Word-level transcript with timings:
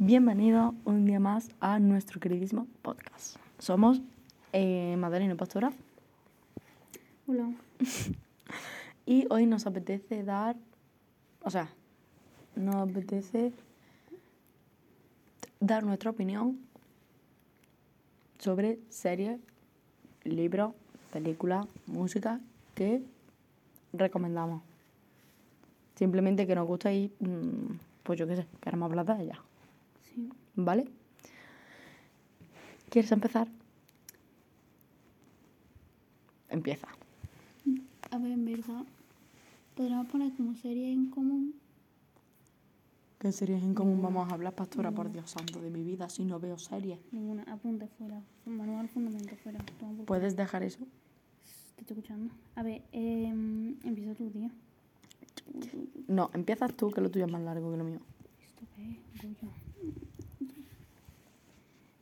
Bienvenido 0.00 0.76
un 0.84 1.06
día 1.06 1.18
más 1.18 1.50
a 1.58 1.80
nuestro 1.80 2.20
queridísimo 2.20 2.68
podcast. 2.82 3.34
Somos 3.58 4.00
eh, 4.52 4.94
Madalena 4.96 5.34
Pastora 5.34 5.72
Hola. 7.26 7.50
y 9.06 9.26
hoy 9.28 9.46
nos 9.46 9.66
apetece 9.66 10.22
dar, 10.22 10.54
o 11.42 11.50
sea, 11.50 11.68
nos 12.54 12.76
apetece 12.76 13.52
dar 15.58 15.82
nuestra 15.82 16.10
opinión 16.10 16.60
sobre 18.38 18.78
series, 18.90 19.40
libros, 20.22 20.74
películas, 21.12 21.66
música 21.88 22.38
que 22.76 23.02
recomendamos. 23.92 24.62
Simplemente 25.96 26.46
que 26.46 26.54
nos 26.54 26.68
gusta 26.68 26.92
y, 26.92 27.12
mm, 27.18 27.80
pues 28.04 28.16
yo 28.16 28.28
qué 28.28 28.36
sé, 28.36 28.46
queremos 28.60 28.88
hablar 28.88 29.04
de 29.04 29.24
ella. 29.24 29.42
¿Vale? 30.58 30.88
¿Quieres 32.90 33.12
empezar? 33.12 33.46
Empieza. 36.48 36.88
A 38.10 38.18
ver, 38.18 38.32
en 38.32 38.44
verdad, 38.44 38.84
podríamos 39.76 40.08
poner 40.08 40.32
como 40.34 40.56
serie 40.56 40.92
en 40.92 41.10
común. 41.10 41.54
¿Qué 43.20 43.30
series 43.30 43.62
en 43.62 43.74
común 43.74 44.02
vamos 44.02 44.28
a 44.28 44.34
hablar, 44.34 44.52
pastora? 44.52 44.90
Por 44.90 45.12
Dios 45.12 45.30
santo 45.30 45.60
de 45.60 45.70
mi 45.70 45.84
vida, 45.84 46.08
si 46.08 46.24
no 46.24 46.40
veo 46.40 46.58
series. 46.58 46.98
Ninguna, 47.12 47.44
apunte 47.44 47.86
fuera. 47.96 48.20
Manual 48.44 48.88
fundamento 48.88 49.36
fuera. 49.36 49.64
Toma 49.78 50.04
¿Puedes 50.06 50.34
dejar 50.34 50.64
eso? 50.64 50.80
Te 51.76 51.82
estoy 51.82 51.98
escuchando. 51.98 52.34
A 52.56 52.64
ver, 52.64 52.82
eh, 52.90 53.28
empieza 53.84 54.14
tu 54.14 54.28
día. 54.30 54.50
No, 56.08 56.30
empiezas 56.34 56.74
tú, 56.74 56.90
que 56.90 57.00
lo 57.00 57.12
tuyo 57.12 57.26
es 57.26 57.30
más 57.30 57.42
largo 57.42 57.70
que 57.70 57.76
lo 57.76 57.84
mío. 57.84 58.00
¿Esto 58.42 58.64
qué 58.74 58.90
es? 58.90 59.67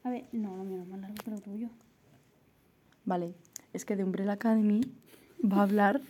A 0.07 0.11
ver, 0.11 0.25
no, 0.31 0.57
lo 0.57 0.63
mío 0.63 0.77
no 0.77 0.83
es 0.85 0.89
más 0.89 1.01
largo 1.01 1.17
que 1.25 1.31
lo 1.33 1.41
tuyo. 1.41 1.69
Vale, 3.05 3.35
es 3.73 3.85
que 3.85 3.97
de 3.97 4.05
Umbrella 4.05 4.33
Academy 4.35 4.81
va 5.43 5.57
a 5.59 5.63
hablar 5.63 6.01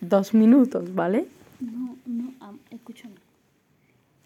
dos 0.00 0.34
minutos, 0.34 0.92
¿vale? 0.96 1.28
No, 1.60 1.96
no, 2.06 2.34
am- 2.40 2.58
escúchame. 2.70 3.14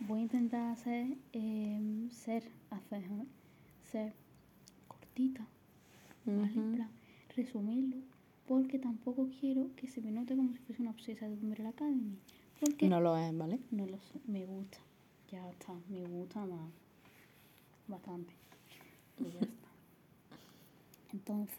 Voy 0.09 0.21
a 0.21 0.23
intentar 0.23 0.71
hacer, 0.73 1.07
eh, 1.35 2.09
ser, 2.11 2.45
hacer, 2.71 3.03
ser 3.93 4.15
cortita. 4.89 5.45
¿vale? 6.25 6.49
Plan, 6.75 6.89
resumirlo, 7.37 7.97
porque 8.49 8.79
tampoco 8.79 9.29
quiero 9.39 9.69
que 9.77 9.87
se 9.87 10.01
me 10.01 10.11
note 10.13 10.35
como 10.35 10.51
si 10.55 10.59
fuese 10.61 10.81
una 10.81 10.93
obsesa 10.93 11.29
de 11.29 11.35
Umbrella 11.35 11.69
Academy. 11.69 12.17
Porque 12.59 12.89
No 12.89 13.01
lo 13.03 13.19
es, 13.19 13.37
¿vale? 13.37 13.59
no 13.71 13.85
lo 13.85 13.99
sé, 13.99 14.21
me 14.27 14.47
gusta. 14.47 14.79
Ya 15.31 15.47
está, 15.51 15.75
me 15.91 16.07
gusta 16.07 16.41
más. 16.47 16.71
Bastante. 17.89 18.33
Y 19.19 19.25
ya 19.25 19.41
está. 19.41 19.69
Entonces, 21.13 21.57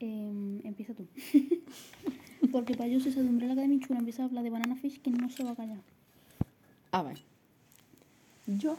em, 0.00 0.60
empieza 0.64 0.94
tú. 0.94 1.06
porque 2.52 2.74
para 2.74 2.88
yo, 2.88 3.00
si 3.00 3.08
esa 3.08 3.22
de 3.22 3.28
Umbrella 3.28 3.54
Academy 3.54 3.80
chula 3.80 3.98
empieza 3.98 4.22
a 4.22 4.26
hablar 4.26 4.44
de 4.44 4.50
Banana 4.50 4.76
Fish, 4.76 5.00
que 5.00 5.10
no 5.10 5.30
se 5.30 5.44
va 5.44 5.52
a 5.52 5.56
callar. 5.56 5.80
A 6.92 7.02
ver. 7.02 7.22
Yo, 8.46 8.78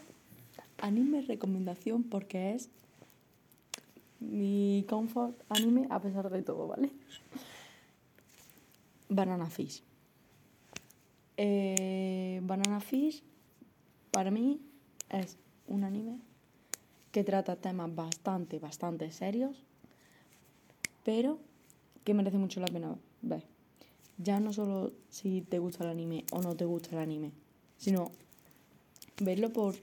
anime 0.78 1.22
recomendación 1.22 2.04
porque 2.04 2.54
es 2.54 2.70
mi 4.20 4.86
comfort 4.90 5.40
anime 5.50 5.88
a 5.90 6.02
pesar 6.02 6.30
de 6.30 6.42
todo, 6.42 6.68
¿vale? 6.68 6.92
Banana 9.10 9.50
Fish. 9.50 9.84
Eh, 11.38 12.42
Banana 12.44 12.80
Fish, 12.80 13.24
para 14.12 14.30
mí, 14.30 14.60
es 15.10 15.38
un 15.68 15.84
anime 15.84 16.20
que 17.12 17.24
trata 17.24 17.56
temas 17.56 17.94
bastante, 17.94 18.60
bastante 18.60 19.12
serios, 19.12 19.64
pero 21.04 21.40
que 22.04 22.14
merece 22.14 22.38
mucho 22.38 22.60
la 22.60 22.68
pena 22.68 22.96
ver. 23.22 23.44
Ya 24.18 24.40
no 24.40 24.54
solo 24.54 24.92
si 25.10 25.42
te 25.42 25.60
gusta 25.60 25.84
el 25.84 25.90
anime 25.90 26.26
o 26.32 26.42
no 26.42 26.56
te 26.56 26.66
gusta 26.66 26.92
el 26.92 27.00
anime, 27.00 27.32
sino 27.78 28.12
verlo 29.22 29.52
por 29.52 29.76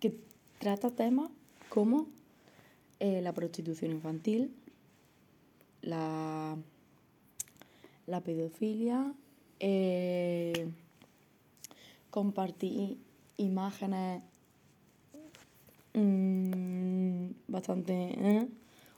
que 0.00 0.18
trata 0.58 0.90
temas 0.90 1.30
como 1.68 2.06
eh, 3.00 3.20
la 3.22 3.32
prostitución 3.32 3.92
infantil, 3.92 4.54
la, 5.82 6.56
la 8.06 8.20
pedofilia, 8.20 9.12
eh, 9.60 10.68
compartir 12.10 12.98
imágenes 13.36 14.22
mm, 15.96 17.30
bastante, 17.48 17.92
eh, 17.94 18.48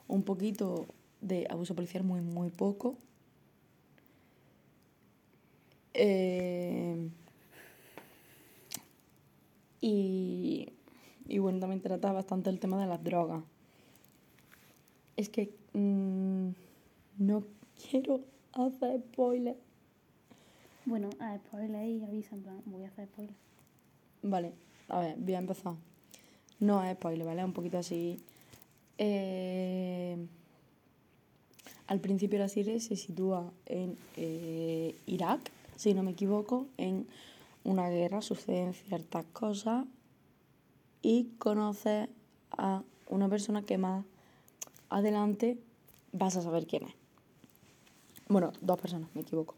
un 0.09 0.23
poquito 0.23 0.87
de 1.21 1.47
abuso 1.49 1.75
policial, 1.75 2.05
muy, 2.05 2.21
muy 2.21 2.51
poco. 2.51 2.97
Eh, 5.95 7.09
y, 9.81 10.73
y 11.27 11.39
bueno, 11.39 11.59
también 11.59 11.81
trata 11.81 12.13
bastante 12.13 12.51
el 12.51 12.61
tema 12.61 12.81
de 12.81 12.87
las 12.87 13.03
drogas. 13.03 13.43
Es 15.17 15.29
que 15.29 15.53
mm, 15.73 16.51
no 17.19 17.45
quiero 17.91 18.21
hacer 18.53 19.01
spoiler. 19.13 19.57
Bueno, 20.85 21.11
a 21.21 21.37
spoiler 21.37 21.87
y 21.87 22.03
avisa, 22.03 22.35
en 22.35 22.43
plan, 22.43 22.63
voy 22.65 22.85
a 22.85 22.89
hacer 22.89 23.09
spoiler. 23.09 23.35
Vale, 24.23 24.53
a 24.89 25.01
ver, 25.01 25.17
voy 25.19 25.35
a 25.35 25.39
empezar. 25.39 25.88
No 26.61 26.83
es 26.83 26.95
spoiler, 26.97 27.27
¿vale? 27.27 27.45
Un 27.45 27.53
poquito 27.53 27.79
así. 27.79 28.19
Eh, 28.99 30.17
al 31.87 32.01
principio 32.01 32.39
la 32.39 32.49
serie 32.49 32.81
se 32.81 32.97
sitúa 32.97 33.51
en 33.67 33.97
eh, 34.17 34.95
Irak, 35.07 35.51
si 35.77 35.95
no 35.95 36.03
me 36.03 36.11
equivoco, 36.11 36.67
en 36.77 37.07
una 37.65 37.89
guerra, 37.89 38.21
suceden 38.21 38.75
ciertas 38.75 39.25
cosas 39.33 39.87
y 41.01 41.31
conoces 41.39 42.09
a 42.51 42.83
una 43.09 43.29
persona 43.29 43.63
que 43.63 43.79
más 43.79 44.05
adelante 44.91 45.59
vas 46.13 46.37
a 46.37 46.43
saber 46.43 46.67
quién 46.67 46.85
es. 46.85 46.95
Bueno, 48.29 48.53
dos 48.61 48.79
personas, 48.79 49.09
me 49.15 49.23
equivoco. 49.23 49.55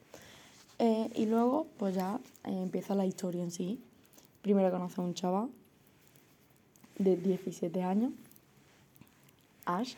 Eh, 0.78 1.10
y 1.16 1.26
luego, 1.26 1.66
pues 1.78 1.94
ya 1.94 2.20
eh, 2.44 2.62
empieza 2.62 2.94
la 2.94 3.06
historia 3.06 3.42
en 3.42 3.50
sí. 3.50 3.80
Primero 4.42 4.70
conoce 4.70 5.00
a 5.00 5.04
un 5.04 5.14
chaval 5.14 5.48
de 7.00 7.16
17 7.16 7.82
años, 7.82 8.12
Ash. 9.64 9.94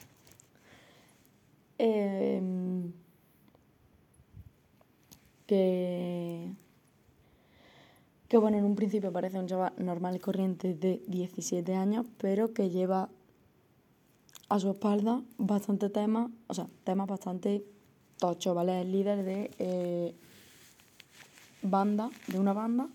Em, 1.79 2.93
que, 5.47 6.49
que 8.29 8.37
bueno, 8.39 8.57
en 8.57 8.65
un 8.65 8.77
principio 8.77 9.13
parece 9.13 9.39
un 9.39 9.49
chaval 9.49 9.73
normal 9.79 10.15
y 10.15 10.21
corriente 10.21 10.75
de 10.75 11.03
17 11.09 11.75
años, 11.75 12.07
pero 12.19 12.55
que 12.55 12.71
lleva 12.71 13.09
a 14.49 14.61
su 14.61 14.71
espalda 14.71 15.23
bastante 15.39 15.91
temas, 15.91 16.31
o 16.47 16.55
sea, 16.55 16.69
temas 16.84 17.09
bastante 17.09 17.65
tochos, 18.19 18.55
¿vale? 18.55 18.83
Es 18.83 18.87
líder 18.87 19.25
de 19.25 19.51
eh, 19.59 20.15
banda, 21.63 22.11
de 22.29 22.39
una 22.39 22.53
banda, 22.53 22.89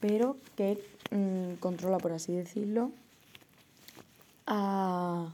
pero 0.00 0.36
que 0.56 0.82
mm, 1.12 1.60
controla, 1.60 1.98
por 1.98 2.12
así 2.12 2.32
decirlo, 2.32 2.90
a, 4.48 5.32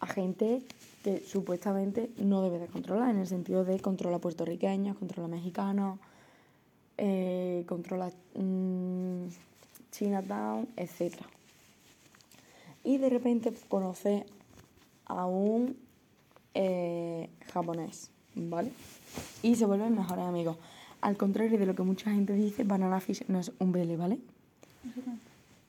a 0.00 0.06
gente 0.06 0.62
que 1.02 1.20
supuestamente 1.20 2.10
no 2.18 2.42
debe 2.42 2.58
de 2.58 2.66
controlar, 2.66 3.10
en 3.10 3.18
el 3.18 3.26
sentido 3.26 3.64
de 3.64 3.80
controla 3.80 4.18
puertorriqueños, 4.18 4.98
controla 4.98 5.28
mexicanos, 5.28 5.98
eh, 6.98 7.64
controla 7.66 8.10
mm, 8.34 9.28
Chinatown, 9.92 10.68
etc. 10.76 11.14
Y 12.84 12.98
de 12.98 13.08
repente 13.08 13.52
conoce 13.68 14.26
a 15.06 15.24
un 15.26 15.76
eh, 16.54 17.30
japonés, 17.52 18.10
¿vale? 18.34 18.72
Y 19.42 19.54
se 19.54 19.64
vuelven 19.64 19.96
mejores 19.96 20.24
amigos. 20.24 20.58
Al 21.00 21.16
contrario 21.16 21.58
de 21.58 21.64
lo 21.64 21.74
que 21.74 21.82
mucha 21.82 22.10
gente 22.10 22.34
dice, 22.34 22.64
Banana 22.64 23.00
Fish 23.00 23.24
no 23.28 23.38
es 23.38 23.52
un 23.58 23.72
BL, 23.72 23.96
¿vale? 23.96 24.18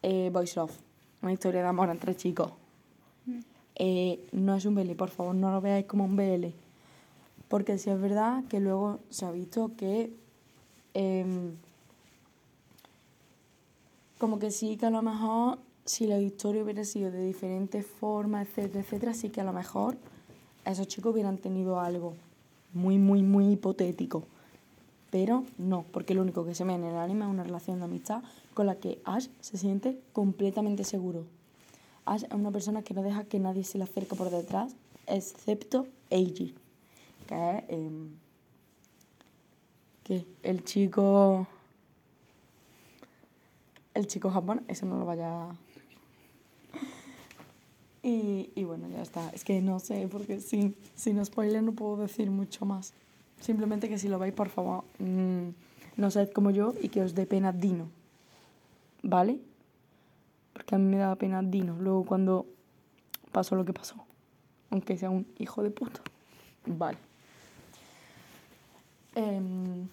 Eh, 0.03 0.29
Boys 0.33 0.55
Love, 0.57 0.73
una 1.21 1.33
historia 1.33 1.61
de 1.61 1.67
amor 1.67 1.89
entre 1.89 2.15
chicos. 2.15 2.51
Mm. 3.25 3.39
Eh, 3.75 4.27
no 4.31 4.55
es 4.55 4.65
un 4.65 4.75
BL, 4.75 4.91
por 4.95 5.09
favor, 5.09 5.35
no 5.35 5.51
lo 5.51 5.61
veáis 5.61 5.85
como 5.85 6.05
un 6.05 6.15
BL. 6.15 6.53
Porque 7.47 7.77
si 7.77 7.89
es 7.89 7.99
verdad 7.99 8.43
que 8.45 8.59
luego 8.59 8.99
se 9.09 9.25
ha 9.25 9.31
visto 9.31 9.71
que 9.75 10.13
em, 10.93 11.51
como 14.17 14.39
que 14.39 14.51
sí 14.51 14.77
que 14.77 14.85
a 14.85 14.89
lo 14.89 15.01
mejor 15.01 15.57
si 15.85 16.05
la 16.07 16.19
historia 16.19 16.63
hubiera 16.63 16.85
sido 16.85 17.11
de 17.11 17.25
diferentes 17.25 17.85
formas, 17.85 18.47
etcétera, 18.47 18.81
etcétera, 18.81 19.13
sí 19.13 19.29
que 19.29 19.41
a 19.41 19.43
lo 19.43 19.51
mejor 19.51 19.97
esos 20.65 20.87
chicos 20.87 21.13
hubieran 21.13 21.37
tenido 21.37 21.79
algo 21.79 22.13
muy, 22.73 22.97
muy, 22.97 23.23
muy 23.23 23.51
hipotético. 23.51 24.23
Pero 25.11 25.43
no, 25.57 25.85
porque 25.91 26.15
lo 26.15 26.21
único 26.21 26.45
que 26.45 26.55
se 26.55 26.63
ve 26.63 26.73
en 26.73 26.85
el 26.85 26.95
anime 26.95 27.25
es 27.25 27.31
una 27.31 27.43
relación 27.43 27.79
de 27.79 27.85
amistad 27.85 28.23
con 28.53 28.65
la 28.65 28.75
que 28.75 29.01
Ash 29.03 29.27
se 29.41 29.57
siente 29.57 29.99
completamente 30.13 30.85
seguro. 30.85 31.25
Ash 32.05 32.23
es 32.23 32.33
una 32.33 32.49
persona 32.49 32.81
que 32.81 32.93
no 32.93 33.03
deja 33.03 33.25
que 33.25 33.37
nadie 33.37 33.65
se 33.65 33.77
le 33.77 33.83
acerque 33.83 34.15
por 34.15 34.29
detrás, 34.29 34.75
excepto 35.07 35.85
Eiji, 36.09 36.55
que 37.27 37.65
es 37.67 37.85
que 40.03 40.25
el 40.43 40.63
chico 40.63 41.45
el 43.93 44.07
chico 44.07 44.31
japonés, 44.31 44.63
eso 44.69 44.85
no 44.85 44.97
lo 44.97 45.05
vaya 45.05 45.49
y, 48.03 48.49
y 48.55 48.63
bueno, 48.63 48.87
ya 48.87 49.01
está. 49.01 49.29
Es 49.31 49.43
que 49.43 49.61
no 49.61 49.79
sé, 49.79 50.07
porque 50.09 50.39
sin, 50.39 50.75
sin 50.95 51.23
spoiler 51.25 51.61
no 51.61 51.73
puedo 51.73 51.97
decir 51.97 52.31
mucho 52.31 52.65
más. 52.65 52.93
Simplemente 53.41 53.89
que 53.89 53.97
si 53.97 54.07
lo 54.07 54.19
veis, 54.19 54.33
por 54.33 54.49
favor, 54.49 54.85
mmm, 54.99 55.49
no 55.97 56.11
sed 56.11 56.29
como 56.31 56.51
yo 56.51 56.73
y 56.79 56.89
que 56.89 57.01
os 57.01 57.15
dé 57.15 57.25
pena 57.25 57.51
Dino. 57.51 57.89
¿Vale? 59.01 59.39
Porque 60.53 60.75
a 60.75 60.77
mí 60.77 60.85
me 60.85 60.97
da 60.97 61.15
pena 61.15 61.41
Dino. 61.41 61.75
Luego 61.79 62.05
cuando 62.05 62.45
pasó 63.31 63.55
lo 63.55 63.65
que 63.65 63.73
pasó. 63.73 63.95
Aunque 64.69 64.95
sea 64.97 65.09
un 65.09 65.25
hijo 65.39 65.63
de 65.63 65.71
puta. 65.71 66.01
Vale. 66.67 66.97
Em, 69.15 69.87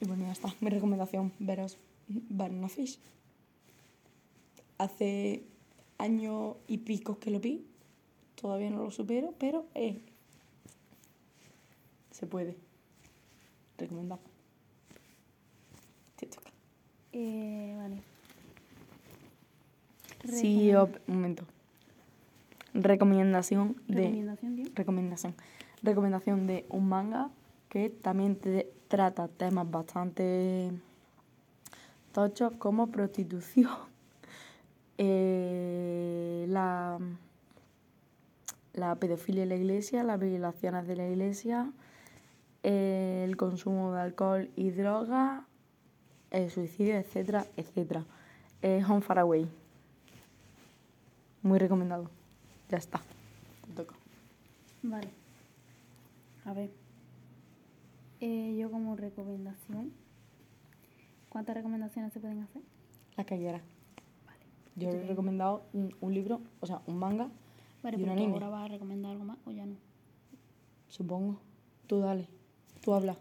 y 0.00 0.06
bueno, 0.06 0.24
ya 0.24 0.32
está. 0.32 0.54
Mi 0.60 0.70
recomendación, 0.70 1.32
veros 1.38 1.76
Banana 2.08 2.68
Fish. 2.68 2.98
Hace 4.78 5.44
año 5.98 6.56
y 6.66 6.78
pico 6.78 7.18
que 7.18 7.30
lo 7.30 7.38
vi. 7.38 7.66
Todavía 8.40 8.70
no 8.70 8.82
lo 8.82 8.90
supero, 8.90 9.34
pero 9.38 9.66
eh, 9.74 10.00
se 12.10 12.26
puede. 12.26 12.63
Recomendado. 13.78 14.20
Te 16.16 16.26
toca. 16.26 16.50
Eh, 17.12 17.74
vale. 17.76 18.02
Sí, 20.24 20.74
op- 20.74 20.96
un 21.08 21.14
momento. 21.16 21.44
Recomendación 22.72 23.76
de. 23.88 24.04
Recomendación, 24.04 24.56
tío. 24.56 24.64
Recomendación. 24.74 25.34
Recomendación 25.82 26.46
de 26.46 26.64
un 26.70 26.88
manga 26.88 27.30
que 27.68 27.90
también 27.90 28.36
te 28.36 28.70
trata 28.88 29.28
temas 29.28 29.70
bastante 29.70 30.70
tochos 32.12 32.52
como 32.58 32.86
prostitución, 32.92 33.70
eh, 34.98 36.46
la, 36.48 36.98
la 38.72 38.94
pedofilia 38.94 39.42
en 39.42 39.48
la 39.50 39.56
iglesia, 39.56 40.04
las 40.04 40.20
violaciones 40.20 40.86
de 40.86 40.96
la 40.96 41.08
iglesia, 41.08 41.70
el 42.64 43.36
consumo 43.36 43.92
de 43.92 44.00
alcohol 44.00 44.50
y 44.56 44.70
droga, 44.70 45.46
el 46.30 46.50
suicidio, 46.50 46.96
etcétera, 46.96 47.46
etcétera. 47.56 48.04
Eh, 48.62 48.82
Home 48.88 49.02
Far 49.02 49.18
Away. 49.20 49.46
Muy 51.42 51.58
recomendado. 51.58 52.10
Ya 52.70 52.78
está. 52.78 53.00
Te 53.66 53.72
toca. 53.74 53.94
Vale. 54.82 55.08
A 56.46 56.52
ver. 56.54 56.70
Eh, 58.20 58.56
yo 58.58 58.70
como 58.70 58.96
recomendación. 58.96 59.92
¿Cuántas 61.28 61.54
recomendaciones 61.56 62.12
se 62.12 62.20
pueden 62.20 62.40
hacer? 62.42 62.62
La 63.16 63.24
que 63.24 63.36
quiera. 63.36 63.60
Vale. 64.26 64.44
Yo 64.76 64.88
he 64.88 65.06
recomendado 65.06 65.64
un, 65.72 65.94
un 66.00 66.14
libro, 66.14 66.40
o 66.60 66.66
sea, 66.66 66.80
un 66.86 66.98
manga, 66.98 67.28
Vale, 67.82 67.98
¿Y 67.98 68.00
un 68.00 68.08
pero 68.08 68.12
anime? 68.12 68.32
ahora 68.34 68.48
vas 68.48 68.64
a 68.64 68.68
recomendar 68.68 69.12
algo 69.12 69.24
más 69.24 69.36
o 69.44 69.50
ya 69.50 69.66
no. 69.66 69.76
supongo. 70.88 71.38
Tú 71.86 72.00
dale. 72.00 72.26
Tú 72.84 72.92
habla. 72.92 73.16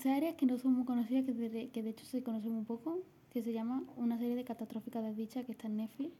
Series 0.00 0.36
que 0.36 0.46
no 0.46 0.56
son 0.56 0.74
muy 0.74 0.84
conocidas, 0.84 1.24
que 1.24 1.32
de, 1.32 1.68
que 1.70 1.82
de 1.82 1.90
hecho 1.90 2.06
se 2.06 2.22
conocen 2.22 2.52
un 2.52 2.64
poco, 2.64 3.00
que 3.32 3.42
se 3.42 3.52
llama 3.52 3.82
Una 3.96 4.18
serie 4.18 4.36
de 4.36 4.44
catastróficas 4.44 5.02
desdichas 5.02 5.44
que 5.44 5.52
está 5.52 5.66
en 5.66 5.78
Netflix. 5.78 6.12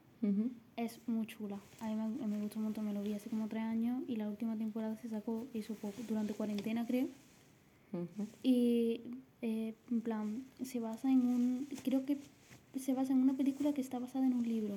Es 0.76 1.00
muy 1.06 1.26
chula. 1.26 1.58
A 1.80 1.88
mí 1.88 1.94
me, 1.94 2.26
me 2.26 2.40
gustó 2.40 2.58
un 2.58 2.64
montón, 2.64 2.84
me 2.84 2.92
lo 2.92 3.02
vi 3.02 3.12
hace 3.14 3.30
como 3.30 3.48
tres 3.48 3.62
años 3.62 4.02
y 4.08 4.16
la 4.16 4.28
última 4.28 4.56
temporada 4.56 4.96
se 4.96 5.08
sacó 5.08 5.46
eso 5.54 5.74
poco, 5.74 5.94
durante 6.08 6.34
cuarentena 6.34 6.84
creo. 6.84 7.08
Y 8.42 9.02
eh, 9.40 9.74
en 9.90 10.00
plan, 10.00 10.44
se 10.64 10.80
basa 10.80 11.10
en 11.10 11.26
un. 11.26 11.68
Creo 11.84 12.04
que 12.04 12.18
se 12.78 12.94
basa 12.94 13.12
en 13.12 13.20
una 13.20 13.34
película 13.34 13.72
que 13.72 13.80
está 13.80 14.00
basada 14.00 14.26
en 14.26 14.34
un 14.34 14.48
libro. 14.48 14.76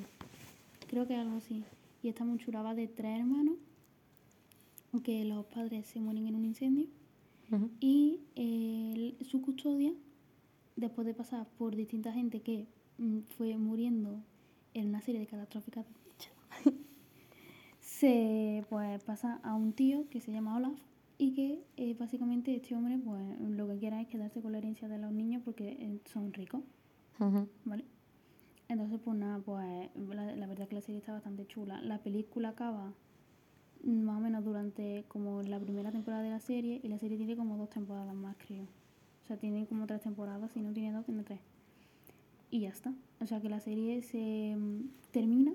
Creo 0.87 1.07
que 1.07 1.15
algo 1.15 1.37
así. 1.37 1.63
Y 2.03 2.09
está 2.09 2.25
muy 2.25 2.37
chula. 2.37 2.61
Va 2.61 2.75
de 2.75 2.87
tres 2.87 3.19
hermanos 3.19 3.55
que 5.01 5.25
los 5.25 5.45
padres 5.45 5.85
se 5.87 5.99
mueren 5.99 6.27
en 6.27 6.35
un 6.35 6.45
incendio 6.45 6.87
y 7.79 8.21
eh, 8.35 9.15
su 9.29 9.41
custodia, 9.41 9.93
después 10.75 11.05
de 11.05 11.13
pasar 11.13 11.47
por 11.57 11.75
distinta 11.75 12.11
gente 12.11 12.41
que 12.41 12.67
mm, 12.97 13.19
fue 13.37 13.57
muriendo 13.57 14.19
en 14.73 14.89
una 14.89 15.01
serie 15.01 15.21
de 15.21 15.27
catastróficas 15.27 15.85
se 17.79 18.65
pues 18.69 19.01
pasa 19.03 19.39
a 19.43 19.53
un 19.53 19.71
tío 19.73 20.09
que 20.09 20.19
se 20.19 20.31
llama 20.31 20.57
Olaf 20.57 20.77
y 21.17 21.33
que 21.33 21.63
eh, 21.77 21.95
básicamente 21.97 22.53
este 22.53 22.75
hombre 22.75 22.97
pues 22.97 23.23
lo 23.39 23.67
que 23.67 23.77
quiere 23.77 24.01
es 24.01 24.07
quedarse 24.07 24.41
con 24.41 24.51
la 24.51 24.57
herencia 24.57 24.89
de 24.89 24.97
los 24.97 25.13
niños 25.13 25.41
porque 25.45 25.77
eh, 25.79 25.99
son 26.11 26.33
ricos. 26.33 26.61
¿vale? 27.63 27.85
Entonces 28.67 28.99
pues 29.03 29.17
nada, 29.17 29.39
pues 29.39 29.89
la, 29.95 30.35
la 30.35 30.47
verdad 30.47 30.63
es 30.63 30.69
que 30.69 30.75
la 30.75 30.81
serie 30.81 30.99
está 30.99 31.13
bastante 31.13 31.47
chula. 31.47 31.81
La 31.81 31.99
película 31.99 32.49
acaba 32.49 32.93
más 33.85 34.17
o 34.17 34.19
menos 34.19 34.43
durante 34.43 35.05
como 35.07 35.41
la 35.43 35.59
primera 35.59 35.91
temporada 35.91 36.23
de 36.23 36.29
la 36.29 36.39
serie 36.39 36.79
y 36.83 36.87
la 36.87 36.97
serie 36.99 37.17
tiene 37.17 37.35
como 37.35 37.57
dos 37.57 37.69
temporadas 37.69 38.15
más 38.15 38.35
creo. 38.45 38.63
O 38.63 39.27
sea, 39.27 39.37
tiene 39.37 39.65
como 39.67 39.87
tres 39.87 40.01
temporadas, 40.01 40.51
si 40.51 40.61
no 40.61 40.73
tiene 40.73 40.91
dos, 40.91 41.05
tiene 41.05 41.23
tres. 41.23 41.39
Y 42.51 42.61
ya 42.61 42.69
está. 42.69 42.93
O 43.21 43.25
sea 43.25 43.41
que 43.41 43.49
la 43.49 43.59
serie 43.59 44.01
se 44.01 44.55
mm, 44.55 44.89
termina. 45.11 45.53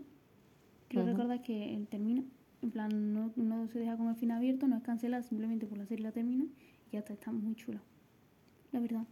Creo 0.88 1.02
Ujú. 1.04 1.12
recordar 1.12 1.42
que 1.42 1.74
él 1.74 1.86
termina. 1.88 2.22
En 2.62 2.70
plan, 2.70 3.14
no, 3.14 3.32
no 3.36 3.68
se 3.68 3.78
deja 3.78 3.96
con 3.96 4.08
el 4.08 4.16
fin 4.16 4.32
abierto, 4.32 4.68
no 4.68 4.76
es 4.76 4.82
cancelada, 4.82 5.22
simplemente 5.22 5.66
por 5.66 5.78
la 5.78 5.86
serie 5.86 6.04
la 6.04 6.12
termina 6.12 6.44
y 6.90 6.92
ya 6.92 6.98
está, 7.00 7.14
está 7.14 7.32
muy 7.32 7.54
chula. 7.54 7.80
La 8.72 8.80
verdad. 8.80 9.06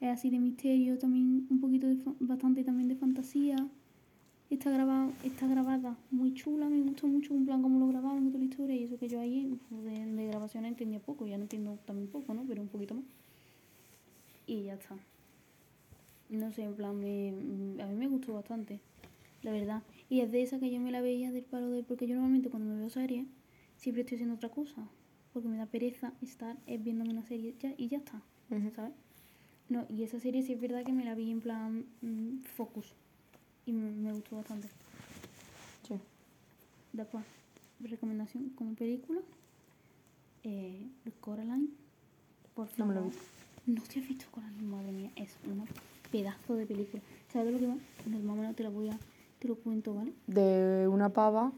Es 0.00 0.08
así 0.10 0.30
de 0.30 0.38
misterio, 0.38 0.98
también 0.98 1.46
un 1.50 1.60
poquito 1.60 1.86
de, 1.86 1.98
bastante 2.20 2.64
también 2.64 2.88
de 2.88 2.96
fantasía. 2.96 3.56
Está 4.48 4.70
grabada, 4.70 5.10
está 5.24 5.48
grabada 5.48 5.96
muy 6.10 6.32
chula, 6.34 6.68
me 6.68 6.80
gustó 6.80 7.08
mucho 7.08 7.34
un 7.34 7.44
plan 7.46 7.62
como 7.62 7.80
lo 7.80 7.88
grabaron 7.88 8.28
y 8.28 8.30
toda 8.30 8.38
la 8.38 8.44
historia 8.44 8.76
y 8.76 8.84
eso 8.84 8.96
que 8.96 9.08
yo 9.08 9.20
ahí 9.20 9.58
de, 9.70 10.06
de 10.06 10.26
grabación 10.28 10.64
entendía 10.64 11.00
poco, 11.00 11.26
ya 11.26 11.36
no 11.36 11.42
entiendo 11.44 11.78
también 11.84 12.08
poco, 12.08 12.32
¿no? 12.32 12.44
Pero 12.46 12.62
un 12.62 12.68
poquito 12.68 12.94
más. 12.94 13.04
Y 14.46 14.62
ya 14.62 14.74
está. 14.74 14.96
No 16.28 16.52
sé, 16.52 16.62
en 16.62 16.74
plan, 16.74 16.98
me, 16.98 17.32
mm, 17.32 17.80
a 17.80 17.86
mí 17.86 17.96
me 17.96 18.06
gustó 18.08 18.34
bastante, 18.34 18.80
la 19.42 19.50
verdad. 19.50 19.82
Y 20.08 20.20
es 20.20 20.30
de 20.30 20.42
esa 20.42 20.60
que 20.60 20.70
yo 20.70 20.80
me 20.80 20.92
la 20.92 21.00
veía 21.00 21.32
del 21.32 21.44
palo 21.44 21.70
de... 21.70 21.82
Porque 21.82 22.06
yo 22.06 22.14
normalmente 22.14 22.48
cuando 22.48 22.72
me 22.72 22.78
veo 22.78 22.90
series, 22.90 23.26
siempre 23.76 24.02
estoy 24.02 24.16
haciendo 24.16 24.36
otra 24.36 24.48
cosa. 24.48 24.88
Porque 25.32 25.48
me 25.48 25.56
da 25.56 25.66
pereza 25.66 26.12
estar 26.22 26.56
eh, 26.66 26.78
viéndome 26.78 27.10
una 27.10 27.24
serie 27.24 27.54
ya, 27.60 27.74
y 27.76 27.88
ya 27.88 27.98
está. 27.98 28.22
¿sabes? 28.74 28.92
No, 29.68 29.86
y 29.88 30.04
esa 30.04 30.20
serie 30.20 30.42
sí 30.42 30.52
es 30.52 30.60
verdad 30.60 30.84
que 30.84 30.92
me 30.92 31.04
la 31.04 31.14
vi 31.14 31.30
en 31.30 31.40
plan 31.40 31.86
mm, 32.00 32.44
focus. 32.56 32.94
Y 33.66 33.72
me, 33.72 33.90
me 33.90 34.12
gustó 34.12 34.36
bastante. 34.36 34.68
Sí. 35.86 35.94
Después, 36.92 37.24
recomendación 37.80 38.50
como 38.50 38.74
película. 38.74 39.20
Eh, 40.44 40.88
Coraline. 41.20 41.68
Por 42.54 42.68
No 42.78 42.86
me 42.86 42.94
lo 42.94 43.00
favor. 43.00 43.14
No 43.66 43.82
te 43.82 43.98
has 43.98 44.08
visto 44.08 44.26
Coraline, 44.30 44.62
madre 44.62 44.92
mía. 44.92 45.10
Es 45.16 45.36
un 45.44 45.64
pedazo 46.12 46.54
de 46.54 46.66
película. 46.66 47.02
¿Sabes 47.32 47.52
lo 47.52 47.58
que 47.58 47.66
va? 47.66 47.76
No, 48.06 48.18
más 48.20 48.36
o 48.36 48.40
menos 48.40 48.56
te 48.56 48.62
lo 48.62 48.70
voy 48.70 48.88
a... 48.88 48.98
Te 49.40 49.48
lo 49.48 49.56
cuento, 49.56 49.94
¿vale? 49.94 50.12
De 50.28 50.88
una 50.88 51.10
pava 51.10 51.52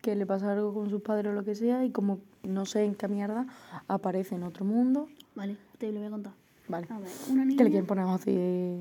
que 0.00 0.14
le 0.14 0.24
pasa 0.24 0.52
algo 0.52 0.72
con 0.72 0.88
sus 0.88 1.02
padres 1.02 1.32
o 1.32 1.34
lo 1.34 1.44
que 1.44 1.54
sea 1.56 1.84
y 1.84 1.90
como 1.90 2.20
no 2.44 2.64
sé 2.64 2.84
en 2.84 2.94
qué 2.94 3.08
mierda 3.08 3.46
aparece 3.88 4.36
en 4.36 4.44
otro 4.44 4.64
mundo. 4.64 5.08
Vale, 5.34 5.56
te 5.76 5.90
lo 5.92 5.98
voy 5.98 6.06
a 6.06 6.10
contar. 6.10 6.32
Vale. 6.68 6.86
A 6.88 6.98
ver, 7.00 7.10
una 7.28 7.44
niña... 7.44 7.58
Que 7.58 7.64
le 7.64 7.70
quieren 7.70 7.86
poner 7.86 8.04
así. 8.06 8.30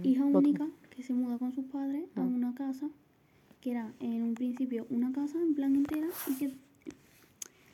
hija 0.04 0.24
única 0.26 0.68
que 0.98 1.04
se 1.04 1.14
muda 1.14 1.38
con 1.38 1.54
sus 1.54 1.64
padres 1.66 2.04
a 2.16 2.22
Ah. 2.22 2.26
una 2.26 2.54
casa 2.56 2.90
que 3.62 3.72
era 3.72 3.94
en 4.00 4.24
un 4.24 4.34
principio 4.34 4.86
una 4.90 5.12
casa 5.14 5.40
en 5.42 5.54
plan 5.54 5.76
entera 5.76 6.08
y 6.28 6.34
que 6.38 6.52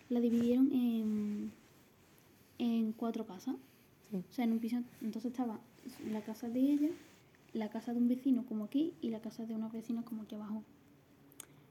la 0.09 0.19
dividieron 0.19 0.71
en, 0.73 1.51
en 2.59 2.91
cuatro 2.91 3.25
casas. 3.25 3.55
Sí. 4.11 4.17
O 4.17 4.33
sea, 4.33 4.45
en 4.45 4.51
un 4.51 4.59
piso, 4.59 4.77
entonces 5.01 5.31
estaba 5.31 5.59
la 6.11 6.21
casa 6.21 6.49
de 6.49 6.59
ella, 6.59 6.89
la 7.53 7.69
casa 7.69 7.93
de 7.93 7.99
un 7.99 8.07
vecino 8.09 8.45
como 8.45 8.65
aquí 8.65 8.93
y 9.01 9.09
la 9.09 9.21
casa 9.21 9.45
de 9.45 9.55
unos 9.55 9.71
vecinos 9.71 10.03
como 10.05 10.23
aquí 10.23 10.35
abajo. 10.35 10.63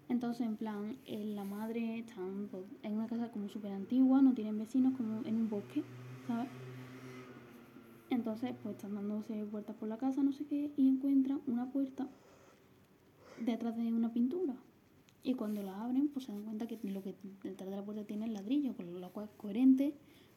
Entonces, 0.08 0.46
en 0.46 0.56
plan, 0.56 0.96
eh, 1.06 1.24
la 1.34 1.44
madre 1.44 1.98
está 1.98 2.20
en 2.20 2.48
en 2.82 2.92
una 2.94 3.06
casa 3.06 3.30
como 3.30 3.48
súper 3.48 3.72
antigua, 3.72 4.20
no 4.22 4.32
tienen 4.34 4.58
vecinos, 4.58 4.94
como 4.96 5.22
en 5.24 5.36
un 5.36 5.48
bosque, 5.48 5.82
¿sabes? 6.26 6.48
Entonces, 8.12 8.54
pues 8.62 8.76
están 8.76 8.94
dándose 8.94 9.44
vueltas 9.44 9.74
por 9.76 9.88
la 9.88 9.96
casa, 9.96 10.22
no 10.22 10.32
sé 10.32 10.44
qué, 10.44 10.70
y 10.76 10.88
encuentran 10.88 11.40
una 11.46 11.70
puerta 11.70 12.08
detrás 13.40 13.76
de 13.76 13.92
una 13.92 14.12
pintura. 14.12 14.54
Y 15.22 15.34
cuando 15.34 15.62
la 15.62 15.82
abren, 15.82 16.08
pues 16.08 16.26
se 16.26 16.32
dan 16.32 16.42
cuenta 16.42 16.66
que 16.66 16.78
lo 16.90 17.02
que 17.02 17.14
detrás 17.42 17.70
de 17.70 17.76
la 17.76 17.84
puerta 17.84 18.04
tiene 18.04 18.26
el 18.26 18.34
ladrillo, 18.34 18.76
con 18.76 19.00
lo 19.00 19.10
cual 19.12 19.26
es 19.26 19.32
coherente 19.36 19.94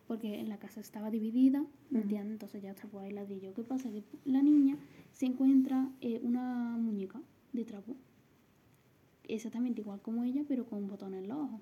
porque 0.08 0.44
la 0.44 0.58
casa 0.58 0.80
estaba 0.80 1.10
dividida. 1.10 1.66
Entonces 1.92 2.62
ya 2.62 2.72
está 2.72 2.88
pues 2.88 3.04
ahí 3.04 3.12
ladrillo. 3.12 3.54
¿Qué 3.54 3.64
pasa? 3.64 3.92
Que 3.92 4.04
la 4.24 4.42
niña 4.42 4.78
se 5.12 5.26
encuentra 5.26 5.90
eh, 6.02 6.22
una 6.24 6.78
muñeca 6.78 7.20
de 7.54 7.66
trapo, 7.66 7.96
exactamente 9.28 9.82
igual 9.82 10.02
como 10.02 10.24
ella, 10.24 10.44
pero 10.48 10.66
con 10.66 10.88
botones 10.88 11.24
en 11.24 11.30
los 11.30 11.38
ojos. 11.38 11.62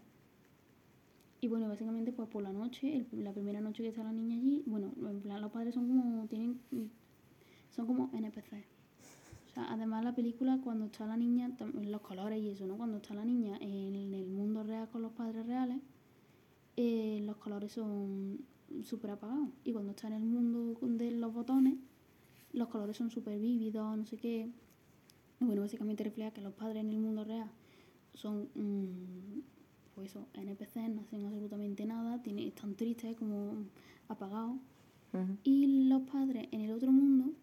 Y 1.43 1.49
bueno, 1.49 1.67
básicamente 1.67 2.13
pues 2.13 2.29
por 2.29 2.41
la 2.41 2.53
noche, 2.53 3.05
la 3.11 3.33
primera 3.33 3.59
noche 3.59 3.83
que 3.83 3.89
está 3.89 4.01
la 4.01 4.13
niña 4.13 4.37
allí, 4.37 4.63
bueno, 4.65 4.93
en 4.95 5.19
plan 5.19 5.41
los 5.41 5.51
padres 5.51 5.73
son 5.73 5.89
como, 5.89 6.25
tienen, 6.27 6.57
son 7.69 7.85
como 7.85 8.09
NPC. 8.13 8.53
O 8.53 9.53
sea, 9.53 9.69
además 9.69 10.05
la 10.05 10.15
película 10.15 10.61
cuando 10.63 10.85
está 10.85 11.05
la 11.05 11.17
niña, 11.17 11.51
los 11.81 11.99
colores 11.99 12.41
y 12.41 12.51
eso, 12.51 12.65
¿no? 12.65 12.77
Cuando 12.77 12.95
está 12.95 13.13
la 13.13 13.25
niña 13.25 13.57
en 13.59 14.13
el 14.13 14.29
mundo 14.29 14.63
real 14.63 14.87
con 14.87 15.01
los 15.01 15.11
padres 15.11 15.45
reales, 15.45 15.81
eh, 16.77 17.19
los 17.25 17.35
colores 17.35 17.73
son 17.73 18.39
súper 18.81 19.11
apagados. 19.11 19.49
Y 19.65 19.73
cuando 19.73 19.91
está 19.91 20.07
en 20.07 20.13
el 20.13 20.23
mundo 20.23 20.77
de 20.81 21.11
los 21.11 21.33
botones, 21.33 21.75
los 22.53 22.69
colores 22.69 22.95
son 22.95 23.11
súper 23.11 23.37
vívidos, 23.37 23.97
no 23.97 24.05
sé 24.05 24.15
qué. 24.15 24.49
Bueno, 25.41 25.59
básicamente 25.59 26.05
refleja 26.05 26.31
que 26.31 26.39
los 26.39 26.53
padres 26.53 26.85
en 26.85 26.89
el 26.89 26.99
mundo 26.99 27.25
real 27.25 27.51
son, 28.13 28.47
mm, 28.55 29.52
pues 29.95 30.11
eso, 30.11 30.27
NPCs, 30.33 30.89
no 30.89 31.01
hacen 31.01 31.25
absolutamente 31.25 31.85
nada, 31.85 32.21
tienen, 32.21 32.47
están 32.47 32.75
tristes, 32.75 33.15
como 33.15 33.65
apagados. 34.07 34.57
Y 35.43 35.87
los 35.87 36.01
padres 36.03 36.47
en 36.51 36.61
el 36.61 36.71
otro 36.71 36.91
mundo 36.91 37.33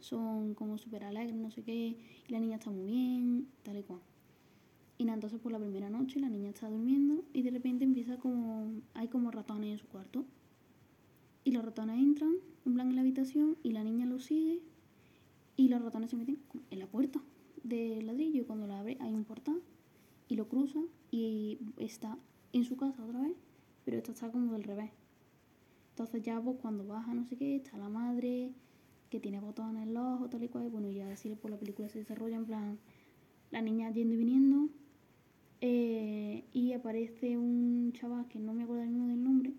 son 0.00 0.52
como 0.54 0.76
súper 0.76 1.04
alegres, 1.04 1.34
no 1.34 1.50
sé 1.50 1.62
qué, 1.62 1.96
y 2.28 2.32
la 2.32 2.38
niña 2.38 2.56
está 2.56 2.70
muy 2.70 2.84
bien, 2.84 3.48
tal 3.62 3.78
y 3.78 3.82
cual. 3.82 4.00
Y 4.98 5.04
nada, 5.06 5.14
entonces 5.14 5.40
por 5.40 5.50
la 5.50 5.58
primera 5.58 5.88
noche 5.88 6.20
la 6.20 6.28
niña 6.28 6.50
está 6.50 6.68
durmiendo 6.68 7.24
y 7.32 7.42
de 7.42 7.50
repente 7.50 7.84
empieza 7.84 8.18
como, 8.18 8.70
hay 8.92 9.08
como 9.08 9.30
ratones 9.30 9.72
en 9.72 9.78
su 9.78 9.86
cuarto. 9.86 10.26
Y 11.44 11.52
los 11.52 11.64
ratones 11.64 11.98
entran, 11.98 12.34
en 12.66 12.74
plan 12.74 12.88
en 12.90 12.96
la 12.96 13.00
habitación, 13.00 13.56
y 13.62 13.72
la 13.72 13.82
niña 13.84 14.04
los 14.06 14.24
sigue, 14.24 14.60
y 15.56 15.68
los 15.68 15.82
ratones 15.82 16.10
se 16.10 16.16
meten 16.16 16.38
en 16.70 16.78
la 16.78 16.86
puerta 16.86 17.22
del 17.62 18.06
ladrillo, 18.06 18.42
y 18.42 18.44
cuando 18.44 18.66
la 18.66 18.80
abre 18.80 18.98
hay 19.00 19.14
un 19.14 19.24
portal, 19.24 19.60
y 20.28 20.36
lo 20.36 20.48
cruza, 20.48 20.80
y 21.10 21.58
está 21.76 22.16
en 22.52 22.64
su 22.64 22.76
casa 22.76 23.04
otra 23.04 23.20
vez, 23.20 23.36
pero 23.84 23.98
esta 23.98 24.12
está 24.12 24.30
como 24.30 24.52
del 24.52 24.62
revés. 24.64 24.90
Entonces 25.90 26.22
ya 26.22 26.40
pues 26.40 26.56
cuando 26.60 26.84
baja 26.86 27.14
no 27.14 27.24
sé 27.24 27.36
qué, 27.36 27.56
está 27.56 27.76
la 27.78 27.88
madre 27.88 28.52
que 29.10 29.20
tiene 29.20 29.38
botones 29.40 29.82
en 29.84 29.94
los 29.94 30.02
ojos, 30.04 30.30
tal 30.30 30.42
y 30.42 30.48
cual, 30.48 30.66
y 30.66 30.70
bueno, 30.70 30.90
ya 30.90 31.12
así 31.12 31.34
por 31.36 31.50
la 31.50 31.56
película 31.58 31.88
se 31.88 31.98
desarrolla 32.00 32.36
en 32.36 32.46
plan 32.46 32.78
la 33.52 33.62
niña 33.62 33.90
yendo 33.92 34.14
y 34.14 34.18
viniendo 34.18 34.68
eh, 35.60 36.44
y 36.52 36.72
aparece 36.72 37.38
un 37.38 37.92
chaval 37.92 38.26
que 38.26 38.38
no 38.40 38.52
me 38.54 38.64
acuerdo 38.64 38.84
mismo 38.86 39.06
del 39.06 39.22
nombre, 39.22 39.52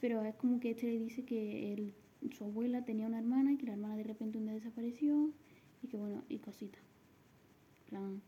pero 0.00 0.22
es 0.22 0.34
como 0.34 0.58
que 0.60 0.70
este 0.70 0.86
le 0.86 0.98
dice 0.98 1.24
que 1.24 1.72
él- 1.72 1.94
su 2.32 2.44
abuela 2.44 2.84
tenía 2.84 3.06
una 3.06 3.18
hermana 3.18 3.52
y 3.52 3.56
que 3.56 3.66
la 3.66 3.72
hermana 3.74 3.96
de 3.96 4.02
repente 4.02 4.38
un 4.38 4.44
día 4.44 4.54
desapareció 4.54 5.30
y 5.82 5.86
que 5.88 5.96
bueno, 5.96 6.24
y 6.28 6.38
cositas. 6.38 6.82
Plan, 7.88 8.20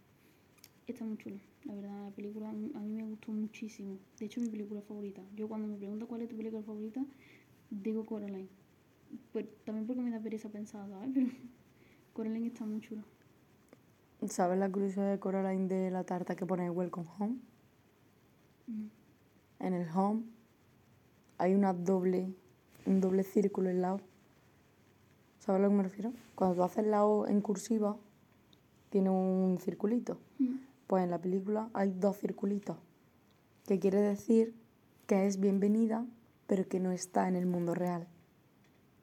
está 0.92 1.04
muy 1.04 1.18
chulo, 1.18 1.37
la 1.64 1.75
verdad, 1.75 2.04
la 2.04 2.11
película 2.11 2.49
a 2.50 2.52
mí 2.52 2.92
me 2.92 3.04
gustó 3.04 3.33
muchísimo. 3.33 3.99
De 4.18 4.26
hecho, 4.26 4.40
mi 4.40 4.49
película 4.49 4.80
favorita. 4.83 5.23
Yo 5.35 5.49
cuando 5.49 5.68
me 5.68 5.76
preguntan 5.76 6.09
cuál 6.09 6.23
es 6.23 6.28
tu 6.28 6.37
película 6.37 6.62
favorita, 6.62 7.04
digo 7.71 8.07
Coraline. 8.07 8.49
Pues, 9.33 9.47
también 9.64 9.87
porque 9.87 10.02
me 10.02 10.11
da 10.11 10.21
pereza 10.21 10.49
pensar, 10.49 10.88
¿sabes? 10.88 11.11
Pero 11.14 11.30
Coraline 12.12 12.49
está 12.49 12.64
muy 12.64 12.80
chula. 12.80 13.04
¿Sabes 14.26 14.59
la 14.59 14.71
curiosidad 14.71 15.11
de 15.11 15.21
Coraline 15.21 15.68
de 15.68 15.90
la 15.90 16.04
tarta 16.04 16.35
que 16.35 16.45
pone 16.45 16.68
Welcome 16.71 17.07
Home? 17.18 17.37
No. 18.66 18.90
En 19.61 19.75
el 19.75 19.88
home 19.88 20.23
hay 21.38 21.54
una 21.54 21.73
doble, 21.73 22.33
un 22.87 23.00
doble 23.00 23.23
círculo 23.23 23.71
en 23.71 23.83
la 23.83 23.95
O. 23.95 24.00
¿Sabes 25.38 25.61
a 25.61 25.62
lo 25.62 25.71
que 25.71 25.76
me 25.76 25.83
refiero? 25.83 26.12
Cuando 26.35 26.57
tú 26.57 26.62
haces 26.62 26.87
la 26.87 27.04
O 27.04 27.26
en 27.26 27.40
cursiva, 27.40 27.97
tiene 28.90 29.11
un 29.11 29.59
circulito. 29.61 30.18
Mm. 30.38 30.67
Pues 30.88 31.04
en 31.04 31.11
la 31.11 31.21
película 31.21 31.68
hay 31.75 31.90
dos 31.90 32.16
circulitos, 32.18 32.76
que 33.66 33.78
quiere 33.78 34.00
decir 34.00 34.54
que 35.07 35.26
es 35.26 35.38
bienvenida, 35.38 36.07
pero 36.47 36.66
que 36.66 36.80
no 36.80 36.92
está 36.92 37.28
en 37.28 37.37
el 37.37 37.45
mundo 37.45 37.75
real. 37.75 38.09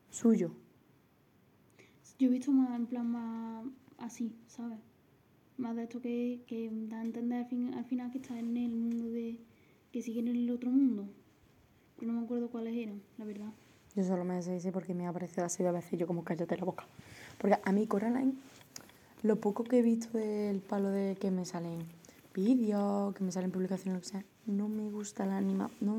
Suyo. 0.10 0.52
Yo 2.18 2.28
he 2.28 2.32
visto 2.32 2.52
más, 2.52 2.76
en 2.76 2.88
plan, 2.88 3.06
más 3.06 3.66
así, 4.00 4.36
¿sabes? 4.48 4.80
Más 5.58 5.76
de 5.76 5.84
esto 5.84 6.02
que, 6.02 6.42
que 6.48 6.72
da 6.90 7.02
a 7.02 7.04
entender 7.04 7.44
al, 7.44 7.46
fin- 7.46 7.74
al 7.76 7.86
final 7.86 8.12
que 8.12 8.18
está 8.18 8.38
en 8.40 8.58
el 8.58 8.72
mundo 8.76 9.10
de... 9.12 9.38
que 9.92 10.02
sigue 10.02 10.22
en 10.22 10.30
el 10.30 10.50
otro 10.50 10.72
mundo. 10.72 11.08
Pero 11.98 12.12
no 12.12 12.20
me 12.20 12.26
acuerdo 12.26 12.50
cuáles 12.50 12.76
eran, 12.76 13.00
la 13.20 13.26
verdad. 13.26 13.52
Yo 13.96 14.04
solo 14.04 14.26
me 14.26 14.42
sé 14.42 14.56
ese 14.58 14.72
porque 14.72 14.96
me 14.96 15.06
ha 15.06 15.10
aparecido 15.10 15.46
así 15.46 15.62
de 15.64 15.72
veces 15.72 16.00
yo 16.00 16.08
como 16.08 16.24
cállate 16.24 16.58
la 16.58 16.66
boca. 16.66 16.86
Porque 17.38 17.60
a 17.64 17.72
mí 17.72 17.86
Coraline, 17.86 18.34
lo 19.26 19.40
poco 19.42 19.64
que 19.64 19.80
he 19.80 19.82
visto 19.82 20.18
del 20.18 20.60
palo 20.62 20.90
de 20.90 21.16
que 21.20 21.32
me 21.32 21.46
salen 21.46 21.80
vídeos, 22.34 23.14
que 23.16 23.24
me 23.24 23.32
salen 23.32 23.50
publicaciones, 23.52 23.96
lo 23.96 24.02
que 24.02 24.08
sea, 24.10 24.26
no 24.46 24.68
me 24.70 24.90
gusta 24.90 25.26
la 25.26 25.38
anima, 25.38 25.70
no, 25.82 25.96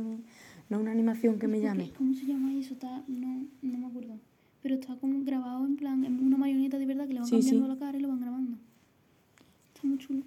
no 0.69 0.79
una 0.79 0.93
animación 0.93 1.39
que 1.39 1.49
me 1.49 1.61
llame. 1.61 1.91
¿Cómo 1.99 2.15
se 2.15 2.27
llama 2.27 2.55
eso? 2.55 2.75
Está, 2.75 3.03
no, 3.09 3.47
no 3.63 3.79
me 3.79 3.87
acuerdo. 3.87 4.15
Pero 4.63 4.77
está 4.77 4.97
como 4.97 5.25
grabado 5.25 5.65
en 5.67 5.77
plan, 5.77 6.05
en 6.05 6.25
una 6.25 6.37
marioneta 6.37 6.79
de 6.79 6.87
verdad 6.87 7.07
que 7.07 7.15
le 7.15 7.21
van 7.21 7.29
Sí, 7.29 7.37
cambiando 7.41 7.67
sí. 7.67 7.73
la 7.73 7.79
cara 7.79 7.99
y 7.99 8.01
lo 8.01 8.09
van 8.09 8.21
grabando. 8.21 8.59
Está 9.75 9.87
muy 9.89 9.99
chulo. 9.99 10.23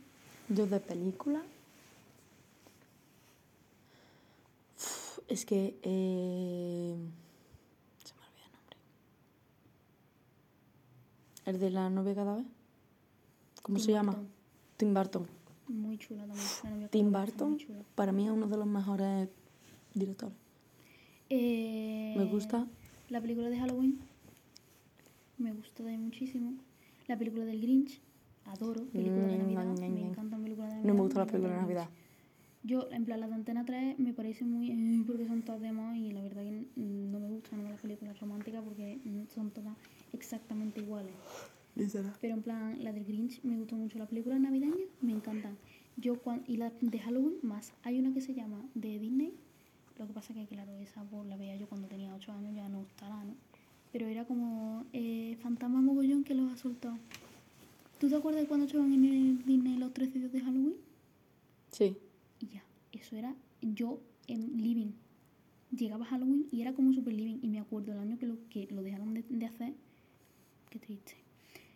Yo 0.49 0.65
de 0.67 0.79
película. 0.79 1.41
Uf, 4.77 5.19
Es 5.27 5.45
que. 5.45 5.77
eh, 5.83 6.95
se 8.03 8.13
me 8.15 8.21
olvida 8.27 8.45
el 8.45 8.51
nombre. 8.53 8.77
¿El 11.45 11.59
de 11.59 11.69
la 11.69 11.89
novia 11.89 12.15
cada 12.15 12.35
vez? 12.37 12.45
¿Cómo 13.69 13.77
Tim 13.77 13.85
se 13.85 13.91
llama? 13.91 14.11
Burton. 14.13 14.27
Tim 14.77 14.93
Burton. 14.95 15.27
Muy 15.67 15.97
chula 15.99 16.25
también. 16.25 16.89
Tim 16.89 17.11
Burton, 17.11 17.57
chula. 17.57 17.79
para 17.93 18.11
mí 18.11 18.25
es 18.25 18.31
uno 18.31 18.47
de 18.47 18.57
los 18.57 18.65
mejores 18.65 19.29
directores. 19.93 20.35
Eh, 21.29 22.15
Me 22.17 22.25
gusta. 22.25 22.65
La 23.09 23.21
película 23.21 23.49
de 23.49 23.59
Halloween. 23.59 23.99
Me 25.37 25.53
gusta 25.53 25.75
también 25.77 26.03
muchísimo. 26.03 26.53
La 27.07 27.17
película 27.17 27.45
del 27.45 27.61
Grinch. 27.61 28.01
Adoro. 28.45 28.83
Película 28.85 29.27
de 29.27 29.37
Mm, 29.37 29.53
Navidad. 29.53 29.65
Me 29.89 30.01
encantan 30.01 30.41
películas 30.41 30.69
de 30.71 30.75
Navidad. 30.77 30.87
No 30.87 30.93
me 30.95 31.01
gustan 31.01 31.19
las 31.19 31.31
películas 31.31 31.55
de 31.55 31.61
Navidad. 31.61 31.89
Yo, 32.63 32.91
en 32.91 33.05
plan, 33.05 33.19
las 33.21 33.29
de 33.29 33.35
Antena 33.35 33.63
3 33.65 33.99
me 33.99 34.13
parece 34.13 34.43
muy... 34.45 35.03
porque 35.07 35.27
son 35.27 35.43
todas 35.43 35.61
de 35.61 35.71
moda 35.71 35.95
y 35.95 36.11
la 36.11 36.21
verdad 36.23 36.41
que 36.41 36.65
no 36.75 37.19
me 37.19 37.27
gustan 37.29 37.63
las 37.63 37.79
películas 37.79 38.19
románticas 38.19 38.63
porque 38.63 38.99
son 39.35 39.51
todas 39.51 39.75
exactamente 40.13 40.81
iguales. 40.81 41.13
Pero 42.21 42.33
en 42.35 42.41
plan, 42.41 42.83
la 42.83 42.91
del 42.91 43.05
Grinch 43.05 43.41
me 43.43 43.57
gustó 43.57 43.75
mucho. 43.75 43.97
Las 43.97 44.09
películas 44.09 44.39
navideñas 44.39 44.77
me 45.01 45.13
encantan. 45.13 45.57
Yo 45.97 46.19
cuan- 46.21 46.43
y 46.47 46.57
las 46.57 46.73
de 46.81 46.99
Halloween 46.99 47.35
más. 47.41 47.73
Hay 47.83 47.99
una 47.99 48.13
que 48.13 48.21
se 48.21 48.33
llama 48.33 48.61
de 48.75 48.99
Disney. 48.99 49.33
Lo 49.97 50.07
que 50.07 50.13
pasa 50.13 50.33
que, 50.33 50.45
claro, 50.45 50.71
esa 50.77 51.03
pues, 51.03 51.27
la 51.27 51.35
veía 51.37 51.55
yo 51.57 51.67
cuando 51.67 51.87
tenía 51.87 52.13
8 52.15 52.31
años, 52.31 52.55
ya 52.55 52.69
no 52.69 52.81
estará, 52.83 53.23
¿no? 53.23 53.33
Pero 53.91 54.07
era 54.07 54.25
como 54.25 54.85
eh, 54.93 55.37
Fantasma 55.41 55.81
Mogollón 55.81 56.23
que 56.23 56.35
los 56.35 56.51
ha 56.51 56.57
soltado. 56.57 56.97
¿Tú 57.99 58.07
te 58.09 58.15
acuerdas 58.15 58.41
de 58.43 58.47
cuando 58.47 58.65
estaban 58.65 58.93
en 58.93 59.03
el 59.03 59.45
Disney 59.45 59.77
los 59.77 59.93
13 59.93 60.19
días 60.19 60.31
de 60.31 60.39
Halloween? 60.41 60.75
Sí. 61.71 61.97
Y 62.39 62.47
ya, 62.47 62.63
eso 62.93 63.15
era 63.17 63.35
yo 63.61 63.99
en 64.27 64.61
living. 64.61 64.91
Llegaba 65.75 66.05
Halloween 66.05 66.45
y 66.51 66.61
era 66.61 66.73
como 66.73 66.93
super 66.93 67.13
living. 67.13 67.39
Y 67.41 67.49
me 67.49 67.59
acuerdo 67.59 67.91
el 67.91 67.99
año 67.99 68.17
que 68.17 68.25
lo, 68.25 68.37
que 68.49 68.67
lo 68.71 68.81
dejaron 68.83 69.13
de, 69.13 69.23
de 69.27 69.45
hacer. 69.45 69.73
Qué 70.69 70.79
triste. 70.79 71.13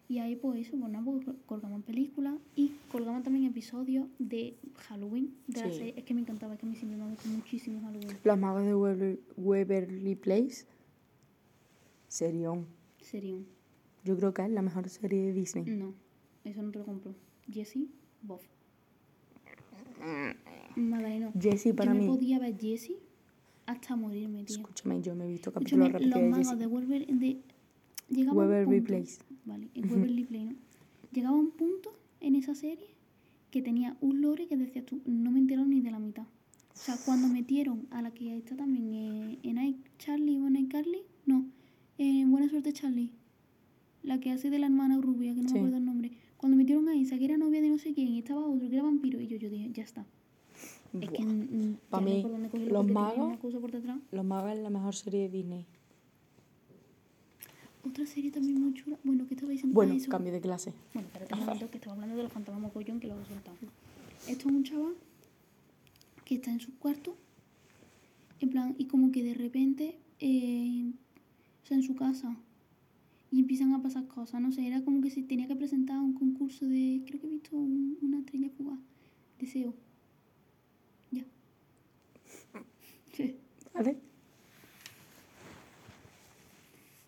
Y 0.10 0.20
ahí 0.20 0.36
pues 0.36 0.68
eso, 0.68 0.76
nada, 0.76 1.04
pues, 1.04 1.26
colgamos 1.46 1.84
películas 1.84 2.36
y 2.56 2.74
colgamos 2.92 3.24
también 3.24 3.46
episodios 3.46 4.08
de 4.20 4.58
Halloween. 4.76 5.34
De 5.48 5.62
la 5.62 5.72
serie. 5.72 5.94
Es 5.98 6.04
que 6.04 6.14
me 6.14 6.22
encantaba, 6.22 6.54
es 6.54 6.60
que 6.60 6.66
a 6.66 6.70
mí 6.70 6.76
siempre 6.76 6.98
me 6.98 7.10
gustado 7.10 7.36
muchísimo 7.36 7.82
Halloween. 7.82 8.18
Los 8.24 8.38
magos 8.38 8.66
de 8.66 9.20
Waverly 9.38 10.16
Place. 10.16 10.66
Serión. 12.08 12.68
Serio. 13.00 13.44
Yo 14.04 14.18
creo 14.18 14.34
que 14.34 14.44
es 14.44 14.50
la 14.50 14.62
mejor 14.62 14.90
serie 14.90 15.22
de 15.28 15.34
Disney. 15.34 15.64
No, 15.66 15.94
eso 16.44 16.62
no 16.62 16.72
te 16.72 16.80
lo 16.80 16.86
compro. 16.86 17.16
Jessie, 17.50 17.90
Bob. 18.22 18.42
Madaleno. 20.76 21.32
Jessie 21.40 21.74
para 21.74 21.94
yo 21.94 22.00
mí. 22.00 22.06
me 22.06 22.12
podía 22.14 22.40
ver 22.40 22.58
Jessie 22.60 22.98
hasta 23.66 23.96
morirme, 23.96 24.44
tío. 24.44 24.58
Escúchame, 24.58 25.02
yo 25.02 25.16
me 25.16 25.26
he 25.26 25.28
visto 25.30 25.52
capítulos 25.54 25.92
los 25.92 25.94
repetidos 25.94 26.22
de 26.22 26.30
magos 26.30 26.60
de 26.60 26.66
Wolver 26.66 27.08
de 27.08 27.42
llegaba 28.10 28.38
Waverly 28.38 28.78
punto- 28.80 28.88
Place. 28.88 29.20
Vale, 29.46 29.68
en 29.76 29.92
Waverly 29.92 30.24
Place, 30.26 30.46
¿no? 30.46 30.56
Llegaba 31.12 31.36
un 31.38 31.52
punto 31.52 31.94
en 32.22 32.36
esa 32.36 32.56
serie 32.56 32.88
que 33.52 33.62
tenía 33.62 33.96
un 34.02 34.22
lore 34.22 34.48
que 34.48 34.58
decías 34.58 34.86
tú, 34.86 35.02
no 35.06 35.30
me 35.32 35.40
entero 35.40 35.66
ni 35.66 35.82
de 35.82 35.92
la 35.92 36.00
mitad. 36.00 36.24
O 36.24 36.76
sea, 36.76 36.96
cuando 37.06 37.28
metieron 37.28 37.86
a 37.92 38.02
la 38.02 38.12
que 38.12 38.36
está 38.38 38.56
también 38.56 38.94
eh, 38.94 39.40
en 39.44 39.58
I, 39.64 39.78
Charlie 40.00 40.40
o 40.40 40.48
en 40.48 40.56
iCarly, 40.56 41.02
no, 41.28 41.46
en 42.00 42.32
Buena 42.32 42.50
Suerte 42.50 42.74
Charlie, 42.74 43.12
la 44.02 44.20
que 44.20 44.32
hace 44.32 44.50
de 44.50 44.58
la 44.60 44.66
hermana 44.66 45.00
rubia, 45.00 45.36
que 45.36 45.42
no 45.44 45.50
Sí. 45.50 45.54
me 45.54 45.60
acuerdo 45.60 45.78
el 45.78 45.86
nombre. 45.86 46.12
Cuando 46.38 46.58
metieron 46.58 46.90
a 46.90 46.96
esa, 47.00 47.18
que 47.18 47.26
era 47.26 47.38
novia 47.38 47.62
de 47.62 47.70
no 47.70 47.78
sé 47.78 47.94
quién, 47.94 48.08
y 48.10 48.20
estaba 48.20 48.46
otro 48.46 48.68
que 48.68 48.74
era 48.76 48.84
vampiro, 48.84 49.22
y 49.22 49.28
yo, 49.28 49.38
yo 49.38 49.50
dije, 49.50 49.70
ya 49.72 49.84
está. 49.84 50.06
Es 51.00 51.10
que 51.10 51.24
Buah. 51.24 51.76
Pa' 51.90 52.00
ya 52.00 52.02
no 52.02 52.08
hay 52.36 52.42
mí, 52.42 52.50
cogerlo 52.50 52.74
Los 52.84 52.88
Magos- 52.92 53.28
una 53.28 53.40
cosa 53.40 53.60
por 53.60 53.72
detrás. 53.72 54.00
Los 54.12 54.26
magos 54.26 54.52
es 54.52 54.60
la 54.60 54.70
mejor 54.72 54.94
serie 54.96 55.22
de 55.22 55.30
Disney. 55.30 55.66
Otra 57.86 58.06
serie 58.06 58.32
también 58.32 58.62
muy 58.62 58.74
chula. 58.74 58.98
Bueno, 59.04 59.28
¿qué 59.28 59.34
estaba 59.34 59.52
diciendo? 59.52 59.74
Bueno, 59.76 59.94
Ah, 59.94 59.98
eso. 59.98 60.10
cambio 60.10 60.32
de 60.32 60.40
clase. 60.42 60.74
Bueno, 60.94 61.08
espérate 61.08 61.34
un 61.34 61.40
momento 61.42 61.70
que 61.70 61.78
estaba 61.78 61.94
hablando 61.96 62.16
de 62.16 62.24
los 62.24 62.32
fantasmas 62.32 62.62
mogollón 62.62 63.00
que 63.00 63.08
lo 63.08 63.20
he 63.20 63.26
soltado. 63.26 63.58
Esto 64.28 64.50
es 64.50 64.56
un 64.56 64.64
chaval 64.64 64.94
que 66.24 66.36
está 66.36 66.52
en 66.52 66.60
su 66.62 66.74
cuarto, 66.78 67.18
en 68.40 68.50
plan, 68.50 68.76
y 68.78 68.86
como 68.86 69.12
que 69.12 69.22
de 69.24 69.34
repente, 69.34 69.98
eh, 70.20 70.92
o 71.64 71.68
sea, 71.68 71.76
en 71.78 71.84
su 71.84 71.96
casa, 71.96 72.38
y 73.32 73.40
empiezan 73.40 73.74
a 73.74 73.82
pasar 73.82 74.08
cosas, 74.08 74.40
no 74.42 74.52
sé, 74.54 74.66
era 74.66 74.82
como 74.84 75.02
que 75.02 75.10
se 75.10 75.22
tenía 75.24 75.48
que 75.48 75.56
presentar 75.56 75.98
a 75.98 76.02
un 76.02 76.14
concurso 76.14 76.66
de, 76.66 77.02
creo 77.06 77.20
que 77.20 77.28
he 77.28 77.30
visto 77.32 77.56
un- 77.58 77.98
una 78.02 78.20
estrella 78.20 78.50
fugaz, 78.58 78.80
deseo. 79.40 79.74
Ya. 81.12 81.26
Sí. 83.14 83.36
¿Vale? 83.74 83.98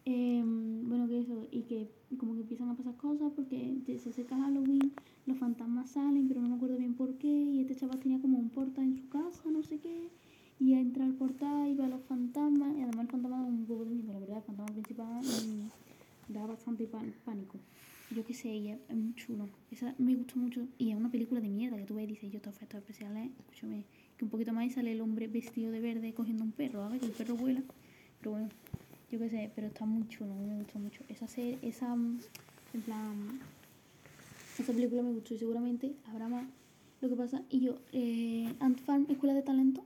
Em, 0.07 0.87
bueno, 0.87 1.07
que 1.07 1.19
eso, 1.19 1.47
y 1.51 1.63
que 1.63 1.89
como 2.19 2.35
que 2.35 2.41
empiezan 2.41 2.69
a 2.69 2.75
pasar 2.75 2.95
cosas 2.95 3.31
porque 3.35 3.75
se 3.97 4.09
acerca 4.09 4.37
Halloween, 4.37 4.91
los 5.25 5.37
fantasmas 5.39 5.89
salen, 5.89 6.27
pero 6.27 6.41
no 6.41 6.49
me 6.49 6.55
acuerdo 6.55 6.77
bien 6.77 6.93
por 6.93 7.15
qué, 7.17 7.27
y 7.27 7.61
este 7.61 7.75
chaval 7.75 7.99
tenía 7.99 8.19
como 8.21 8.37
un 8.37 8.49
portal 8.49 8.83
en 8.83 8.95
su 8.95 9.09
casa, 9.09 9.49
no 9.49 9.63
sé 9.63 9.79
qué, 9.79 10.09
y 10.59 10.73
entra 10.73 11.05
al 11.05 11.13
portal 11.15 11.67
y 11.69 11.73
ve 11.73 11.85
a 11.85 11.87
los 11.89 12.03
fantasmas, 12.03 12.77
y 12.77 12.83
además 12.83 13.05
el 13.05 13.11
fantasma 13.11 13.41
da 13.41 13.47
un 13.47 13.65
poco 13.65 13.85
de 13.85 13.95
miedo, 13.95 14.13
la 14.13 14.19
verdad, 14.19 14.37
el 14.37 14.43
fantasma 14.43 14.73
principal 14.73 15.23
mm, 15.23 16.33
da 16.33 16.45
bastante 16.45 16.85
pán- 16.85 17.13
pánico. 17.25 17.57
Yo 18.15 18.23
qué 18.23 18.35
sé, 18.35 18.55
y 18.55 18.69
es, 18.69 18.77
muy 18.93 19.15
chulo. 19.15 19.49
Esa 19.71 19.95
me 19.97 20.13
gustó 20.15 20.37
mucho, 20.37 20.67
y 20.77 20.91
es 20.91 20.95
una 20.95 21.09
película 21.09 21.41
de 21.41 21.49
mierda 21.49 21.77
que 21.77 21.85
tú 21.85 21.95
ves 21.95 22.03
y 22.03 22.07
dices, 22.09 22.31
yo 22.31 22.37
estos 22.37 22.55
efectos 22.55 22.81
especiales, 22.81 23.31
escúchame, 23.39 23.83
que 24.17 24.23
un 24.23 24.29
poquito 24.29 24.53
más 24.53 24.67
y 24.67 24.69
sale 24.69 24.91
el 24.91 25.01
hombre 25.01 25.27
vestido 25.27 25.71
de 25.71 25.79
verde 25.79 26.13
cogiendo 26.13 26.43
un 26.43 26.51
perro, 26.51 26.83
¿sabes? 26.83 26.99
Que 26.99 27.07
el 27.07 27.11
perro 27.13 27.35
vuela, 27.35 27.63
pero 28.19 28.31
bueno 28.31 28.49
yo 29.11 29.19
qué 29.19 29.29
sé, 29.29 29.51
pero 29.55 29.67
está 29.67 29.85
muy 29.85 30.07
chulo, 30.07 30.33
me 30.33 30.55
gustó 30.57 30.79
mucho. 30.79 31.03
Esa 31.09 31.27
serie, 31.27 31.57
esa, 31.61 31.95
mm, 31.95 32.19
en 32.73 32.81
plan, 32.81 33.39
esa 34.59 34.73
película 34.73 35.01
me 35.01 35.11
gustó 35.11 35.33
y 35.33 35.37
seguramente 35.39 35.93
habrá 36.07 36.27
más. 36.27 36.45
Lo 37.01 37.09
que 37.09 37.15
pasa, 37.15 37.43
y 37.49 37.59
yo, 37.61 37.77
eh, 37.91 38.53
Ant 38.59 38.79
Farm, 38.79 39.05
Escuela 39.09 39.33
de 39.33 39.41
Talento, 39.41 39.83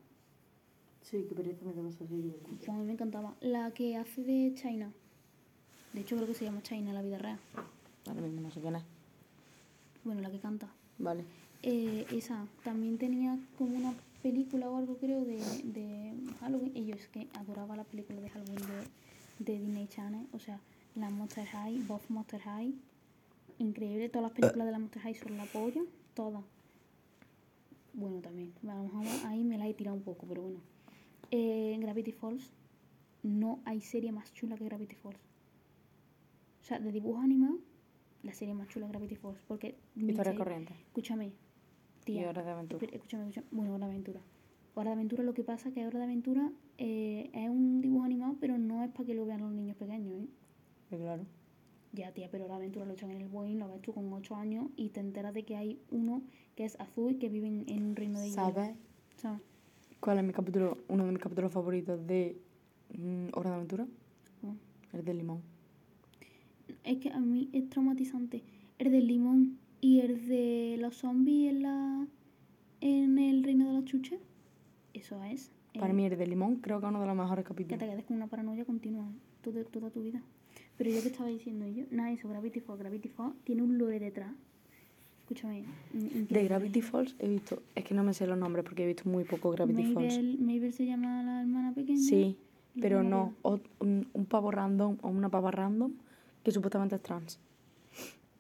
Sí, 1.10 1.26
que 1.28 1.34
pereza 1.34 1.66
me 1.66 1.72
pues 1.72 2.70
a 2.70 2.74
mí 2.74 2.86
me 2.86 2.94
encantaba. 2.94 3.34
La 3.42 3.72
que 3.72 3.98
hace 3.98 4.22
de 4.22 4.54
China, 4.54 4.92
de 5.94 6.02
hecho 6.02 6.16
creo 6.16 6.28
que 6.28 6.36
se 6.36 6.46
llama 6.46 6.62
China 6.62 6.94
la 6.94 7.02
vida 7.02 7.18
real. 7.18 7.40
Ahora 8.06 8.22
mismo 8.22 8.42
no 8.42 8.52
sé 8.52 8.62
quién 8.62 8.76
es. 8.76 8.84
Bueno, 10.04 10.22
la 10.22 10.30
que 10.30 10.38
canta. 10.38 10.68
Vale. 11.00 11.24
Eh, 11.64 12.06
esa 12.12 12.46
también 12.64 13.00
tenía 13.00 13.40
como 13.58 13.76
una 13.76 13.96
película 14.22 14.70
o 14.70 14.78
algo 14.78 14.98
creo 14.98 15.26
de, 15.26 15.40
de 15.64 16.14
Halloween 16.42 16.78
y 16.78 16.86
yo 16.86 16.94
es 16.94 17.08
que 17.08 17.28
adoraba 17.34 17.76
la 17.76 17.86
película 17.86 18.22
de 18.22 18.30
Halloween 18.30 18.60
de, 18.60 18.88
de 19.40 19.58
Disney 19.60 19.88
Channel 19.88 20.28
o 20.34 20.40
sea 20.40 20.60
la 20.96 21.10
Monster 21.10 21.46
High, 21.46 21.84
Bob 21.88 22.02
Monster 22.10 22.40
High 22.42 22.74
increíble, 23.58 24.10
todas 24.10 24.24
las 24.24 24.32
películas 24.32 24.66
de 24.68 24.72
la 24.72 24.80
Monster 24.80 25.02
High 25.02 25.16
son 25.16 25.38
la 25.38 25.46
polla, 25.46 25.82
todas 26.14 26.44
bueno 27.94 28.20
también, 28.22 28.54
a 28.64 28.76
lo 28.76 28.84
mejor 28.84 29.06
ahí 29.26 29.44
me 29.44 29.58
la 29.58 29.68
he 29.68 29.74
tirado 29.74 29.98
un 29.98 30.04
poco 30.04 30.26
pero 30.28 30.42
bueno 30.44 30.60
Eh, 31.32 31.78
Gravity 31.80 32.12
Falls 32.12 32.52
no 33.24 33.60
hay 33.66 33.82
serie 33.82 34.12
más 34.12 34.34
chula 34.34 34.56
que 34.58 34.66
Gravity 34.66 34.96
Falls 34.96 35.20
o 36.62 36.64
sea, 36.64 36.80
de 36.80 36.92
dibujo 36.92 37.20
animado 37.22 37.58
la 38.24 38.34
serie 38.34 38.54
más 38.54 38.68
chula 38.68 38.86
es 38.86 38.92
Gravity 38.92 39.16
Falls 39.16 39.40
porque 39.48 39.76
Historia 39.96 40.36
corriente. 40.36 40.74
Escúchame, 40.88 41.28
Y 41.28 41.34
tía. 42.04 42.30
hora 42.30 42.44
de 42.44 42.52
aventura. 42.52 42.86
Escúchame, 42.86 43.24
escúchame. 43.24 43.48
Bueno, 43.52 43.80
de 43.80 43.86
Aventura. 43.86 44.20
Aventura 44.88 45.24
lo 45.24 45.34
que 45.34 45.44
pasa 45.44 45.70
es 45.70 45.76
que 45.76 45.86
Hora 45.86 46.00
de 46.00 46.06
Aventura 46.06 46.52
eh, 46.78 47.30
es 47.34 47.50
un 47.50 47.82
dibujo 47.82 48.06
animado, 48.06 48.36
pero 48.40 48.58
no 48.58 48.84
es 48.84 48.92
para 48.92 49.06
que 49.06 49.14
lo 49.14 49.26
vean 49.26 49.42
los 49.42 49.52
niños 49.52 49.76
pequeños, 49.78 50.24
¿eh? 50.24 50.28
Claro. 50.90 51.26
Ya, 51.92 52.12
tía, 52.14 52.30
pero 52.32 52.46
Hora 52.46 52.56
de 52.56 52.62
Aventura 52.62 52.86
lo 52.86 52.94
echan 52.94 53.12
en 53.12 53.22
el 53.22 53.28
Boeing, 53.28 53.58
lo 53.58 53.68
ves 53.68 53.82
tú 53.82 53.94
con 53.94 54.12
8 54.12 54.36
años 54.36 54.68
y 54.76 54.90
te 54.90 55.00
enteras 55.00 55.34
de 55.34 55.44
que 55.44 55.56
hay 55.56 55.80
uno 55.92 56.22
que 56.56 56.66
es 56.66 56.80
azul 56.80 57.14
y 57.14 57.16
que 57.16 57.30
vive 57.30 57.48
en, 57.48 57.66
en 57.68 57.86
un 57.86 57.96
reino 57.96 58.20
de 58.20 58.30
hielo. 58.30 58.36
¿Sabes 58.36 58.76
¿Sabes? 59.18 59.42
cuál 60.00 60.18
es 60.20 60.24
mi 60.24 60.34
capítulo, 60.34 60.78
uno 60.88 61.06
de 61.06 61.12
mis 61.12 61.22
capítulos 61.22 61.52
favoritos 61.52 62.06
de 62.08 62.38
mm, 62.98 63.28
Hora 63.34 63.50
de 63.52 63.56
Aventura? 63.56 63.88
El 64.92 65.06
del 65.06 65.18
limón. 65.18 65.42
Es 66.84 66.98
que 66.98 67.12
a 67.12 67.20
mí 67.20 67.50
es 67.54 67.70
traumatizante. 67.70 68.42
El 68.80 68.92
del 68.92 69.06
limón 69.06 69.60
y 69.82 70.00
el 70.00 70.28
de 70.28 70.78
los 70.80 70.96
zombies 70.96 71.52
en, 71.52 71.62
la, 71.62 72.08
en 72.82 73.20
el 73.20 73.44
reino 73.44 73.68
de 73.68 73.74
los 73.74 73.86
chuches. 73.86 74.20
Eso 74.94 75.24
es. 75.24 75.52
Para 75.80 75.94
mí 75.94 76.06
el 76.06 76.18
del 76.18 76.30
limón 76.30 76.58
creo 76.58 76.80
que 76.80 76.86
es 76.88 76.90
uno 76.90 77.00
de 77.02 77.08
los 77.08 77.16
mejores 77.16 77.44
que 77.46 77.50
te 77.50 77.54
capítulos. 77.64 77.80
quedes 77.84 78.06
con 78.06 78.16
una 78.18 78.28
paranoia 78.28 78.66
continua 78.66 79.06
toda, 79.44 79.64
toda 79.66 79.90
tu 79.92 80.02
vida. 80.02 80.22
Pero 80.78 80.90
yo 80.90 81.02
que 81.02 81.10
estaba 81.10 81.30
diciendo 81.30 81.68
yo, 81.68 81.84
nada, 81.92 82.12
eso, 82.12 82.28
Gravity 82.30 82.60
Falls. 82.62 82.80
Gravity 82.80 83.10
Falls 83.10 83.36
tiene 83.44 83.62
un 83.62 83.78
lore 83.78 84.00
detrás. 84.00 84.32
Escúchame. 85.22 85.64
De. 85.94 86.44
Gravity 86.46 86.82
Falls 86.82 87.16
he 87.20 87.28
visto, 87.30 87.62
es 87.76 87.84
que 87.84 87.94
no 87.94 88.04
me 88.04 88.14
sé 88.14 88.26
los 88.26 88.38
nombres 88.38 88.66
porque 88.66 88.84
he 88.84 88.88
visto 88.88 89.08
muy 89.08 89.26
poco 89.26 89.52
Gravity 89.52 89.94
Falls. 89.94 90.18
Mabel, 90.40 90.74
se 90.74 90.86
llama 90.88 91.22
la 91.22 91.42
hermana 91.42 91.72
pequeña. 91.74 92.00
Sí, 92.00 92.36
pero 92.82 93.04
no, 93.04 93.34
o- 93.44 93.60
un, 93.80 94.08
un 94.14 94.26
pavo 94.26 94.50
random 94.50 94.98
o 95.04 95.10
una 95.10 95.30
pava 95.30 95.52
random 95.52 95.92
que 96.44 96.52
supuestamente 96.52 96.96
es 96.96 97.02
trans. 97.04 97.40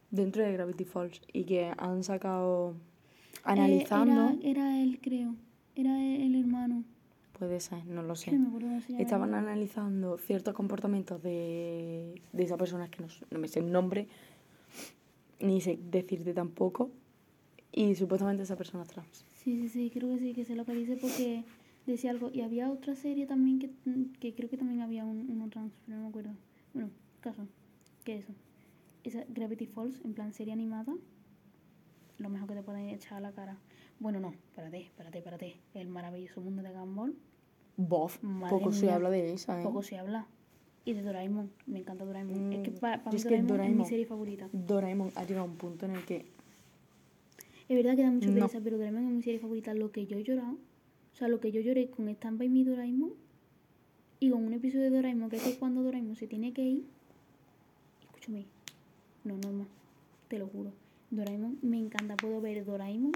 Dentro 0.09 0.41
de 0.43 0.53
Gravity 0.53 0.85
Falls 0.85 1.21
y 1.31 1.43
que 1.43 1.71
han 1.77 2.03
sacado 2.03 2.71
Eh, 2.71 3.39
analizando, 3.43 4.29
era, 4.29 4.37
era 4.41 4.81
él, 4.81 4.99
creo. 5.01 5.35
Era 5.79 5.97
el, 6.03 6.21
el 6.21 6.35
hermano. 6.35 6.83
puede 7.37 7.59
ser, 7.61 7.85
no 7.85 8.03
lo 8.03 8.15
sé. 8.15 8.31
no 8.33 8.49
me 8.49 8.81
se. 8.81 9.01
Estaban 9.01 9.33
analizando 9.33 10.17
ciertos 10.17 10.53
comportamientos 10.53 11.21
de, 11.23 12.21
de 12.33 12.43
esa 12.43 12.57
persona 12.57 12.89
que 12.89 13.01
no, 13.01 13.07
no 13.31 13.39
me 13.39 13.47
sé 13.47 13.59
el 13.59 13.71
nombre, 13.71 14.07
ni 15.39 15.61
sé 15.61 15.79
decirte 15.89 16.33
tampoco, 16.33 16.91
y 17.71 17.95
supuestamente 17.95 18.43
esa 18.43 18.57
persona 18.57 18.83
es 18.83 18.89
trans. 18.89 19.25
Sí, 19.41 19.55
sí, 19.61 19.69
sí, 19.69 19.89
creo 19.93 20.09
que 20.09 20.19
sí, 20.19 20.33
que 20.33 20.43
sé 20.43 20.55
lo 20.55 20.65
que 20.65 20.73
dice 20.73 20.97
porque 20.97 21.43
decía 21.85 22.11
algo. 22.11 22.29
Y 22.33 22.41
había 22.41 22.69
otra 22.69 22.93
serie 22.95 23.25
también 23.25 23.59
que, 23.59 23.69
que 24.19 24.33
creo 24.33 24.49
que 24.49 24.57
también 24.57 24.81
había 24.81 25.05
un, 25.05 25.29
uno 25.29 25.47
trans, 25.47 25.71
pero 25.85 25.97
no 25.97 26.03
me 26.03 26.09
acuerdo. 26.09 26.31
Bueno, 26.73 26.89
caso, 27.21 27.47
que 28.03 28.17
eso. 28.17 28.33
Esa 29.05 29.23
Gravity 29.29 29.65
Falls, 29.65 30.01
en 30.03 30.13
plan 30.13 30.33
serie 30.33 30.51
animada, 30.51 30.93
lo 32.17 32.29
mejor 32.29 32.49
que 32.49 32.55
te 32.55 32.63
pueden 32.63 32.89
echar 32.89 33.19
a 33.19 33.21
la 33.21 33.31
cara. 33.31 33.57
Bueno, 33.99 34.19
no, 34.19 34.29
espérate, 34.29 34.79
espérate, 34.81 35.17
espérate. 35.17 35.55
El 35.73 35.89
maravilloso 35.89 36.41
mundo 36.41 36.61
de 36.63 36.71
Gumball, 36.71 37.15
Bof, 37.77 38.21
Madre 38.23 38.49
poco 38.57 38.71
se 38.71 38.85
mía, 38.85 38.95
habla 38.95 39.09
de 39.09 39.33
esa, 39.33 39.59
¿eh? 39.59 39.63
poco 39.63 39.83
se 39.83 39.97
habla. 39.97 40.27
Y 40.85 40.93
de 40.93 41.01
Doraemon, 41.01 41.51
me 41.67 41.79
encanta 41.79 42.05
Doraemon. 42.05 42.53
es 42.53 42.61
que 42.63 42.71
Mm, 42.71 42.75
para 42.79 42.97
mí 42.97 43.15
es 43.15 43.23
que 43.25 43.41
Doraemon, 43.41 43.61
es 43.61 43.69
mi 43.71 43.75
Doraemon- 43.83 43.89
serie 43.89 44.05
favorita. 44.05 44.49
Doraemon 44.53 45.11
ha 45.15 45.23
llegado 45.25 45.45
a 45.45 45.49
un 45.49 45.57
punto 45.57 45.85
en 45.85 45.91
el 45.95 46.05
que 46.05 46.25
Es 47.67 47.75
verdad 47.75 47.95
que 47.95 48.01
da 48.01 48.09
mucho 48.09 48.29
No. 48.29 48.33
pereza, 48.33 48.59
pero 48.63 48.77
Doraemon 48.77 49.03
es 49.05 49.11
mi 49.13 49.21
serie 49.21 49.39
favorita. 49.39 49.73
Lo 49.75 49.91
que 49.91 50.07
yo 50.07 50.17
he 50.17 50.23
llorado, 50.23 50.53
o 50.53 51.15
sea, 51.15 51.27
lo 51.27 51.39
que 51.39 51.51
yo 51.51 51.61
lloré 51.61 51.87
con 51.91 52.09
Stand 52.09 52.39
By 52.39 52.49
Me 52.49 52.63
Doraemon 52.63 53.13
y 54.19 54.31
con 54.31 54.43
un 54.43 54.53
episodio 54.53 54.85
de 54.85 54.89
Doraemon, 54.89 55.29
que 55.29 55.35
es 55.35 55.55
cuando 55.59 55.83
Doraemon 55.83 56.15
se 56.15 56.25
tiene 56.25 56.51
que 56.51 56.63
ir, 56.63 56.85
escúchame, 58.01 58.45
no, 59.23 59.37
no 59.37 59.51
más, 59.51 59.67
te 60.29 60.39
lo 60.39 60.47
juro. 60.47 60.71
Doraemon, 61.11 61.59
me 61.61 61.77
encanta, 61.77 62.15
puedo 62.15 62.41
ver 62.41 62.65
Doraemon, 62.65 63.11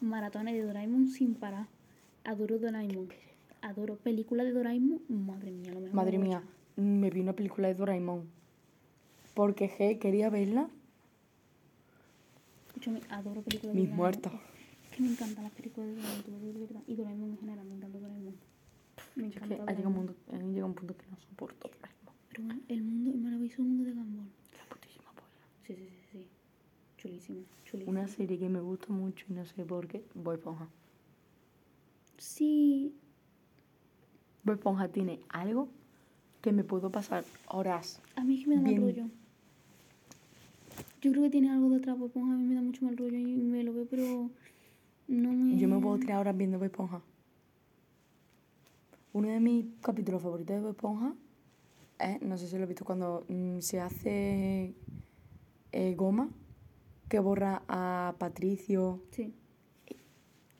maratones 0.00 0.54
de 0.54 0.62
Doraemon 0.62 1.08
sin 1.08 1.34
parar. 1.34 1.66
Adoro 2.24 2.58
Doraemon, 2.58 3.08
adoro 3.62 3.96
películas 3.96 4.46
de 4.46 4.52
Doraemon, 4.52 5.00
madre 5.08 5.50
mía, 5.50 5.72
lo 5.72 5.80
mejor. 5.80 5.94
Madre 5.94 6.18
mía, 6.18 6.42
me 6.76 7.10
vi 7.10 7.20
una 7.20 7.34
película 7.34 7.68
de 7.68 7.74
Doraemon. 7.74 8.28
Porque 9.34 9.68
G 9.68 9.98
quería 9.98 10.30
verla. 10.30 10.68
Escúchame, 12.68 13.00
adoro 13.10 13.42
películas 13.42 13.74
de 13.74 13.80
Mis 13.80 13.90
Doraemon. 13.90 13.96
muertos. 13.96 14.32
Es 14.90 14.96
que 14.96 15.02
me 15.02 15.08
encantan 15.10 15.44
las 15.44 15.52
películas 15.52 15.88
de 15.88 15.94
Doraemon, 15.96 16.54
de 16.54 16.60
verdad. 16.60 16.82
Y 16.86 16.94
Doraemon 16.94 17.30
en 17.30 17.38
general, 17.38 17.66
me 17.66 17.74
encanta 17.74 17.98
Doraemon. 17.98 18.34
Me 19.16 19.26
Es 19.28 19.36
encanta 19.36 19.56
que 19.56 19.62
ha 19.62 19.74
llegado, 19.74 19.88
un 19.88 19.94
punto, 19.94 20.14
ha 20.32 20.36
llegado 20.36 20.66
un 20.66 20.74
punto 20.74 20.96
que 20.96 21.06
no 21.10 21.16
soporto 21.18 21.68
Doraemon. 21.68 22.14
Pero 22.28 22.42
bueno, 22.44 22.60
el 22.68 22.82
mundo, 22.82 23.10
el 23.10 23.20
maravilloso 23.20 23.62
mundo 23.62 23.84
de 23.84 23.92
Gumball. 23.92 24.28
La 24.58 24.64
putísima 24.74 25.10
polla. 25.12 25.44
Sí, 25.66 25.74
sí, 25.76 25.88
sí, 25.88 26.06
sí. 26.12 26.28
Chulísimo, 27.04 27.40
chulísimo. 27.66 27.90
Una 27.90 28.08
serie 28.08 28.38
que 28.38 28.48
me 28.48 28.60
gusta 28.60 28.90
mucho 28.90 29.26
y 29.28 29.34
no 29.34 29.44
sé 29.44 29.62
por 29.66 29.86
qué, 29.86 30.02
Bob 30.14 30.36
Esponja. 30.36 30.68
Sí, 32.16 32.94
Bob 34.42 34.54
Esponja 34.54 34.88
tiene 34.88 35.20
algo 35.28 35.68
que 36.40 36.52
me 36.52 36.64
puedo 36.64 36.90
pasar 36.90 37.26
horas. 37.48 38.00
a 38.16 38.24
mí 38.24 38.36
es 38.36 38.44
que 38.44 38.48
me 38.48 38.56
da 38.56 38.62
mal 38.62 38.76
rollo. 38.76 39.04
Yo 41.02 41.10
creo 41.10 41.24
que 41.24 41.30
tiene 41.30 41.50
algo 41.50 41.68
detrás, 41.68 41.94
porque 41.98 42.18
a 42.18 42.22
mí 42.22 42.46
me 42.46 42.54
da 42.54 42.62
mucho 42.62 42.82
mal 42.86 42.96
rollo 42.96 43.18
y 43.18 43.36
me 43.36 43.62
lo 43.64 43.74
veo, 43.74 43.84
pero 43.84 44.30
no 45.06 45.32
me... 45.32 45.58
Yo 45.58 45.68
me 45.68 45.78
puedo 45.78 45.98
tirar 45.98 46.20
horas 46.20 46.34
viendo 46.34 46.56
Bob 46.56 46.64
Esponja. 46.64 47.02
Uno 49.12 49.28
de 49.28 49.40
mis 49.40 49.66
capítulos 49.82 50.22
favoritos 50.22 50.56
de 50.56 50.62
Bob 50.62 50.70
Esponja 50.70 51.14
es, 51.98 52.22
no 52.22 52.38
sé 52.38 52.48
si 52.48 52.56
lo 52.56 52.64
he 52.64 52.66
visto, 52.66 52.86
cuando 52.86 53.26
mm, 53.28 53.58
se 53.58 53.78
hace 53.82 54.74
eh, 55.72 55.94
goma, 55.94 56.30
que 57.14 57.20
borra 57.20 57.62
a 57.68 58.16
Patricio. 58.18 59.00
Sí. 59.12 59.32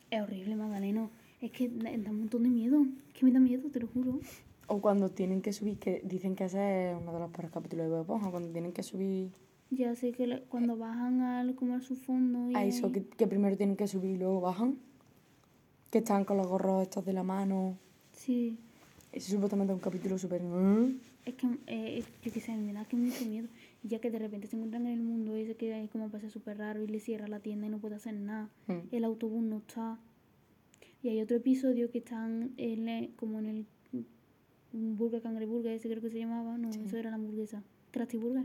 Es 0.09 0.23
horrible, 0.23 0.55
Magdaleno. 0.55 1.11
Es 1.41 1.51
que 1.51 1.69
da, 1.69 1.91
un 1.91 2.19
montón 2.21 2.45
de 2.45 2.49
miedo. 2.49 2.87
Es 3.09 3.15
que 3.15 3.25
me 3.27 3.33
da 3.33 3.41
miedo, 3.41 3.69
te 3.73 3.81
lo 3.81 3.89
juro. 3.89 4.21
O 4.69 4.81
cuando 4.81 5.11
tienen 5.11 5.43
que 5.43 5.53
subir, 5.53 5.79
que 5.81 6.01
dicen 6.05 6.37
que 6.37 6.45
ese 6.45 6.93
es 6.93 6.97
uno 6.97 7.13
de 7.13 7.19
los 7.19 7.31
peores 7.33 7.51
capítulos 7.51 7.87
de 7.87 7.91
Bob 7.91 8.03
Esponja, 8.03 8.31
cuando 8.31 8.51
tienen 8.51 8.71
que 8.71 8.85
subir 8.85 9.31
Ya 9.71 9.97
sé 9.97 10.13
que 10.13 10.29
la- 10.29 10.43
cuando 10.43 10.77
bajan 10.77 11.23
al, 11.23 11.57
como 11.57 11.75
a 11.75 11.81
su 11.81 11.97
fondo 11.97 12.53
y 12.53 12.55
a 12.55 12.65
eso, 12.65 12.87
ahí- 12.87 12.93
que, 12.93 13.03
que 13.05 13.27
primero 13.27 13.57
tienen 13.57 13.75
que 13.77 13.89
subir 13.89 14.13
y 14.13 14.19
luego 14.19 14.41
bajan. 14.41 14.77
Que 15.91 15.99
están 15.99 16.25
con 16.25 16.37
los 16.37 16.47
gorros 16.47 16.83
estos 16.85 17.05
de 17.05 17.15
la 17.15 17.25
mano. 17.25 17.77
Sí. 18.13 18.57
Ese 19.11 19.33
supuestamente 19.33 19.73
es 19.73 19.75
un 19.77 19.83
capítulo 19.83 20.19
súper... 20.19 20.41
¿eh? 20.45 20.95
Es 21.27 21.35
que, 21.35 21.49
eh, 21.67 22.05
yo 22.23 22.33
qué 22.33 22.41
sé, 22.41 22.57
me 22.57 22.73
da 22.73 22.85
que 22.85 22.95
mucho 22.95 23.25
miedo. 23.25 23.49
Ya 23.87 23.99
que 24.01 24.11
de 24.11 24.19
repente 24.19 24.47
se 24.47 24.57
encuentran 24.57 24.87
en 24.87 24.95
el 24.95 25.03
mundo 25.03 25.37
ese 25.37 25.57
que 25.57 25.73
hay 25.75 25.89
como 25.89 26.09
pasa 26.09 26.31
súper 26.31 26.57
raro 26.59 26.83
y 26.83 26.87
le 26.87 27.01
cierra 27.01 27.29
la 27.29 27.41
tienda 27.41 27.67
y 27.67 27.71
no 27.71 27.79
puede 27.79 27.97
hacer 27.97 28.15
nada. 28.15 28.49
Mm. 28.67 28.89
El 28.93 29.05
autobús 29.05 29.43
no 29.45 29.59
está. 29.59 29.99
Y 31.03 31.09
hay 31.11 31.21
otro 31.21 31.37
episodio 31.37 31.91
que 31.91 31.99
están 31.99 32.53
en 32.57 32.89
el- 32.89 33.11
como 33.17 33.39
en 33.41 33.47
el 33.47 33.67
Burger 34.73 35.21
Cangreburger, 35.23 35.73
ese 35.73 35.89
creo 35.89 36.01
que 36.01 36.11
se 36.11 36.19
llamaba. 36.19 36.57
No, 36.59 36.71
eso 36.71 36.97
era 36.97 37.11
la 37.11 37.17
hamburguesa. 37.17 37.63
¿Krusty 37.93 38.17
Burger? 38.17 38.45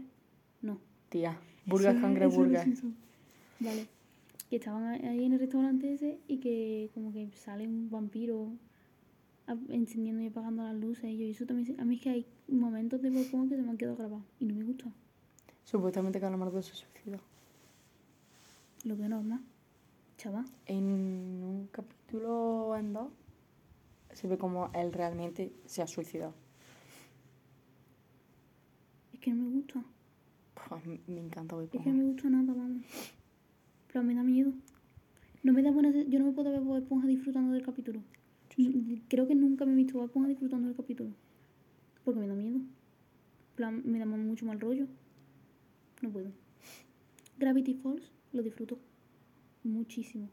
No. 0.61 0.79
Tía, 1.09 1.39
Burger 1.65 1.91
Eso- 1.91 2.01
Cangre 2.01 2.25
eso 2.25 2.33
era 2.35 2.43
Burger. 2.43 2.63
Simpson. 2.65 2.95
Vale. 3.61 3.87
Que 4.49 4.57
estaban 4.57 4.83
ahí 4.83 5.05
ahí 5.05 5.23
en 5.25 5.33
el 5.33 5.39
restaurante 5.39 5.93
ese 5.93 6.19
y 6.27 6.37
que 6.37 6.89
como 6.93 7.13
que 7.13 7.29
sale 7.33 7.65
un 7.67 7.89
vampiro 7.89 8.51
encendiendo 9.69 10.21
y 10.21 10.27
apagando 10.27 10.63
las 10.63 10.75
luces 10.75 11.05
y 11.05 11.17
yo, 11.17 11.25
y 11.25 11.31
eso 11.31 11.45
también 11.45 11.79
a 11.79 11.85
mí 11.85 11.95
es 11.95 12.01
que 12.01 12.09
hay 12.11 12.25
momentos 12.47 13.01
de 13.01 13.07
Esponja 13.19 13.49
que 13.49 13.55
se 13.55 13.61
me 13.63 13.69
han 13.71 13.77
quedado 13.77 13.95
grabados 13.95 14.23
y 14.39 14.45
no 14.45 14.53
me 14.53 14.63
gusta 14.63 14.91
Supuestamente 15.69 16.19
Calamardo 16.19 16.61
se 16.63 16.73
suicida. 16.73 17.19
lo 18.85 18.95
veo 18.95 19.09
normal 19.09 19.41
chaval. 20.17 20.45
En 20.65 20.83
un 20.85 21.69
capítulo 21.71 22.75
en 22.75 22.91
dos 22.93 23.09
se 24.13 24.27
ve 24.27 24.37
como 24.37 24.69
él 24.73 24.91
realmente 24.91 25.53
se 25.65 25.81
ha 25.81 25.87
suicidado. 25.87 26.33
es 29.13 29.19
que 29.19 29.31
no 29.31 29.43
me 29.43 29.49
gusta. 29.51 29.83
Puf, 30.55 30.85
me- 30.85 31.19
encanta 31.19 31.55
Bob 31.55 31.65
es 31.65 31.69
que 31.71 31.77
Esponja. 31.77 31.97
no 31.97 32.03
me 32.03 32.11
gusta 32.13 32.29
nada 32.29 32.53
vamos. 32.53 32.83
Pero 33.87 34.03
me 34.03 34.15
da 34.15 34.23
miedo. 34.23 34.51
No 35.43 35.53
me 35.53 35.61
da 35.61 35.71
buena 35.71 35.89
yo 35.91 36.19
no 36.19 36.25
me 36.25 36.31
puedo 36.31 36.51
ver 36.51 36.61
Bob 36.61 36.77
Esponja 36.77 37.07
disfrutando 37.07 37.53
del 37.53 37.63
capítulo. 37.63 38.01
Creo 39.07 39.25
que 39.27 39.35
nunca 39.35 39.65
me 39.65 39.71
he 39.73 39.75
visto 39.75 39.93
Bob 39.93 40.05
Esponja 40.07 40.29
disfrutando 40.29 40.67
del 40.67 40.75
capítulo. 40.75 41.11
Porque 42.03 42.19
me 42.19 42.27
da 42.27 42.33
miedo. 42.33 42.59
Plan, 43.55 43.81
me 43.85 43.99
da 43.99 44.05
mucho 44.05 44.45
mal 44.45 44.59
rollo 44.59 44.87
no 46.01 46.09
puedo. 46.09 46.31
Gravity 47.37 47.73
Falls 47.75 48.11
lo 48.33 48.43
disfruto 48.43 48.77
muchísimo. 49.63 50.29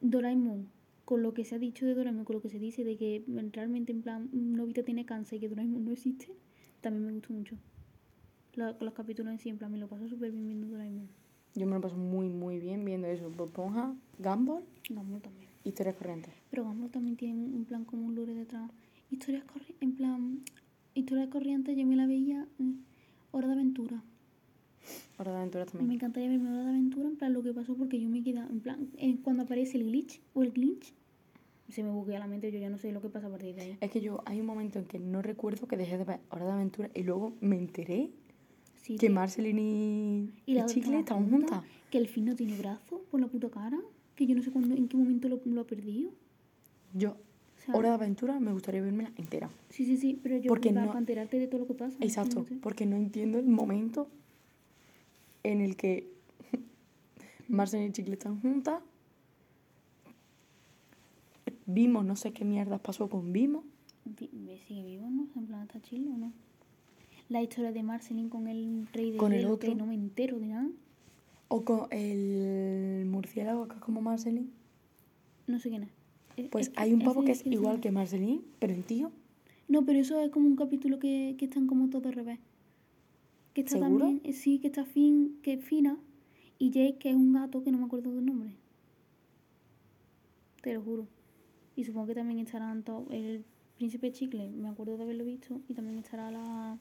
Doraemon 0.00 0.68
con 1.04 1.22
lo 1.22 1.34
que 1.34 1.44
se 1.44 1.54
ha 1.54 1.58
dicho 1.58 1.84
de 1.86 1.94
Doraemon 1.94 2.24
con 2.24 2.36
lo 2.36 2.42
que 2.42 2.48
se 2.48 2.58
dice 2.58 2.84
de 2.84 2.96
que 2.96 3.24
realmente 3.52 3.92
en 3.92 4.02
plan 4.02 4.28
Novita 4.32 4.82
tiene 4.82 5.04
cáncer 5.04 5.36
y 5.38 5.40
que 5.40 5.48
Doraemon 5.48 5.84
no 5.84 5.90
existe 5.92 6.28
también 6.80 7.06
me 7.06 7.12
gustó 7.12 7.32
mucho. 7.32 7.56
La- 8.54 8.76
los 8.80 8.94
capítulos 8.94 9.32
en 9.32 9.38
sí 9.38 9.48
en 9.48 9.58
plan 9.58 9.72
me 9.72 9.78
lo 9.78 9.88
paso 9.88 10.08
súper 10.08 10.30
bien 10.30 10.46
viendo 10.46 10.68
Doraemon. 10.68 11.08
Yo 11.54 11.66
me 11.66 11.74
lo 11.76 11.80
paso 11.80 11.96
muy, 11.96 12.28
muy 12.28 12.58
bien 12.58 12.84
viendo 12.84 13.06
eso. 13.06 13.30
Bob 13.30 13.46
Esponja, 13.46 13.94
Gumball, 14.18 14.64
Gumball 14.90 15.22
también. 15.22 15.48
historias 15.64 15.94
corrientes. 15.96 16.32
pero 16.50 16.64
Gumball 16.64 16.90
también 16.90 17.16
tiene 17.16 17.34
un 17.46 17.64
plan 17.64 17.84
como 17.84 18.06
un 18.06 18.14
lore 18.14 18.34
detrás. 18.34 18.70
Historias 19.10 19.44
corrientes 19.44 19.76
en 19.80 19.92
plan 19.96 20.40
historias 20.94 21.28
corrientes 21.28 21.76
yo 21.76 21.86
me 21.86 21.96
la 21.96 22.06
veía 22.06 22.46
Hora 23.32 23.48
de 23.48 23.54
Aventura 23.54 24.02
Hora 25.18 25.32
de 25.32 25.38
aventuras 25.38 25.66
Me 25.74 25.78
también. 25.78 25.96
encantaría 25.98 26.28
verme 26.28 26.50
Hora 26.50 26.64
de 26.64 26.70
Aventura, 26.70 27.08
en 27.08 27.16
plan 27.16 27.32
lo 27.32 27.42
que 27.42 27.52
pasó, 27.52 27.74
porque 27.76 28.00
yo 28.00 28.08
me 28.08 28.22
queda, 28.22 28.46
en 28.50 28.60
plan, 28.60 28.88
eh, 28.96 29.16
cuando 29.22 29.42
aparece 29.44 29.76
el 29.78 29.84
glitch 29.84 30.20
o 30.34 30.42
el 30.42 30.52
glitch, 30.52 30.92
se 31.68 31.82
me 31.82 31.90
buguea 31.90 32.18
la 32.18 32.26
mente, 32.26 32.52
yo 32.52 32.58
ya 32.58 32.68
no 32.68 32.76
sé 32.78 32.92
lo 32.92 33.00
que 33.00 33.08
pasa 33.08 33.26
a 33.26 33.30
partir 33.30 33.54
de 33.54 33.62
ahí. 33.62 33.78
Es 33.80 33.90
que 33.90 34.00
yo 34.00 34.22
hay 34.26 34.40
un 34.40 34.46
momento 34.46 34.78
en 34.78 34.84
que 34.84 34.98
no 34.98 35.22
recuerdo 35.22 35.66
que 35.66 35.76
dejé 35.76 35.96
de 35.98 36.04
ver 36.04 36.20
Hora 36.30 36.44
de 36.46 36.52
Aventura 36.52 36.90
y 36.94 37.02
luego 37.02 37.34
me 37.40 37.56
enteré 37.56 38.10
Sí, 38.82 38.96
que. 38.98 39.08
Marceline 39.08 39.58
y, 39.58 40.30
y 40.44 40.52
y 40.52 40.54
la 40.54 40.66
Chicle 40.66 40.98
estaban 40.98 41.30
juntas. 41.30 41.62
Que 41.90 41.96
el 41.98 42.06
fin 42.08 42.26
no 42.26 42.34
tiene 42.36 42.54
brazo 42.58 43.02
por 43.10 43.18
la 43.20 43.28
puta 43.28 43.48
cara, 43.48 43.80
que 44.14 44.26
yo 44.26 44.34
no 44.34 44.42
sé 44.42 44.50
cuándo, 44.50 44.74
en 44.76 44.88
qué 44.88 44.96
momento 44.98 45.28
lo, 45.28 45.40
lo 45.44 45.60
ha 45.62 45.66
perdido. 45.66 46.10
Yo, 46.92 47.16
Hora 47.72 47.88
de 47.88 47.94
Aventura, 47.94 48.38
me 48.40 48.52
gustaría 48.52 48.82
vermela 48.82 49.10
entera. 49.16 49.48
Sí, 49.70 49.86
sí, 49.86 49.96
sí, 49.96 50.20
pero 50.22 50.36
yo 50.36 50.48
Porque 50.48 50.70
no- 50.70 50.86
para 50.86 50.98
enterarte 50.98 51.38
de 51.38 51.46
todo 51.46 51.60
lo 51.60 51.66
que 51.66 51.72
pasa. 51.72 51.96
Exacto, 52.00 52.40
no 52.40 52.44
sé. 52.44 52.56
porque 52.56 52.84
no 52.84 52.96
entiendo 52.96 53.38
el 53.38 53.46
momento 53.46 54.08
en 55.44 55.60
el 55.60 55.76
que 55.76 56.10
Marceline 57.48 57.90
y 57.90 57.92
Chicle 57.92 58.14
están 58.14 58.40
juntas. 58.40 58.82
Vimos, 61.66 62.04
no 62.04 62.16
sé 62.16 62.32
qué 62.32 62.44
mierdas 62.44 62.80
pasó 62.80 63.08
con 63.08 63.32
Vimo. 63.32 63.64
¿Sigue 64.18 64.84
vivo, 64.84 65.08
no? 65.08 65.28
En 65.36 65.46
plan, 65.46 65.62
¿está 65.62 65.80
chill 65.80 66.08
o 66.08 66.16
no? 66.18 66.32
La 67.30 67.42
historia 67.42 67.72
de 67.72 67.82
Marceline 67.82 68.28
con 68.28 68.48
el 68.48 68.86
rey 68.92 69.12
de 69.12 69.16
Con 69.16 69.32
el 69.32 69.40
hielo, 69.42 69.58
que 69.58 69.68
otro. 69.68 69.78
no 69.78 69.86
me 69.86 69.94
entero 69.94 70.38
de 70.38 70.46
nada. 70.48 70.68
O 71.48 71.64
con 71.64 71.86
el 71.90 73.06
murciélago 73.06 73.66
que 73.68 73.76
es 73.76 73.80
como 73.80 74.02
Marceline. 74.02 74.50
No 75.46 75.58
sé 75.58 75.70
quién 75.70 75.84
es. 75.84 75.90
Es- 76.36 76.48
Pues 76.50 76.66
es 76.68 76.74
que 76.74 76.80
hay 76.82 76.92
un 76.92 77.00
pavo 77.02 77.24
que 77.24 77.32
es 77.32 77.46
igual 77.46 77.80
que 77.80 77.90
Marceline, 77.90 78.42
pero 78.58 78.74
en 78.74 78.82
tío. 78.82 79.10
No, 79.68 79.86
pero 79.86 79.98
eso 80.00 80.20
es 80.20 80.30
como 80.30 80.46
un 80.48 80.56
capítulo 80.56 80.98
que, 80.98 81.36
que 81.38 81.46
están 81.46 81.66
como 81.66 81.88
todos 81.88 82.06
al 82.06 82.12
revés. 82.12 82.38
Que 83.54 83.62
está 83.62 83.78
¿Seguro? 83.78 84.06
también, 84.06 84.20
eh, 84.24 84.32
sí, 84.32 84.58
que 84.58 84.66
está 84.66 84.84
fin, 84.84 85.38
que 85.42 85.54
es 85.54 85.64
Fina, 85.64 85.96
y 86.58 86.70
Jake, 86.70 86.98
que 86.98 87.10
es 87.10 87.16
un 87.16 87.32
gato 87.32 87.62
que 87.62 87.70
no 87.70 87.78
me 87.78 87.84
acuerdo 87.86 88.12
del 88.14 88.26
nombre. 88.26 88.50
Te 90.60 90.74
lo 90.74 90.82
juro. 90.82 91.06
Y 91.76 91.84
supongo 91.84 92.08
que 92.08 92.14
también 92.14 92.40
estarán 92.40 92.82
todos, 92.82 93.06
el 93.10 93.44
príncipe 93.76 94.12
Chicle, 94.12 94.50
me 94.50 94.68
acuerdo 94.68 94.96
de 94.96 95.04
haberlo 95.04 95.24
visto, 95.24 95.60
y 95.68 95.74
también 95.74 95.98
estará 95.98 96.30
la, 96.30 96.78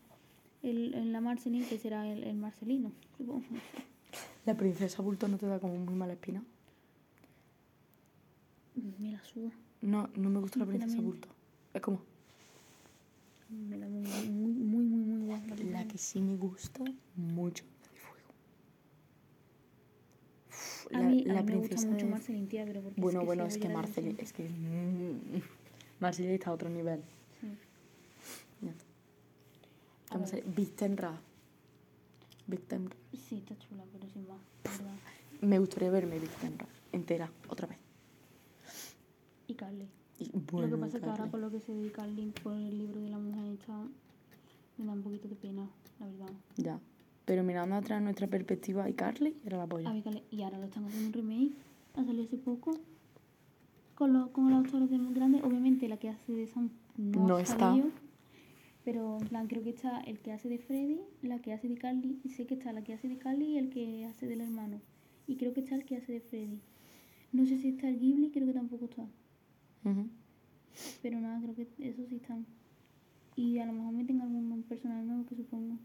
el, 0.64 0.94
en 0.94 1.12
la 1.12 1.22
Marceline, 1.22 1.66
que 1.66 1.78
será 1.78 2.12
el, 2.12 2.24
el 2.24 2.36
Marcelino, 2.38 2.92
supongo. 3.18 3.44
La 4.46 4.58
princesa 4.58 5.02
bulto 5.02 5.28
no 5.28 5.38
te 5.38 5.46
da 5.46 5.60
como 5.60 5.78
muy 5.78 5.96
mala 5.96 6.14
espina. 6.14 6.44
Me 9.00 9.12
la 9.12 9.24
suda. 9.24 9.52
No, 9.82 10.10
no 10.16 10.30
me 10.30 10.40
gusta 10.40 10.60
la 10.60 10.66
princesa 10.66 11.00
bulto. 11.00 11.28
Es 11.74 11.82
como 11.82 12.02
Me 13.54 13.78
da 13.78 13.88
muy, 13.88 14.02
muy, 14.30 14.54
muy, 14.54 14.84
muy, 14.86 15.04
muy 15.04 15.26
guay. 15.28 15.63
la 15.72 15.88
que 15.88 15.98
sí 15.98 16.22
me 16.22 16.36
gusta 16.36 16.84
mucho 17.16 17.63
de 17.63 17.98
fuego. 18.00 18.28
Uf, 20.50 20.88
A 20.94 21.00
la- 21.00 21.08
mí, 21.10 21.24
la 21.24 21.39
a 21.39 21.44
mí 21.44 21.52
me 21.52 21.58
gusta 21.58 21.68
princesa 21.70 21.92
mucho 21.92 22.06
de- 22.06 22.12
Marceline, 22.12 22.48
tía, 22.48 22.66
pero 22.66 22.82
porque 22.82 23.02
Bueno, 23.02 23.20
es 23.20 23.22
que 23.22 23.26
bueno, 23.26 23.46
es 23.46 23.58
que 23.58 23.70
Marceline, 23.70 24.16
versión. 24.18 24.26
es 24.26 24.34
que 24.34 24.50
mm, 24.50 25.42
Marceline 26.00 26.34
está 26.36 26.50
a 26.50 26.54
otro 26.54 26.70
nivel. 26.70 27.02
Sí. 27.42 27.48
A 30.10 30.13
Vamos 30.16 30.32
a 30.32 30.36
ver. 30.36 30.46
Victenra. 30.46 31.20
Victenra. 32.48 32.96
Sí, 33.30 33.38
está 33.38 33.58
chula, 33.58 33.84
pero 33.92 34.08
sin 34.10 34.28
más. 34.28 34.38
Me 35.42 35.60
gustaría 35.60 35.89
verme 35.89 36.20
Victenra 36.20 36.68
entera, 36.92 37.32
otra 37.50 37.68
vez. 37.68 37.78
Y 39.48 39.56
Carly. 39.56 39.88
Bueno, 40.52 40.68
lo 40.68 40.76
que 40.76 40.82
pasa 40.82 40.98
es 40.98 41.04
que 41.04 41.10
ahora 41.10 41.30
con 41.32 41.42
lo 41.42 41.52
que 41.52 41.60
se 41.60 41.74
dedica 41.74 42.04
al 42.04 42.16
link 42.16 42.40
por 42.42 42.54
el 42.54 42.78
libro 42.78 43.02
de 43.02 43.10
la 43.10 43.18
mujer 43.20 43.46
esta, 43.54 43.78
me 44.78 44.86
da 44.86 44.92
un 44.94 45.02
poquito 45.02 45.28
de 45.28 45.36
pena, 45.36 45.68
la 46.00 46.06
verdad. 46.08 46.30
Ya. 46.58 46.80
Pero 47.26 47.44
mirando 47.44 47.76
atrás 47.76 48.02
nuestra 48.02 48.28
perspectiva, 48.28 48.90
y 48.90 48.94
Carly 48.94 49.36
era 49.46 49.58
la 49.58 49.68
polla. 49.68 49.90
A 49.90 49.94
ver, 49.94 50.04
Carly- 50.04 50.24
y 50.32 50.42
ahora 50.42 50.58
lo 50.60 50.66
están 50.66 50.86
haciendo 50.86 51.08
un 51.08 51.14
remake, 51.14 51.54
ha 51.96 52.04
salido 52.04 52.24
hace 52.26 52.38
poco, 52.38 52.78
con, 53.96 54.14
los 54.14 54.30
con 54.30 54.50
los 54.50 54.66
actores 54.66 54.90
de 54.90 54.98
más 54.98 55.14
grandes. 55.14 55.44
Obviamente 55.44 55.88
la 55.88 55.98
que 55.98 56.10
hace 56.10 56.34
de 56.34 56.48
Sam 56.48 56.70
no, 56.98 57.40
está. 57.40 57.76
pero 58.84 59.18
en 59.22 59.28
plan 59.28 59.48
creo 59.48 59.64
que 59.64 59.70
está 59.70 60.02
el 60.02 60.20
que 60.20 60.34
hace 60.34 60.50
de 60.50 60.58
Freddy, 60.60 61.00
la 61.22 61.40
que 61.40 61.54
hace 61.54 61.70
de 61.70 61.76
Carly, 61.78 62.20
y 62.24 62.30
sé 62.30 62.46
que 62.46 62.56
está 62.56 62.74
la 62.74 62.84
que 62.84 62.94
hace 62.94 63.08
de 63.08 63.18
Carly 63.18 63.46
y 63.54 63.58
el 63.58 63.70
que 63.70 64.06
hace 64.06 64.28
del 64.28 64.42
hermano. 64.42 64.82
Y 65.26 65.38
creo 65.38 65.54
que 65.54 65.62
está 65.62 65.76
el 65.76 65.86
que 65.86 65.96
hace 65.98 66.12
de 66.12 66.20
Freddy. 66.20 66.60
No 67.32 67.46
sé 67.46 67.58
si 67.58 67.70
está 67.70 67.88
el 67.88 67.98
Ghibli, 68.00 68.30
creo 68.32 68.46
que 68.46 68.54
tampoco 68.54 68.86
está. 68.86 69.06
Pero 71.02 71.19
nada, 71.19 71.39
creo 71.41 71.56
que 71.56 71.67
esos 71.80 72.08
sí 72.10 72.15
están. 72.15 72.46
Y 73.36 73.60
a 73.60 73.65
lo 73.65 73.74
mejor 73.74 73.93
meten 73.93 74.22
algún 74.22 74.63
personal 74.63 75.06
nuevo 75.06 75.26
que 75.26 75.36
supongo. 75.36 75.78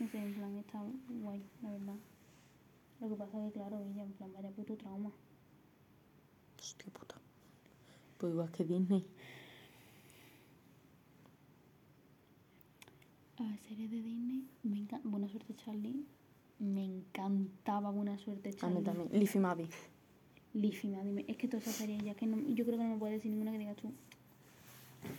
No 0.00 0.08
sé, 0.08 0.18
en 0.18 0.34
plan 0.34 0.56
está 0.56 0.82
guay, 1.22 1.42
la 1.62 1.70
verdad. 1.70 1.96
Lo 3.00 3.08
que 3.08 3.14
pasa 3.16 3.38
es 3.46 3.52
que, 3.52 3.58
claro, 3.58 3.78
ella, 3.80 4.02
en 4.04 4.12
plan, 4.12 4.32
vaya 4.32 4.50
puto 4.50 4.76
trauma. 4.76 5.10
Hostia 6.58 6.92
puta. 6.92 7.16
Pues 8.18 8.32
igual 8.32 8.50
que 8.50 8.64
Disney. 8.64 9.04
A 13.38 13.42
ver, 13.42 13.58
series 13.68 13.90
de 13.90 14.02
Disney. 14.02 14.48
Me 14.62 14.78
encanta. 14.78 15.08
Buena 15.08 15.28
suerte, 15.28 15.54
Charlie. 15.56 16.06
Me 16.60 16.84
encantaba 16.84 17.90
Buena 17.90 18.16
suerte, 18.18 18.50
A 18.50 18.52
Charlie. 18.52 18.78
mí 18.78 18.84
también. 18.84 19.08
Liffy 19.12 19.38
Maddie. 19.38 19.68
Me- 20.54 20.70
dime. 21.04 21.24
Es 21.28 21.36
que 21.36 21.48
todas 21.48 21.64
esas 21.66 21.76
series 21.76 22.02
ya 22.02 22.14
que 22.14 22.26
no, 22.26 22.38
yo 22.54 22.64
creo 22.64 22.78
que 22.78 22.84
no 22.84 22.90
me 22.94 22.98
puedes 22.98 23.16
decir 23.18 23.30
ninguna 23.30 23.52
que 23.52 23.58
digas 23.58 23.76
tú. 23.76 23.92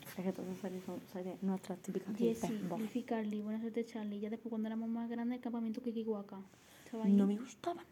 Es 0.08 0.16
que 0.24 0.32
todas 0.32 0.50
esas 0.50 0.62
series 0.62 0.84
son 0.84 1.00
series 1.14 1.44
nuestras 1.44 1.80
típicas 1.80 2.18
Jessie. 2.18 2.60
Liffy, 2.80 3.04
Carly, 3.04 3.42
Buena 3.42 3.60
suerte, 3.60 3.86
Charlie. 3.86 4.20
Ya 4.20 4.30
después, 4.30 4.50
cuando 4.50 4.68
éramos 4.68 4.90
más 4.90 5.10
grandes, 5.10 5.38
el 5.38 5.42
campamento 5.44 5.82
Kikiwaka. 5.82 6.40
Estaba 6.86 7.06
ahí. 7.06 7.14
No 7.14 7.28
me 7.28 7.38
gustaban. 7.38 7.86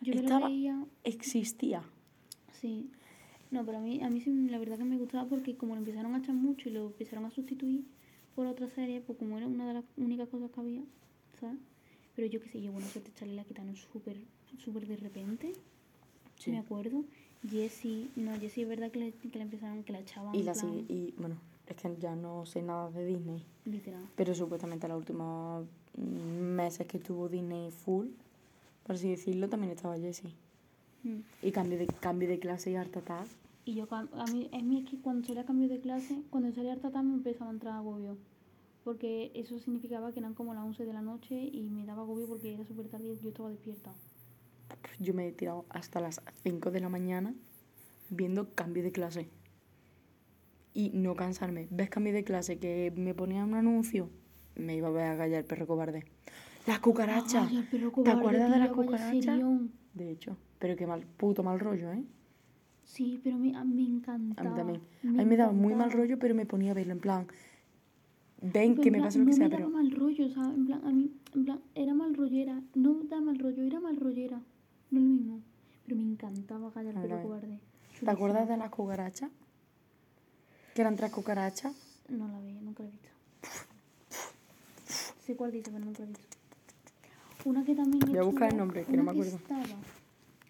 Yo 0.00 0.14
me 0.14 0.20
lo 0.22 0.26
estaba- 0.28 0.48
veía. 0.48 0.84
Existía. 1.04 1.82
Sí. 2.52 2.88
No, 3.50 3.64
pero 3.64 3.78
a 3.78 3.80
mí, 3.80 4.02
a 4.02 4.08
mí 4.10 4.20
sí, 4.20 4.30
la 4.48 4.58
verdad 4.58 4.78
que 4.78 4.84
me 4.84 4.96
gustaba 4.98 5.26
porque 5.28 5.56
como 5.56 5.74
lo 5.74 5.80
empezaron 5.80 6.14
a 6.14 6.18
echar 6.18 6.34
mucho 6.34 6.68
y 6.68 6.72
lo 6.72 6.86
empezaron 6.86 7.24
a 7.24 7.30
sustituir 7.30 7.82
por 8.34 8.46
otra 8.46 8.68
serie, 8.68 9.00
pues 9.00 9.18
como 9.18 9.36
era 9.38 9.46
una 9.46 9.66
de 9.66 9.74
las 9.74 9.84
únicas 9.96 10.28
cosas 10.28 10.50
que 10.50 10.60
había, 10.60 10.82
¿sabes? 11.40 11.58
Pero 12.14 12.28
yo 12.28 12.40
qué 12.40 12.48
sé, 12.50 12.60
yo, 12.62 12.72
bueno, 12.72 12.86
eso 12.86 13.00
te 13.00 13.12
Charlie 13.14 13.36
la 13.36 13.44
quitaron 13.44 13.74
súper, 13.74 14.16
súper 14.58 14.86
de 14.86 14.96
repente, 14.96 15.52
Sí. 16.38 16.50
me 16.50 16.58
acuerdo. 16.58 17.04
Jessie, 17.48 18.10
no, 18.16 18.38
Jessie 18.38 18.64
es 18.64 18.68
verdad 18.68 18.90
que 18.90 18.98
le, 18.98 19.12
que 19.12 19.38
la 19.38 19.44
empezaron, 19.44 19.84
que 19.84 19.92
la 19.92 20.00
echaban, 20.00 20.34
Y 20.34 20.42
la 20.42 20.52
plan, 20.52 20.84
y 20.88 21.14
bueno, 21.16 21.36
es 21.66 21.76
que 21.76 21.96
ya 22.00 22.16
no 22.16 22.44
sé 22.46 22.62
nada 22.62 22.90
de 22.90 23.06
Disney. 23.06 23.44
literal. 23.64 24.02
Pero 24.16 24.34
supuestamente 24.34 24.88
los 24.88 24.98
últimos 24.98 25.66
meses 25.96 26.86
que 26.86 26.98
tuvo 26.98 27.28
Disney 27.28 27.70
full, 27.70 28.08
por 28.84 28.96
así 28.96 29.10
decirlo, 29.10 29.48
también 29.48 29.72
estaba 29.72 29.96
Jessie. 29.98 30.34
Mm. 31.04 31.18
Y 31.42 31.52
cambio 31.52 31.78
de, 31.78 31.86
cambio 31.86 32.28
de 32.28 32.38
clase 32.38 32.70
y 32.70 32.76
Art 32.76 32.96
Attack. 32.96 33.28
Y 33.64 33.74
yo, 33.74 33.86
a 33.90 34.24
mí, 34.32 34.48
a 34.50 34.58
mí 34.62 34.78
es 34.78 34.90
que 34.90 34.98
cuando 34.98 35.26
salía 35.26 35.44
cambio 35.44 35.68
de 35.68 35.78
clase, 35.78 36.22
cuando 36.30 36.50
salía 36.54 36.72
harta 36.72 37.02
me 37.02 37.12
empezaba 37.12 37.50
a 37.50 37.52
entrar 37.52 37.74
agobio. 37.74 38.16
Porque 38.82 39.30
eso 39.34 39.58
significaba 39.58 40.10
que 40.12 40.20
eran 40.20 40.32
como 40.32 40.54
las 40.54 40.64
11 40.64 40.86
de 40.86 40.92
la 40.94 41.02
noche 41.02 41.34
y 41.34 41.68
me 41.68 41.84
daba 41.84 42.02
agobio 42.02 42.26
porque 42.26 42.54
era 42.54 42.64
súper 42.64 42.88
tarde 42.88 43.12
y 43.12 43.22
yo 43.22 43.28
estaba 43.28 43.50
despierta. 43.50 43.92
Yo 44.98 45.14
me 45.14 45.28
he 45.28 45.32
tirado 45.32 45.64
hasta 45.70 46.00
las 46.00 46.20
5 46.42 46.70
de 46.70 46.80
la 46.80 46.88
mañana 46.88 47.34
viendo 48.10 48.54
cambio 48.54 48.82
de 48.82 48.92
clase. 48.92 49.28
Y 50.74 50.90
no 50.94 51.14
cansarme. 51.16 51.66
¿Ves 51.70 51.90
cambio 51.90 52.12
de 52.12 52.24
clase 52.24 52.58
que 52.58 52.92
me 52.96 53.14
ponía 53.14 53.44
un 53.44 53.54
anuncio? 53.54 54.10
Me 54.56 54.76
iba 54.76 54.88
a 54.88 54.90
ver 54.90 55.04
a 55.06 55.16
callar 55.16 55.40
el 55.40 55.44
perro 55.44 55.66
cobarde. 55.66 56.04
¡Las 56.66 56.80
cucarachas! 56.80 57.48
Ay, 57.50 57.66
perro 57.70 57.88
¿Te 57.88 57.94
cobarde, 57.94 58.18
acuerdas 58.20 58.52
de 58.52 58.58
las 58.58 58.68
tío, 58.68 58.76
cucarachas? 58.76 59.40
De 59.94 60.10
hecho, 60.10 60.36
pero 60.58 60.76
qué 60.76 60.86
mal, 60.86 61.04
puto 61.16 61.42
mal 61.42 61.58
rollo, 61.58 61.92
¿eh? 61.92 62.04
Sí, 62.84 63.20
pero 63.22 63.36
a 63.36 63.38
mí, 63.38 63.54
a 63.54 63.64
mí 63.64 63.74
me 63.74 63.96
encantaba. 63.96 64.48
A 64.48 64.52
mí 64.52 64.56
también. 64.56 64.80
A 65.04 65.22
mí 65.22 65.24
me 65.24 65.36
daba 65.36 65.52
muy 65.52 65.74
mal 65.74 65.90
rollo, 65.92 66.18
pero 66.18 66.34
me 66.34 66.46
ponía 66.46 66.72
a 66.72 66.74
verlo 66.74 66.92
en 66.92 67.00
plan. 67.00 67.26
Ven 68.40 68.72
Pero 68.74 68.82
que 68.82 68.90
me 68.90 69.00
pase 69.00 69.18
lo 69.18 69.24
que 69.24 69.30
no 69.32 69.36
sea, 69.36 69.48
me 69.48 69.50
pero. 69.56 69.68
daba 69.68 69.82
mal 69.82 69.90
rollo, 69.90 70.28
¿sabes? 70.30 70.56
En 70.56 70.66
plan, 70.66 70.80
a 70.84 70.90
mí, 70.92 71.12
en 71.34 71.44
plan, 71.44 71.60
era 71.74 71.94
mal 71.94 72.14
rollera. 72.14 72.62
No 72.74 73.02
da 73.04 73.20
mal 73.20 73.38
rollo, 73.38 73.62
era 73.64 73.80
mal 73.80 73.96
rollera. 73.96 74.40
No 74.90 74.98
es 75.00 75.04
lo 75.04 75.10
mismo. 75.10 75.40
Pero 75.84 75.96
me 75.96 76.02
encantaba 76.02 76.70
callar 76.72 76.94
el 76.96 77.02
perro 77.02 77.22
cobarde. 77.22 77.58
¿Te 78.00 78.10
acuerdas 78.10 78.48
de 78.48 78.56
las 78.56 78.70
cucarachas? 78.70 79.30
Que 80.74 80.80
eran 80.82 80.96
tres 80.96 81.10
cucarachas. 81.10 81.74
No 82.08 82.28
la 82.28 82.38
veía, 82.40 82.60
nunca 82.60 82.82
la 82.82 82.88
he 82.88 82.92
visto. 82.92 83.08
Sé 85.26 85.36
cuál 85.36 85.52
dice, 85.52 85.70
pero 85.70 85.84
nunca 85.84 86.00
la 86.02 86.06
he 86.06 86.12
visto. 86.12 86.36
Una 87.44 87.64
que 87.64 87.74
también 87.74 88.00
Voy 88.06 88.18
a 88.18 88.22
buscar 88.22 88.50
el 88.52 88.58
nombre, 88.58 88.84
que 88.84 88.92
una 88.92 89.02
no 89.02 89.04
me 89.04 89.10
acuerdo. 89.12 89.36
estaba 89.36 89.64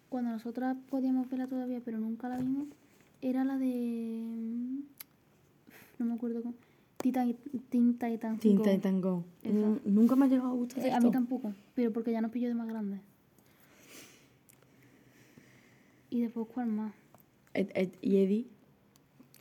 cuando 0.09 0.31
nosotras 0.31 0.75
podíamos 0.89 1.29
verla 1.29 1.45
todavía, 1.47 1.81
pero 1.85 1.99
nunca 1.99 2.27
la 2.29 2.37
vimos, 2.37 2.67
era 3.21 3.43
la 3.43 3.57
de... 3.57 4.23
mm, 4.25 4.79
No 5.99 6.05
me 6.05 6.13
acuerdo 6.15 6.41
cómo... 6.41 6.55
Tita 6.97 7.25
y 7.25 7.33
Teen 7.69 7.93
Titans 7.97 8.39
Teen 8.41 8.57
Go. 8.57 8.63
Titan 8.63 9.01
Go. 9.01 9.23
Mm, 9.43 9.75
Nunca 9.93 10.15
me 10.15 10.25
ha 10.25 10.27
llegado 10.27 10.49
a 10.49 10.53
gustar 10.53 10.83
Eh, 10.85 10.91
a 10.91 10.99
mí 10.99 11.11
tampoco, 11.11 11.53
pero 11.75 11.93
porque 11.93 12.11
ya 12.11 12.21
nos 12.21 12.31
pilló 12.31 12.47
de 12.49 12.55
más 12.55 12.67
grande. 12.67 12.99
Y 16.09 16.21
después, 16.21 16.47
¿cuál 16.53 16.67
más? 16.67 16.93
Ed, 17.53 17.69
Ed 17.75 17.89
y 18.01 18.17
Eddie. 18.17 18.45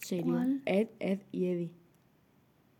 Serio. 0.00 0.24
¿Cuál? 0.26 0.62
Ed, 0.66 0.88
Ed 1.00 1.20
y 1.32 1.46
Eddie. 1.46 1.70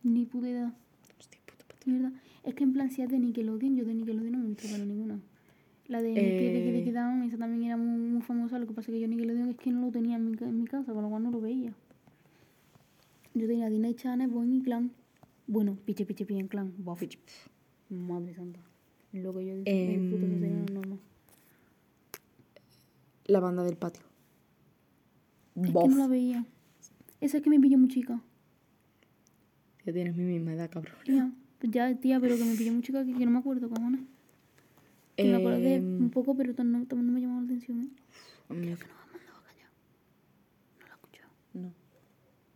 Ni 0.03 0.25
puta 0.27 0.49
idea. 0.49 0.75
Hostia, 1.19 1.41
puta 1.47 1.65
puta. 1.85 2.13
Es 2.45 2.55
que 2.55 2.65
en 2.65 2.73
plan, 2.73 2.91
si 2.91 3.03
es 3.03 3.09
de 3.11 3.19
Nickelodeon, 3.19 3.77
yo 3.77 3.85
de 3.85 3.95
Nickelodeon 3.95 4.33
no 4.33 4.39
me 4.39 4.45
he 4.45 4.49
visto 4.49 4.69
pero 4.71 4.85
ninguna. 4.85 5.21
La 5.87 6.03
de 6.03 6.13
Eh. 6.13 6.85
Kid 6.85 6.95
Down, 6.95 7.23
esa 7.23 7.39
también 7.39 7.65
era 7.65 7.77
muy, 7.77 7.99
muy 8.11 8.23
famosa. 8.23 8.59
Lo 8.59 8.67
que 8.67 8.75
pasa 8.75 8.91
es 8.91 8.95
que 8.97 9.01
yo 9.01 9.09
Nickelodeon 9.09 9.49
es 9.51 9.57
que 9.57 9.71
no 9.71 9.81
lo 9.83 9.91
tenía 9.91 10.17
en 10.17 10.31
mi, 10.31 10.37
en 10.39 10.59
mi 10.59 10.67
casa, 10.67 10.93
con 10.93 11.03
lo 11.03 11.09
cual 11.11 11.23
no 11.23 11.31
lo 11.31 11.41
veía. 11.41 11.73
Yo 13.35 13.47
tenía 13.47 13.69
Disney 13.71 13.95
Channel, 13.95 14.29
Boing 14.29 14.55
y 14.55 14.63
Clan. 14.63 14.91
Bueno, 15.47 15.77
Piche 15.85 16.05
Piche 16.05 16.25
Piche 16.27 16.41
en 16.41 16.49
Clan. 16.49 16.73
Buff. 16.79 17.03
Madre 17.91 18.35
santa. 18.35 18.61
Lo 19.13 19.35
que 19.35 19.47
yo 19.47 19.55
dis- 19.55 19.65
disfruto 19.65 20.27
serie 20.27 20.51
no 20.51 20.75
normal. 20.75 20.99
La 23.29 23.39
banda 23.41 23.63
del 23.63 23.77
patio. 23.77 24.03
Es 25.63 25.73
Bof. 25.73 25.85
que 25.85 25.91
no 25.91 25.97
la 25.99 26.07
veía. 26.09 26.45
Esa 27.21 27.37
es 27.39 27.43
que 27.43 27.51
me 27.51 27.61
pilló 27.61 27.79
muy 27.79 27.89
chica. 27.89 28.21
Ya 29.85 29.93
tienes 29.93 30.17
mi 30.17 30.25
misma 30.25 30.53
edad, 30.55 30.69
cabrón. 30.71 30.97
Ya, 31.07 31.33
pues 31.59 31.73
ya, 31.73 31.95
tía, 31.99 32.19
pero 32.21 32.37
que 32.37 32.45
me 32.45 32.55
pilló 32.57 32.73
muy 32.73 32.83
chica 32.83 33.05
que, 33.05 33.13
que 33.15 33.25
no 33.25 33.31
me 33.31 33.39
acuerdo, 33.39 33.69
cojones. 33.69 34.01
Que 35.17 35.25
me 35.25 35.37
acuerdo 35.37 35.59
de 35.61 35.75
Em, 35.77 36.01
un 36.03 36.11
poco, 36.11 36.35
pero 36.37 36.53
no, 36.63 36.79
no 36.79 37.03
me 37.13 37.21
llamaba 37.21 37.41
la 37.41 37.47
atención, 37.47 37.81
¿eh? 37.83 37.89
a 38.49 38.55
mí- 38.55 38.61
No 38.61 38.67
me 38.67 38.73
ha 38.73 39.07
mandado 39.13 39.39
a 39.39 39.43
callar. 39.45 39.71
No 40.79 40.87
la 40.87 40.93
he 40.93 40.95
escuchado. 40.95 41.31
No. 41.55 41.63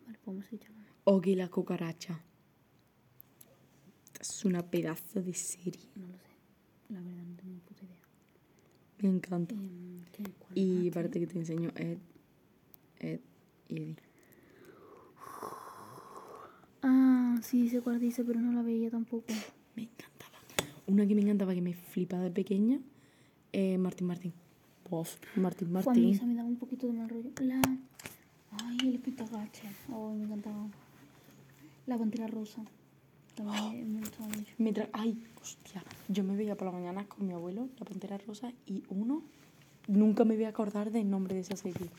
Vale, 0.07 0.19
pues 0.19 0.27
vamos 0.27 0.45
a 0.51 0.55
ir 0.55 0.61
llamando. 0.61 0.89
Ogi 1.05 1.35
la 1.35 1.49
cucaracha. 1.49 2.21
Es 4.21 4.45
una 4.45 4.63
pedazo 4.63 5.21
de 5.23 5.35
serie. 5.35 5.89
No 5.97 6.07
lo 6.07 6.15
sé. 6.15 6.31
La 6.91 7.01
verdad, 7.01 7.23
no 7.25 7.35
tengo. 7.37 7.62
Me 9.03 9.09
encanta. 9.09 9.55
Em, 9.55 10.05
¿qué? 10.13 10.23
¿Cuál 10.23 10.53
Y 10.59 10.89
espérate 10.89 11.19
tío? 11.19 11.27
que 11.29 11.33
te 11.35 11.39
enseño 11.41 11.71
Ed, 11.77 11.99
Ed 13.01 13.21
y 13.69 13.77
Eddie. 13.77 13.97
Ah, 16.83 17.39
sí, 17.43 17.69
sé 17.69 17.81
cuál 17.81 18.01
dice, 18.01 18.25
pero 18.25 18.41
no 18.41 18.53
la 18.53 18.63
veía 18.63 18.91
tampoco. 18.91 19.27
Me 19.77 19.83
encantaba. 19.83 20.39
Una 20.87 21.07
que 21.07 21.15
me 21.15 21.23
encantaba, 21.23 21.55
que 21.55 21.63
me 21.63 21.75
flipaba 21.75 22.25
de 22.25 22.31
pequeña, 22.31 22.79
eh, 23.53 23.79
Martín 23.79 24.07
Martín. 24.07 24.33
Bof, 24.91 25.17
Martín 25.37 25.73
Martín. 25.73 26.11
esa 26.15 26.27
me 26.27 26.35
daba 26.35 26.49
un 26.49 26.57
poquito 26.57 26.87
de 26.87 26.93
mal 26.93 27.09
rollo. 27.09 27.31
La... 27.41 27.61
Ay, 28.63 28.77
el 28.89 28.95
espitagache. 28.97 29.63
Ay, 29.89 30.17
me 30.19 30.25
encantaba. 30.25 30.67
La 31.87 31.97
pantera 31.99 32.27
rosa. 32.27 32.63
También 33.35 33.95
me 33.95 34.01
mucho. 34.01 34.89
Ay, 34.93 35.23
hostia. 35.41 35.83
Yo 36.09 36.23
me 36.25 36.37
veía 36.37 36.57
por 36.57 36.67
la 36.67 36.73
mañana 36.73 37.07
con 37.07 37.27
mi 37.27 37.33
abuelo, 37.33 37.69
la 37.79 37.85
pantera 37.85 38.19
rosa, 38.19 38.53
y 38.67 38.83
uno, 38.89 39.23
nunca 39.89 40.25
me 40.25 40.35
voy 40.35 40.45
a 40.45 40.49
acordar 40.51 40.91
del 40.91 41.09
nombre 41.09 41.35
de 41.35 41.41
esa 41.41 41.57
serie, 41.57 41.91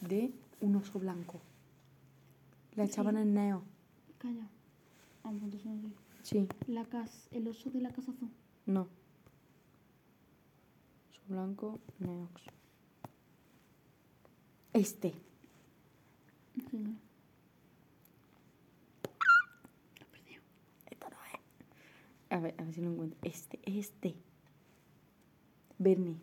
de 0.00 0.32
un 0.60 0.76
oso 0.76 0.98
blanco. 0.98 1.40
La 2.74 2.84
echaban 2.84 3.16
en 3.16 3.32
Neo. 3.34 3.62
Calla. 4.18 4.48
Ah. 5.24 5.32
Sí, 6.22 6.48
La 6.66 6.84
casa, 6.84 7.28
el 7.30 7.48
oso 7.48 7.70
de 7.70 7.80
la 7.80 7.90
casa 7.90 8.12
azul. 8.12 8.30
no. 8.66 8.82
Oso 11.10 11.20
blanco, 11.28 11.78
Neox. 11.98 12.42
Este. 14.72 15.14
Sí. 16.70 16.96
Esta 20.90 21.08
no 21.08 21.16
es. 21.32 21.40
A 22.30 22.40
ver, 22.40 22.54
a 22.58 22.64
ver 22.64 22.74
si 22.74 22.80
lo 22.80 22.90
encuentro. 22.90 23.18
Este, 23.22 23.58
este. 23.64 24.14
Bernie. 25.78 26.16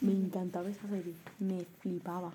Me 0.00 0.12
encantaba 0.12 0.68
esa 0.70 0.88
serie. 0.88 1.14
Me 1.38 1.64
flipaba. 1.80 2.32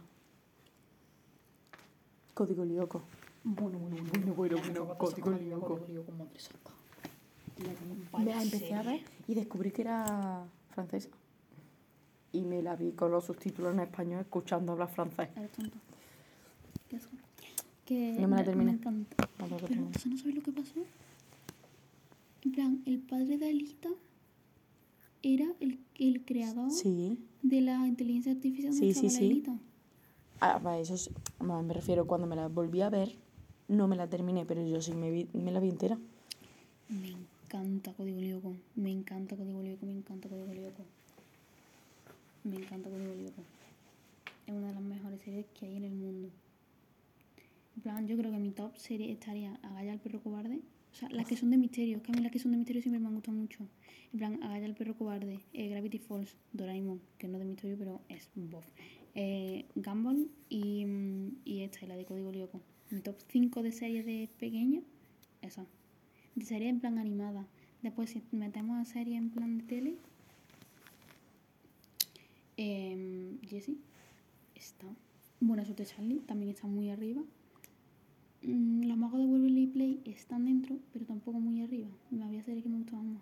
Código 2.34 2.64
Lyoko. 2.66 3.02
Bueno, 3.44 3.78
bueno, 3.80 3.98
Bueno, 4.12 4.34
bueno, 4.36 4.58
bueno. 4.62 4.98
Código 4.98 5.32
Lyoko. 5.32 5.86
Me 8.18 8.26
la 8.26 8.42
empecé 8.42 8.74
a 8.74 8.84
ver 8.84 9.02
y 9.28 9.34
descubrí 9.36 9.72
que 9.72 9.82
era 9.84 10.46
francesa. 10.72 11.10
Y 12.34 12.42
me 12.42 12.62
la 12.62 12.76
vi 12.76 12.92
con 12.92 13.12
los 13.12 13.26
subtítulos 13.26 13.74
en 13.74 13.80
español 13.80 14.22
escuchando 14.22 14.74
hablar 14.74 14.90
francés. 14.90 15.30
Eres 15.38 15.52
tonto. 15.52 15.78
Qué 16.90 16.98
asco. 16.98 17.12
Que 17.86 18.14
No 18.20 18.28
me 18.28 18.36
la 18.36 18.38
me 18.38 18.44
terminé. 18.44 18.72
encanta. 18.72 19.30
Vamos 19.40 19.54
a 19.64 19.68
Pero, 19.68 19.68
terminar. 19.68 19.96
o 19.96 20.00
sea, 20.00 20.12
¿no 20.12 20.18
sabes 20.18 20.36
lo 20.36 20.42
que 20.42 20.52
pasó? 20.52 20.74
En 22.46 22.52
plan, 22.52 22.82
el 22.86 23.00
padre 23.00 23.38
de 23.38 23.50
Alita 23.50 23.90
era 25.24 25.48
el, 25.60 25.80
el 25.96 26.24
creador 26.26 26.72
Sí. 26.72 27.18
de 27.42 27.62
la 27.62 27.88
inteligencia 27.88 28.32
artificial 28.34 28.74
Sí, 28.74 28.94
sí, 28.94 29.10
sí. 29.10 29.26
Alita. 29.26 29.58
Ah, 30.40 30.60
va, 30.60 30.78
eso 30.80 30.94
es- 30.94 31.10
me 31.40 31.74
refiero 31.74 32.06
cuando 32.06 32.28
me 32.28 32.36
la 32.36 32.48
volví 32.48 32.82
a 32.82 32.90
ver, 32.90 33.16
no 33.68 33.88
me 33.88 33.96
la 33.96 34.08
terminé, 34.08 34.46
pero 34.46 34.66
yo 34.66 34.82
sí 34.82 34.94
me, 34.94 35.10
vi, 35.10 35.28
me 35.34 35.52
la 35.52 35.60
vi 35.60 35.70
entera. 35.70 35.98
Me 36.90 37.10
encanta 37.46 37.94
Código 37.94 38.20
Lyoko. 38.22 38.54
Me 38.76 38.92
encanta 38.92 39.36
Código 39.36 39.62
Lyoko. 39.64 39.86
Me 39.88 39.94
encanta 39.94 40.30
Código 40.30 40.54
Lyoko. 40.54 40.84
Me 42.44 42.58
encanta 42.58 42.90
Código 42.90 43.14
Lyoko. 43.16 43.42
Es 44.46 44.54
una 44.54 44.68
de 44.68 44.74
las 44.76 44.84
mejores 44.84 45.20
series 45.22 45.48
que 45.60 45.66
hay 45.66 45.78
en 45.78 45.86
el 45.86 45.94
mundo. 45.94 46.30
En 47.78 47.82
plan, 47.82 48.08
yo 48.08 48.16
creo 48.18 48.32
que 48.32 48.38
mi 48.38 48.52
top 48.52 48.76
serie 48.78 49.12
estaría 49.12 49.56
Agaya 49.64 49.94
el 49.94 50.00
perro 50.00 50.22
cobarde. 50.22 50.60
O 50.96 50.98
sea, 50.98 51.10
las 51.10 51.28
que 51.28 51.36
son 51.36 51.52
de 51.52 51.58
misterio. 51.58 52.02
Que 52.02 52.14
a 52.14 52.16
mí 52.16 52.22
las 52.22 52.32
que 52.32 52.40
son 52.40 52.52
de 52.52 52.58
misterio 52.58 52.82
siempre 52.82 53.02
me 53.02 53.08
han 53.08 53.16
gustado 53.16 53.38
mucho. 53.38 53.68
En 54.14 54.20
plan, 54.20 54.42
Agaya 54.44 54.66
el 54.66 54.76
perro 54.76 54.96
cobarde, 54.96 55.42
eh, 55.52 55.68
Gravity 55.68 56.00
Falls, 56.00 56.38
Doraemon, 56.54 57.02
que 57.18 57.28
no 57.28 57.34
es 57.34 57.40
de 57.40 57.46
misterio, 57.46 57.78
pero 57.78 58.02
es 58.08 58.30
bof. 58.34 58.66
Eh, 59.14 59.66
Gumball 59.76 60.30
y, 60.48 60.86
mm, 60.86 61.38
y 61.44 61.62
esta, 61.64 61.84
y 61.84 61.88
la 61.90 61.98
de 61.98 62.06
Código 62.06 62.32
Lyoko. 62.32 62.62
Mi 62.92 63.02
top 63.02 63.18
5 63.28 63.62
de 63.62 63.74
series 63.74 64.06
de 64.06 64.30
pequeña, 64.40 64.80
esa. 65.42 65.66
De 66.34 66.46
serie 66.46 66.70
en 66.70 66.80
plan 66.80 66.98
animada. 66.98 67.46
Después, 67.82 68.12
si 68.12 68.24
metemos 68.32 68.80
a 68.80 68.86
serie 68.86 69.18
en 69.18 69.32
plan 69.32 69.58
de 69.58 69.64
tele, 69.66 69.98
eh, 72.56 73.38
Jessie. 73.44 73.80
está. 74.56 74.88
Buena 75.42 75.66
suerte 75.66 75.86
Charlie, 75.86 76.20
también 76.20 76.52
está 76.52 76.68
muy 76.68 76.90
arriba. 76.90 77.22
Mm, 78.46 78.84
Los 78.88 78.98
magos 78.98 79.20
de 79.20 79.26
Waverly 79.26 79.68
Play 79.68 80.02
están 80.06 80.46
dentro, 80.46 80.78
pero 80.94 81.06
tampoco 81.06 81.40
muy 81.40 81.62
arriba. 81.62 81.88
Me 82.12 82.24
había 82.24 82.44
serie 82.44 82.62
que 82.64 82.70
me 82.70 82.78
gustaba 82.78 83.02
más. 83.02 83.22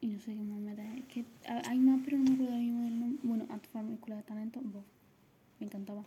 Y 0.00 0.06
no 0.08 0.18
sé 0.20 0.34
qué 0.34 0.42
más 0.42 0.60
me 0.60 0.74
da. 0.74 0.96
Es 0.96 1.04
que 1.06 1.24
ha- 1.48 1.68
hay 1.68 1.78
más, 1.78 2.00
pero 2.04 2.18
no 2.18 2.24
me 2.24 2.34
acuerdo 2.34 2.56
mismo 2.56 2.82
del 2.82 3.00
nombre. 3.00 3.18
Bueno, 3.22 3.46
Farm, 3.72 3.92
Escuela 3.92 4.16
de 4.16 4.22
Talento, 4.22 4.60
Bob. 4.62 4.84
Me 5.58 5.66
encantaba. 5.66 6.04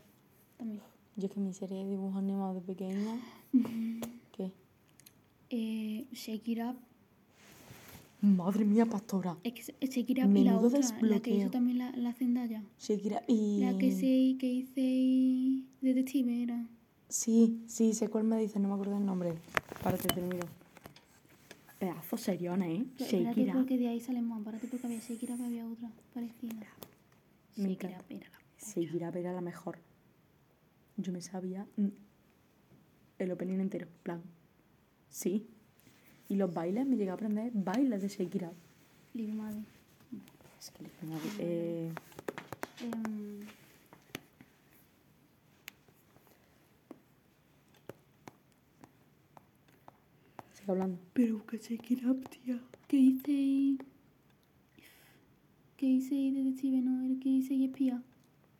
También. 0.57 0.81
Yo 1.15 1.27
es 1.27 1.31
que 1.31 1.39
mi 1.39 1.53
serie 1.53 1.83
de 1.83 1.89
dibujos 1.91 2.15
animados 2.15 2.55
de 2.55 2.61
pequeña. 2.61 3.15
¿Qué? 4.35 4.51
Eh, 5.51 6.07
Shake 6.11 6.47
It 6.47 6.59
Up. 6.59 6.75
Madre 8.21 8.63
mía, 8.65 8.85
pastora. 8.85 9.37
Es 9.43 9.53
que 9.53 9.87
Shake 9.87 10.09
It 10.11 10.19
Up 10.23 10.35
y 10.35 10.43
la 10.45 10.57
otra, 10.57 10.79
la 11.01 11.19
que 11.19 11.35
hizo 11.35 11.49
también 11.51 11.77
la, 11.77 11.91
la 11.91 12.13
Zendaya. 12.13 12.63
Shakira 12.79 13.21
y. 13.27 13.59
La 13.59 13.77
que, 13.77 13.91
se, 13.91 14.37
que 14.39 14.51
hice 14.51 15.63
detective 15.81 16.41
era. 16.43 16.65
Sí, 17.13 17.61
sí, 17.67 17.93
sé 17.93 18.09
cuál 18.09 18.23
me 18.23 18.37
dice, 18.39 18.59
no 18.59 18.69
me 18.69 18.73
acuerdo 18.73 18.97
el 18.97 19.05
nombre. 19.05 19.35
Para 19.83 19.99
que 19.99 20.07
te 20.07 20.19
lo 20.19 20.25
miro. 20.25 20.47
Pedazo 21.77 22.17
seriona, 22.17 22.67
¿eh? 22.67 22.85
Pero 22.97 23.05
Espérate 23.05 23.25
Shakira. 23.35 23.53
porque 23.53 23.77
de 23.77 23.87
ahí 23.89 23.99
sale 23.99 24.19
más. 24.23 24.41
Párate 24.43 24.65
porque 24.67 24.87
había 24.87 24.97
It 24.97 25.29
Up 25.29 25.43
había 25.45 25.67
otra 25.67 25.89
parecida. 26.11 26.65
Encanta. 27.55 27.99
Up 27.99 28.05
era 28.09 28.29
la 28.31 28.39
Shakira 28.65 29.09
era 29.09 29.31
la 29.31 29.41
mejor. 29.41 29.77
Yo 30.97 31.11
me 31.13 31.21
sabía 31.21 31.67
mm, 31.77 31.87
el 33.19 33.31
opening 33.31 33.59
entero, 33.59 33.85
en 33.85 33.93
plan. 34.01 34.21
Sí. 35.11 35.45
Y 36.29 36.35
los 36.35 36.51
bailes, 36.51 36.87
me 36.87 36.95
llegué 36.97 37.11
a 37.11 37.13
aprender 37.13 37.51
bailes 37.53 38.01
de 38.01 38.07
Shakira. 38.07 38.51
Libre 39.13 39.35
Madre. 39.35 39.59
Es 40.59 40.71
que 40.71 40.81
le 40.81 40.89
pongo- 40.89 41.19
eh, 41.37 41.91
Em, 42.81 43.39
sigue 50.63 50.71
hablando. 50.71 50.99
pero 51.13 51.45
que 51.45 51.57
It 51.57 52.05
Up, 52.05 52.29
tía. 52.29 52.59
¿Qué 52.87 52.97
hice 52.97 53.31
y... 53.31 53.77
¿Qué 55.77 55.85
hice 55.87 56.15
y 56.15 56.31
detective? 56.31 56.81
No, 56.81 57.03
hice 57.03 57.53
y 57.53 57.65
espía. 57.65 58.01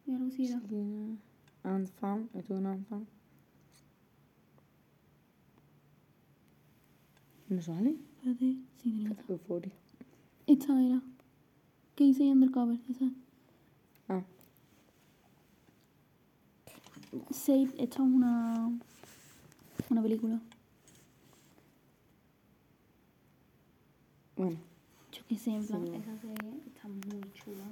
Y 0.05 0.11
algo 0.11 0.27
así 0.27 0.45
era. 0.45 0.57
Esto 0.57 0.65
es 0.65 0.73
un 0.73 1.19
and 1.63 1.87
fan. 2.87 3.07
¿No 7.47 7.61
sale? 7.61 7.95
Espérate. 8.17 8.57
Sí. 8.81 9.07
Euforia. 9.29 9.71
Esta 10.47 10.81
era. 10.81 11.01
¿Qué 11.95 12.03
hice 12.05 12.25
y 12.25 12.31
undercover? 12.31 12.79
Esa. 12.89 13.09
Ah, 14.09 14.23
Save, 17.31 17.69
esta 17.77 17.95
es 17.95 17.99
una. 17.99 18.71
Una 19.89 20.01
película. 20.01 20.41
Bueno. 24.35 24.57
Yo 25.11 25.21
qué 25.27 25.37
sé, 25.37 25.51
en 25.51 25.65
plan, 25.65 25.85
Sí. 25.85 25.93
esa 25.93 26.17
serie 26.19 26.51
está 26.65 26.87
muy 26.87 27.21
chula. 27.33 27.65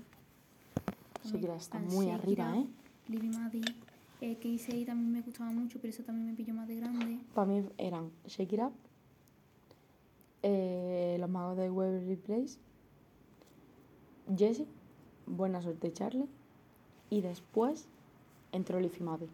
Shakira 1.24 1.56
está 1.56 1.78
Al 1.78 1.86
muy 1.86 2.10
arriba, 2.10 2.58
¿eh? 2.58 2.66
Libby 3.08 3.30
Maddie. 3.30 3.62
Eh, 4.22 4.38
que 4.38 4.48
hice 4.50 4.74
ahí 4.74 4.86
también 4.86 5.12
me 5.12 5.22
gustaba 5.22 5.50
mucho, 5.52 5.80
pero 5.82 5.90
esa 5.92 6.04
también 6.04 6.28
me 6.28 6.34
pilló 6.36 6.54
más 6.54 6.68
de 6.68 6.76
grande. 6.76 7.20
Para 7.34 7.48
mí 7.48 7.64
eran 7.80 8.12
Shake 8.28 8.54
It 8.54 8.60
Up, 8.60 8.74
eh, 10.44 11.18
Los 11.20 11.30
Magos 11.30 11.58
de 11.58 11.70
Waverly 11.72 12.16
Place, 12.18 12.60
Jessie, 14.38 14.68
Buena 15.26 15.62
Suerte 15.62 15.92
Charlie, 15.92 16.28
y 17.10 17.22
después 17.22 17.88
entró 18.52 18.80
Leafy 18.80 19.04
Maddie. 19.04 19.28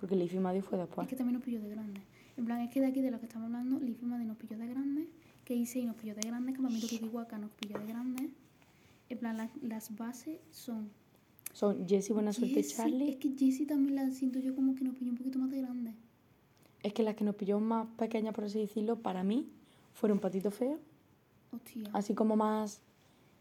Porque 0.00 0.16
Leafy 0.16 0.38
Maddie 0.38 0.62
fue 0.62 0.78
después. 0.78 1.06
Es 1.06 1.10
que 1.10 1.16
también 1.16 1.34
nos 1.34 1.44
pilló 1.44 1.60
de 1.60 1.68
grande. 1.68 2.00
En 2.36 2.44
plan, 2.46 2.60
es 2.60 2.70
que 2.72 2.80
de 2.80 2.86
aquí 2.86 3.02
de 3.02 3.10
lo 3.10 3.20
que 3.20 3.26
estamos 3.26 3.46
hablando, 3.46 3.78
Libby 3.78 4.06
Maddie 4.06 4.24
nos 4.26 4.36
pilló 4.38 4.56
de 4.58 4.66
grande. 4.66 5.06
Que 5.44 5.54
hice 5.54 5.80
y 5.80 5.84
nos 5.86 5.96
pilló 5.96 6.14
de 6.14 6.22
grande. 6.22 6.52
Campamento 6.52 6.86
Kikiwaka 6.86 7.38
nos 7.38 7.50
pilló 7.52 7.78
de 7.78 7.86
grande. 7.86 8.30
En 9.08 9.18
plan, 9.18 9.36
la- 9.36 9.50
las 9.62 9.94
bases 9.96 10.38
son. 10.50 10.90
Son 11.52 11.86
Jessie, 11.86 12.14
Buena 12.14 12.32
Suerte 12.32 12.54
Jessie- 12.62 12.76
Charlie. 12.76 13.10
Es 13.10 13.16
que 13.16 13.30
Jessie 13.36 13.66
también 13.66 13.96
la 13.96 14.10
siento 14.10 14.38
yo 14.38 14.54
como 14.54 14.74
que 14.74 14.84
nos 14.84 14.94
pilló 14.96 15.10
un 15.10 15.18
poquito 15.18 15.38
más 15.38 15.50
de 15.50 15.60
grande. 15.60 15.94
Es 16.82 16.92
que 16.94 17.02
las 17.02 17.14
que 17.14 17.24
nos 17.24 17.34
pilló 17.36 17.60
más 17.60 17.86
pequeñas, 17.98 18.34
por 18.34 18.44
así 18.44 18.58
decirlo, 18.58 18.96
para 19.00 19.22
mí, 19.22 19.48
fueron 19.92 20.18
Patito 20.18 20.50
Feo, 20.50 20.78
Hostia. 21.52 21.90
así 21.92 22.14
como 22.14 22.34
más... 22.36 22.80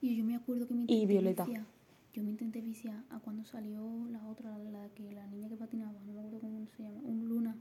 Y 0.02 0.16
yo 0.16 0.24
me 0.26 0.36
acuerdo 0.36 0.68
que 0.68 0.74
me 0.74 0.86
Y 0.88 1.06
Violeta. 1.06 1.46
viciar. 1.46 1.66
Yo 2.14 2.24
me 2.24 2.32
intenté 2.32 2.60
viciar 2.62 3.02
a 3.10 3.20
cuando 3.20 3.46
salió 3.46 3.82
la 4.12 4.28
otra, 4.28 4.58
la 4.58 4.90
que 4.90 5.10
la 5.14 5.26
niña 5.28 5.48
que 5.48 5.56
patinaba, 5.56 5.94
no 6.06 6.12
me 6.14 6.20
acuerdo 6.20 6.40
cómo 6.40 6.68
se 6.76 6.84
llama, 6.84 7.00
un 7.04 7.30
Luna. 7.30 7.56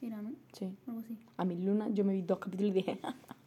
Era, 0.00 0.22
¿no? 0.22 0.32
Sí. 0.52 0.68
Algo 0.86 1.00
así. 1.00 1.18
A 1.36 1.44
mi 1.44 1.56
luna 1.56 1.88
yo 1.88 2.04
me 2.04 2.12
vi 2.12 2.22
dos 2.22 2.38
capítulos 2.38 2.70
y 2.70 2.74
dije... 2.74 3.00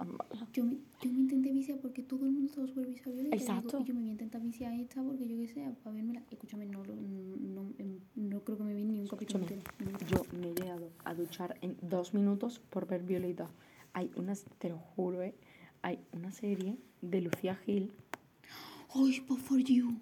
Yo 0.58 0.63
me, 0.63 0.76
yo 1.04 1.12
me 1.12 1.20
intenté 1.20 1.52
viciar 1.52 1.78
porque 1.78 2.02
todo 2.02 2.26
el 2.26 2.32
mundo 2.32 2.48
estaba 2.48 2.65
súper 2.65 2.88
viciado 2.88 3.13
Violeta. 3.13 3.36
Exacto. 3.36 3.80
Y 3.80 3.84
yo 3.84 3.93
me 3.93 4.00
voy 4.00 4.10
a 4.10 4.13
intentar 4.13 4.41
viciar 4.41 4.74
esta 4.74 5.04
porque 5.04 5.28
yo 5.28 5.38
qué 5.38 5.48
sé, 5.48 5.76
para 5.84 5.96
verme 5.96 6.20
Escúchame, 6.32 6.65
no, 6.65 6.84
no, 6.84 6.96
no, 6.96 7.74
em, 7.78 8.00
no 8.15 8.39
creo 8.39 8.58
que 8.58 8.63
me 8.63 8.74
vi 8.74 8.84
ni 8.84 9.00
un 9.00 9.08
capítulo. 9.08 9.46
Yo 10.10 10.26
me 10.36 10.50
he 10.50 10.56
llegado 10.56 10.89
a 11.06 11.13
duchar 11.13 11.60
en 11.62 11.78
dos 11.84 12.15
minutos 12.15 12.58
por 12.72 12.88
ver 12.88 13.04
Violeta. 13.04 13.52
Hay 13.93 14.10
unas, 14.15 14.46
te 14.58 14.70
lo 14.70 14.80
juro, 14.80 15.22
¿eh? 15.22 15.36
Hay 15.84 16.00
una 16.12 16.32
serie 16.32 16.76
de 17.04 17.22
Lucía 17.22 17.56
Gil. 17.58 17.91
¡Ay, 18.96 19.24
but 19.28 19.38
for 19.38 19.60
you! 19.60 20.00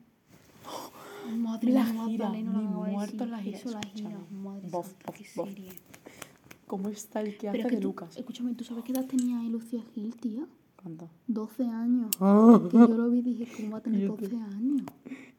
Madre 1.36 1.74
La 1.74 1.84
mía, 1.84 2.06
gira, 2.06 2.30
muerto 2.30 3.26
la 3.26 3.41
gira, 3.41 3.58
Eso, 3.58 3.72
la 3.72 3.82
gira. 3.82 4.18
Madre 4.32 4.70
Bof, 4.70 4.88
santa, 4.88 5.06
bof, 5.08 5.18
qué 5.18 5.26
bof. 5.36 5.50
serie. 5.50 5.72
¿Cómo 6.67 6.89
está 6.89 7.21
el 7.21 7.38
que 7.38 7.49
hace 7.49 7.60
es 7.60 7.65
que 7.67 7.75
de 7.75 7.82
tú- 7.82 7.88
Lucas? 7.89 8.17
Escúchame, 8.17 8.54
¿tú 8.56 8.63
sabes 8.63 8.84
qué 8.84 8.91
edad 8.91 9.06
tenía 9.06 9.39
ahí 9.39 9.49
Lucía 9.49 9.84
Gil, 9.93 10.15
tía? 10.15 10.47
¿Cuánto? 10.82 11.10
12 11.28 11.63
años. 11.65 12.10
Que 12.17 12.78
yo 12.78 12.88
lo 12.88 13.10
vi 13.10 13.19
y 13.19 13.21
dije, 13.21 13.47
¿cómo 13.56 13.71
va 13.71 13.78
a 13.80 13.82
tener 13.82 14.01
Yo 14.01 14.15
12 14.15 14.36
años? 14.36 14.82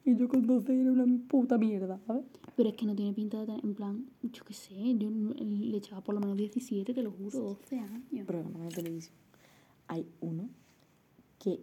Y 0.05 0.17
yo 0.17 0.29
con 0.29 0.47
12 0.47 0.81
era 0.81 0.93
una 0.93 1.07
puta 1.29 1.59
mierda, 1.59 1.99
¿sabes? 2.07 2.25
Pero 2.57 2.69
es 2.71 2.77
que 2.77 2.87
no 2.87 2.95
tiene 2.95 3.13
pinta 3.13 3.41
de 3.41 3.47
tener, 3.47 3.65
en 3.65 3.75
plan, 3.75 4.07
yo 4.23 4.45
qué 4.45 4.55
sé, 4.55 4.75
yo 4.97 5.11
le 5.11 5.77
echaba 5.77 6.03
por 6.03 6.15
lo 6.15 6.21
menos 6.21 6.37
17, 6.37 6.95
te 6.95 7.03
lo 7.03 7.11
juro, 7.11 7.39
12 7.41 7.79
años. 7.81 8.27
Programa 8.27 8.65
de 8.65 8.71
televisión. 8.71 9.15
Hay 9.89 10.07
uno 10.21 10.49
que 11.39 11.61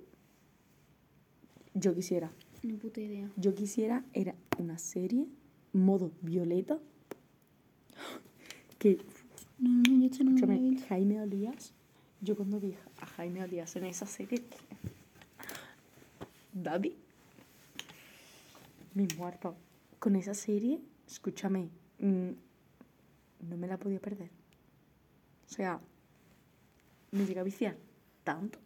yo 1.73 1.95
quisiera. 1.95 2.31
Ni 2.63 2.73
puta 2.73 3.01
idea. 3.01 3.29
Yo 3.37 3.55
quisiera, 3.55 4.05
era 4.13 4.35
una 4.59 4.77
serie, 4.77 5.25
modo 5.73 6.11
Violeta, 6.21 6.79
que 8.77 8.97
No, 9.63 9.69
no, 9.69 9.97
yo 9.97 10.07
esto 10.07 10.25
no 10.25 10.31
Escúchame. 10.35 10.77
Jaime 10.89 11.21
Olías, 11.21 11.71
yo 12.19 12.35
cuando 12.35 12.59
vi 12.59 12.75
a 12.99 13.05
Jaime 13.05 13.41
Olías 13.43 13.73
en 13.77 13.85
esa 13.85 14.05
serie, 14.05 14.43
Daddy, 16.51 16.93
mi 18.93 19.07
muerto, 19.17 19.55
con 19.99 20.17
esa 20.17 20.33
serie, 20.33 20.81
escúchame, 21.07 21.69
mm, 21.99 22.29
no 23.49 23.57
me 23.57 23.67
la 23.67 23.77
podía 23.77 23.99
perder. 24.01 24.29
O 25.49 25.53
sea, 25.53 25.79
me 27.11 27.25
llega 27.25 27.39
a 27.39 27.45
viciar 27.45 27.77
tanto, 28.25 28.59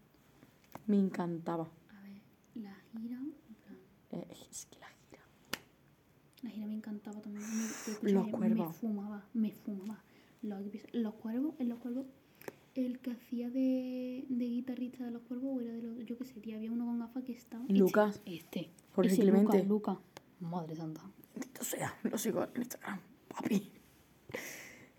me 0.87 0.97
encantaba. 0.97 1.67
A 1.91 2.01
ver, 2.01 2.21
la 2.55 2.75
gira, 2.91 3.21
Eh, 4.13 4.25
es 4.49 4.65
que 4.65 4.79
la 4.79 4.87
gira. 4.87 5.21
la 6.41 6.49
gira 6.49 6.65
me 6.65 6.73
encantaba 6.73 7.21
también. 7.21 7.45
Me, 8.01 8.11
Los 8.11 8.25
Me 8.49 8.73
fumaba, 8.73 9.23
me 9.35 9.51
fumaba. 9.51 10.06
Los, 10.41 10.61
los 10.93 11.13
cuervos, 11.15 11.55
en 11.59 11.69
los 11.69 11.79
cuervos, 11.79 12.05
el 12.75 12.99
que 12.99 13.11
hacía 13.11 13.49
de, 13.49 14.25
de 14.29 14.45
guitarrista 14.45 15.03
de 15.05 15.11
los 15.11 15.23
cuervos 15.23 15.57
o 15.57 15.61
era 15.61 15.73
de 15.73 15.81
los, 15.81 16.05
yo 16.05 16.17
qué 16.17 16.25
sé, 16.25 16.39
tía, 16.39 16.57
había 16.57 16.71
uno 16.71 16.85
con 16.85 16.99
gafas 16.99 17.23
que 17.23 17.31
estaba. 17.33 17.63
este, 17.63 17.73
Lucas. 17.79 18.21
Este. 18.25 18.69
Jorge 18.93 19.11
ese 19.13 19.21
Clemente. 19.23 19.63
Lucas, 19.63 19.67
Lucas. 19.67 19.97
Madre 20.39 20.75
santa. 20.75 21.01
Bendito 21.33 21.63
sea, 21.63 21.95
lo 22.03 22.17
sigo 22.17 22.43
en 22.43 22.49
Instagram, 22.61 22.99
papi. 23.29 23.71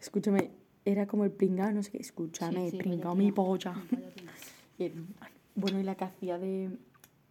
Escúchame, 0.01 0.51
era 0.84 1.07
como 1.07 1.24
el 1.24 1.30
pringao, 1.30 1.70
no 1.72 1.82
sé 1.82 1.91
qué, 1.93 1.99
escúchame, 1.99 2.70
Sí, 2.70 2.70
sí, 2.72 2.76
pringao 2.78 3.14
vaya 3.14 3.24
mi 3.24 3.32
polla. 3.32 3.74
Bueno, 5.55 5.80
y 5.80 5.82
la 5.82 5.97
que 5.97 6.05
hacía 6.05 6.39
de, 6.39 6.70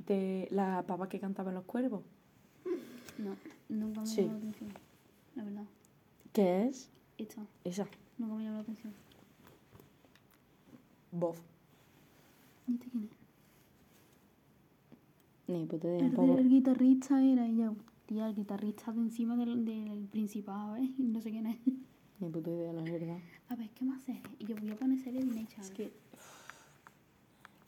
de 0.06 0.50
la 0.52 0.84
papa 0.86 1.08
que 1.08 1.18
cantaba 1.20 1.50
en 1.52 1.56
los 1.56 1.64
cuervos. 1.64 2.04
No, 3.18 3.36
nunca 3.70 4.02
me 4.02 4.08
Sí. 4.08 4.24
la 4.26 4.34
atención. 4.34 4.70
La 5.36 5.44
verdad. 5.46 5.64
¿Qué 6.34 6.66
es? 6.66 6.90
Esta, 7.18 7.42
Esa, 7.64 7.88
nunca 8.18 8.36
me 8.36 8.44
llamó 8.44 8.56
la 8.58 8.62
atención. 8.62 8.94
voz. 11.12 11.38
¿Y 12.68 12.74
este 12.74 12.90
quién 12.90 13.04
es? 13.06 13.10
Ni 15.48 15.66
puta 15.66 15.88
idea, 15.88 16.06
El, 16.06 16.40
el 16.40 16.50
guitarrista 16.50 17.24
era 17.24 17.46
ella. 17.48 17.72
Tía, 18.06 18.28
el 18.28 18.36
guitarrista 18.36 18.92
de 18.92 19.00
encima 19.02 19.36
del, 19.36 19.66
del 19.66 20.08
principado, 20.12 20.76
¿eh? 20.78 20.90
No 20.98 21.20
sé 21.22 21.32
quién 21.32 21.48
es. 21.48 21.58
Ni 22.20 22.30
puta 22.30 22.50
idea, 22.50 22.72
la 22.74 22.84
verdad. 22.84 23.18
A 23.50 23.56
ver, 23.56 23.70
¿qué 23.72 23.86
más 23.86 24.02
series? 24.04 24.24
Yo 24.40 24.56
voy 24.56 24.70
a 24.72 24.76
poner 24.76 25.00
series 25.00 25.26
de 25.26 25.48
Channel. 25.48 25.60
Es 25.62 25.72
que. 25.72 25.92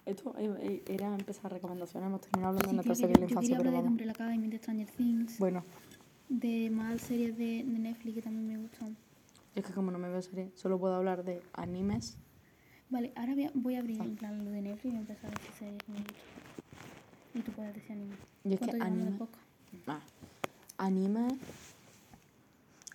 Esto 0.06 0.34
eh, 0.38 0.56
eh, 0.62 0.84
era 0.88 1.14
empezar 1.14 1.52
recomendaciones, 1.52 2.08
hemos 2.08 2.22
terminado 2.22 2.58
hablando 2.58 2.82
de 2.82 2.96
serie 2.96 3.14
que 3.14 3.20
de 3.22 3.26
la 3.26 3.32
infancia, 3.32 3.58
pero 3.58 3.70
de 3.72 3.76
vamos. 3.78 3.92
Umbrella 3.92 4.12
Academy 4.12 4.48
de 4.48 4.58
Stranger 4.58 4.90
Things. 4.92 5.38
Bueno, 5.40 5.64
de 6.30 6.70
más 6.72 7.02
series 7.02 7.38
de, 7.38 7.64
de 7.64 7.80
Netflix 7.80 8.16
que 8.16 8.22
también 8.22 8.48
me 8.48 8.58
gustan. 8.58 8.96
Es 9.56 9.66
que 9.66 9.74
como 9.74 9.92
no 9.92 10.00
me 10.00 10.10
veo 10.10 10.22
serie, 10.22 10.52
solo 10.56 10.80
puedo 10.80 10.96
hablar 10.96 11.24
de 11.24 11.42
animes. 11.54 12.18
Vale, 12.90 13.12
ahora 13.16 13.34
voy 13.34 13.46
a, 13.46 13.52
voy 13.54 13.76
a 13.76 13.80
abrir 13.80 14.02
en 14.02 14.16
plan 14.16 14.44
lo 14.44 14.52
de 14.52 14.62
Netflix 14.62 14.86
y 14.86 14.90
voy 14.90 14.98
a 14.98 15.00
empezar 15.02 15.26
a 15.26 15.34
decir 15.34 15.52
series. 15.58 16.08
Y 17.36 17.40
tú 17.42 17.52
puedes 17.52 17.74
decir 17.74 17.92
anime. 17.92 18.16
Y 18.44 18.54
es 18.54 18.60
que 18.60 18.66
¿Cuánto 18.66 18.86
llevamos 18.86 19.20
de 19.20 19.26
anime-? 19.26 19.28
Ah, 19.88 20.02
anime. 20.78 21.28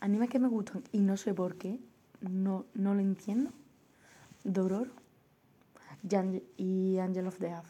Anime 0.01 0.29
que 0.29 0.39
me 0.39 0.49
gustan 0.49 0.83
y 0.93 0.99
no 0.99 1.17
sé 1.17 1.33
por 1.35 1.57
qué. 1.57 1.79
No, 2.21 2.65
no 2.75 2.95
lo 2.95 3.01
entiendo. 3.01 3.51
Dororo 4.43 4.91
y 6.09 6.15
Angel, 6.15 6.43
y 6.57 6.99
Angel 6.99 7.27
of 7.27 7.39
Death. 7.39 7.65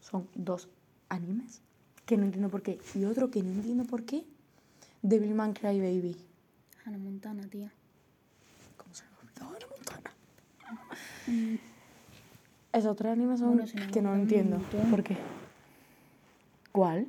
Son 0.00 0.28
dos 0.34 0.68
animes 1.08 1.62
que 2.06 2.16
no 2.16 2.24
entiendo 2.24 2.48
por 2.50 2.62
qué. 2.62 2.78
Y 2.94 3.04
otro 3.04 3.30
que 3.30 3.42
no 3.42 3.50
entiendo 3.50 3.84
por 3.84 4.04
qué. 4.04 4.24
Devilman 5.02 5.52
Crybaby. 5.52 6.16
Hannah 6.90 6.98
Montana, 7.04 7.46
tía. 7.48 7.72
¿Cómo 8.76 8.92
se 8.92 9.04
me 9.04 9.10
olvidó 9.22 9.46
Hannah 9.46 9.66
Montana? 9.76 10.10
Mm, 11.28 11.54
Esos 12.72 12.96
tres 12.96 13.12
animes 13.12 13.38
son 13.38 13.56
Bueno, 13.58 13.72
que 13.92 14.02
no 14.02 14.16
entiendo. 14.16 14.58
montón. 14.58 14.90
¿Por 14.90 15.04
qué? 15.04 15.16
¿Cuál? 16.72 17.06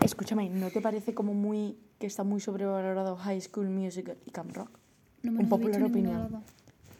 Escúchame, 0.00 0.48
¿no 0.48 0.70
te 0.70 0.80
parece 0.80 1.12
como 1.12 1.34
muy 1.34 1.76
que 1.98 2.06
está 2.06 2.22
muy 2.22 2.40
sobrevalorado 2.40 3.16
High 3.16 3.40
School 3.40 3.68
Musical 3.68 4.16
y 4.26 4.30
Camp 4.30 4.54
Rock? 4.54 4.70
no 5.24 5.32
me 5.32 5.40
Un 5.40 5.48
popular 5.48 5.82
opinión. 5.82 6.44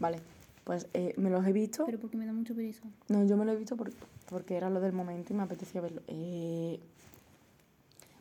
Vale, 0.01 0.19
pues 0.65 0.89
eh, 0.95 1.15
me 1.17 1.31
los 1.31 1.47
he 1.47 1.53
visto. 1.53 1.87
Pero 1.87 2.01
porque 2.01 2.17
me 2.17 2.27
da 2.27 2.33
mucho 2.33 2.57
pereza. 2.57 2.83
No, 3.09 3.25
yo 3.25 3.37
me 3.37 3.45
los 3.45 3.55
he 3.55 3.59
visto 3.59 3.77
por- 3.77 3.93
porque 4.29 4.57
era 4.57 4.69
lo 4.69 4.81
del 4.81 4.93
momento 4.93 5.33
y 5.33 5.37
me 5.37 5.45
apetecía 5.45 5.81
verlo. 5.81 6.03
Eh, 6.09 6.81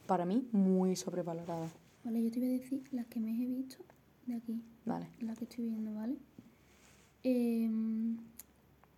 para 0.05 0.25
mí, 0.25 0.47
muy 0.51 0.95
sobrevalorado. 0.95 1.69
Vale, 2.03 2.23
yo 2.23 2.31
te 2.31 2.39
voy 2.39 2.49
a 2.49 2.51
decir 2.53 2.83
las 2.91 3.05
que 3.07 3.19
me 3.19 3.31
he 3.31 3.45
visto 3.45 3.77
de 4.25 4.35
aquí. 4.35 4.61
Vale. 4.85 5.07
La 5.21 5.35
que 5.35 5.43
estoy 5.45 5.65
viendo, 5.65 5.93
¿vale? 5.93 6.15
Em, 7.23 8.17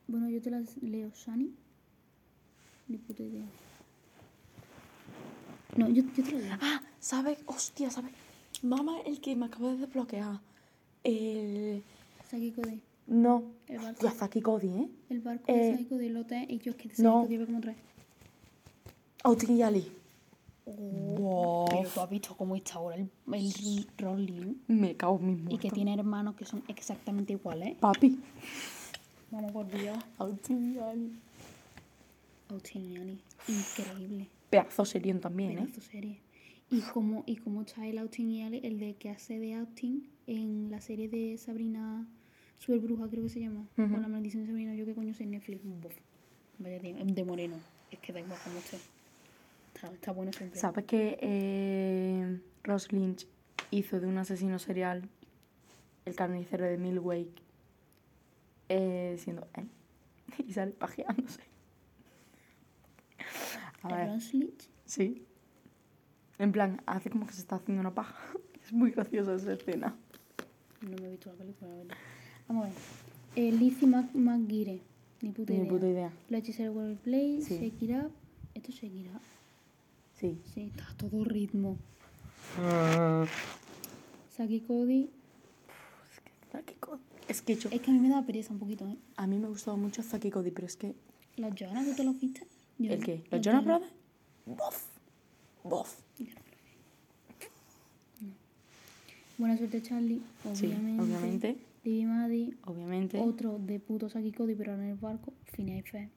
bueno, 0.07 0.29
yo 0.29 0.41
te 0.41 0.49
las 0.51 0.77
leo. 0.81 1.11
Shani. 1.13 1.53
Ni 2.87 2.97
puta 2.97 3.23
idea. 3.23 3.45
No, 5.77 5.89
yo, 5.89 6.03
yo 6.15 6.23
te 6.23 6.31
lo 6.31 6.39
leo. 6.39 6.57
Ah, 6.61 6.81
¿sabes? 6.99 7.39
Hostia, 7.45 7.89
¿sabes? 7.89 8.11
Mamá, 8.61 8.99
el 9.05 9.19
que 9.19 9.35
me 9.35 9.45
acabo 9.47 9.69
de 9.71 9.77
desbloquear. 9.77 10.39
El... 11.03 11.83
Sakiko 12.29 12.61
de. 12.61 12.79
No. 13.07 13.43
El 13.67 13.77
barco. 13.79 13.91
Hostia, 13.91 14.11
Zaki 14.11 14.41
Cody, 14.41 14.67
¿eh? 14.69 14.87
El 15.09 15.19
barco 15.19 15.43
Eh, 15.47 15.57
de 15.57 15.71
Sakiko 15.73 15.97
de 15.97 16.09
Lote 16.09 16.45
y 16.49 16.59
yo 16.59 16.71
es 16.71 16.77
que 16.77 16.87
no. 17.03 17.23
Sakiko 17.23 17.27
llevo 17.27 17.45
como 17.47 17.59
tres. 17.59 17.75
Outing 19.25 19.57
y 19.57 19.61
Ali. 19.63 19.91
Pero 20.65 21.65
tú 21.93 21.99
has 22.01 22.09
visto 22.09 22.35
cómo 22.37 22.55
está 22.55 22.75
ahora 22.75 22.95
el, 22.97 23.09
el 23.33 23.87
Rolling. 23.97 24.55
Me 24.67 24.95
cago 24.95 25.19
en 25.19 25.25
mis 25.27 25.37
Y 25.39 25.41
muertos. 25.41 25.59
que 25.59 25.71
tiene 25.71 25.93
hermanos 25.93 26.35
que 26.35 26.45
son 26.45 26.63
exactamente 26.67 27.33
iguales. 27.33 27.75
Papi. 27.79 28.19
Vamos 29.31 29.51
por 29.51 29.67
Dios. 29.69 29.97
Y 30.49 30.53
y 30.53 30.77
Annie. 32.97 33.19
Increíble. 33.47 34.27
Pedazo 34.49 34.85
serión 34.85 35.19
también, 35.19 35.51
¿eh? 35.51 35.55
Pedazo 35.63 35.81
serie. 35.81 36.19
Y 36.69 36.81
como, 36.81 37.23
y 37.25 37.35
como 37.37 37.61
está 37.61 37.85
el 37.87 37.97
Austin 37.97 38.29
y 38.29 38.43
Ale, 38.43 38.59
el 38.63 38.79
de 38.79 38.95
que 38.95 39.09
hace 39.09 39.39
de 39.39 39.55
Austin 39.55 40.07
en 40.27 40.69
la 40.71 40.79
serie 40.81 41.09
de 41.09 41.37
Sabrina 41.37 42.07
Super 42.59 42.79
Bruja, 42.79 43.07
creo 43.09 43.23
que 43.23 43.29
se 43.29 43.39
llama. 43.41 43.67
Ujú. 43.77 43.95
O 43.95 43.99
la 43.99 44.07
maldición 44.07 44.43
de 44.43 44.47
Sabrina, 44.47 44.73
yo 44.75 44.85
que 44.85 44.95
coño 44.95 45.13
sé 45.13 45.23
en 45.23 45.31
Netflix. 45.31 45.61
Bof. 45.63 45.93
Vaya 46.59 46.79
tío, 46.79 46.95
de 47.03 47.23
moreno. 47.25 47.55
Es 47.91 47.99
que 47.99 48.13
da 48.13 48.19
igual 48.21 48.39
como 48.43 48.57
esté. 48.59 48.77
Está, 49.83 49.93
está 49.95 50.11
bueno 50.13 50.31
siempre. 50.31 50.57
¿Sabes 50.59 50.85
que 50.85 51.17
eh, 51.21 52.39
Ross 52.63 52.91
Lynch 52.93 53.27
hizo 53.71 53.99
de 53.99 54.07
un 54.07 54.17
asesino 54.17 54.57
serial 54.57 55.09
el 56.05 56.15
carnicero 56.15 56.65
de 56.65 56.77
Milwake 56.77 57.41
eh, 58.69 59.17
siendo 59.19 59.47
él? 59.55 59.69
Y 60.47 60.53
sale 60.53 60.71
pajeándose. 60.71 61.41
A 63.83 63.89
¿El 63.89 63.95
ver, 63.95 64.07
Ross 64.15 64.33
Lynch? 64.33 64.69
sí. 64.85 65.25
En 66.39 66.51
plan, 66.51 66.81
hace 66.87 67.09
como 67.11 67.27
que 67.27 67.33
se 67.33 67.41
está 67.41 67.57
haciendo 67.57 67.81
una 67.81 67.93
paja. 67.93 68.15
Es 68.63 68.71
muy 68.71 68.91
graciosa 68.91 69.35
esa 69.35 69.51
escena. 69.53 69.93
No 70.81 70.95
me 70.97 71.07
he 71.07 71.11
visto 71.11 71.29
la 71.29 71.35
película, 71.37 71.69
la 71.69 71.75
verdad. 71.77 71.97
Vamos 72.47 72.63
a 72.65 72.67
ver. 72.69 72.77
Eh, 73.35 73.51
Lizzie 73.51 73.87
Mac 73.89 74.05
McGuire. 74.15 74.79
Ni 75.21 75.31
puta 75.31 75.51
Ni 75.51 75.59
idea. 75.59 75.69
puta 75.69 75.87
idea. 75.89 76.11
Los 76.29 76.39
hechiceros 76.39 76.73
World 76.73 76.97
Play, 76.99 77.41
Sí. 77.41 77.55
Shake 77.57 77.81
It 77.83 77.91
Up. 77.91 78.11
Esto 78.53 78.69
es 78.71 78.75
Shake 78.77 78.95
It 78.95 79.07
Up. 79.13 79.21
Sí. 80.23 80.39
Sí, 80.53 80.61
está 80.71 80.89
a 80.89 80.95
todo 80.95 81.25
ritmo. 81.25 81.77
Saki 84.37 84.61
Cody. 84.61 85.09
Zaki 86.49 86.75
Cody. 86.75 87.01
Es 87.27 87.41
que 87.41 87.57
yo, 87.57 87.69
Es 87.73 87.81
que 87.81 87.91
a 87.91 87.93
mí 87.93 87.99
me 87.99 88.07
da 88.07 88.25
pereza 88.25 88.53
un 88.53 88.59
poquito, 88.59 88.87
¿eh? 88.87 88.95
a 89.17 89.27
mí 89.27 89.37
me 89.37 89.49
gustaba 89.49 89.75
mucho 89.75 90.01
Zaki 90.01 90.31
Cody, 90.31 90.51
pero 90.51 90.65
es 90.67 90.77
que... 90.77 90.95
Los 91.35 91.53
Jonas, 91.55 91.85
¿tú 91.89 91.95
te 91.95 92.05
los 92.05 92.17
viste? 92.21 92.47
Yo 92.77 92.93
¿El 92.93 92.99
no. 93.01 93.05
qué? 93.05 93.23
¿Los 93.31 93.41
Jonas 93.41 93.65
Brothers? 93.65 93.91
Bof. 94.45 94.85
Bof. 95.65 95.99
Buena 99.37 99.57
suerte, 99.57 99.81
Charlie. 99.81 100.21
Sí, 100.53 100.67
Obviamente. 100.67 101.03
obviamente. 101.03 101.57
Lily 101.83 102.05
Maddie. 102.05 102.57
Obviamente. 102.63 103.19
Otro 103.19 103.59
de 103.59 103.77
puto 103.81 104.07
Saki 104.09 104.31
Cody, 104.31 104.55
pero 104.55 104.73
en 104.75 104.83
el 104.83 104.95
barco. 104.95 105.33
Phineas 105.51 105.79
y 105.85 105.89
Ferb. 105.89 106.09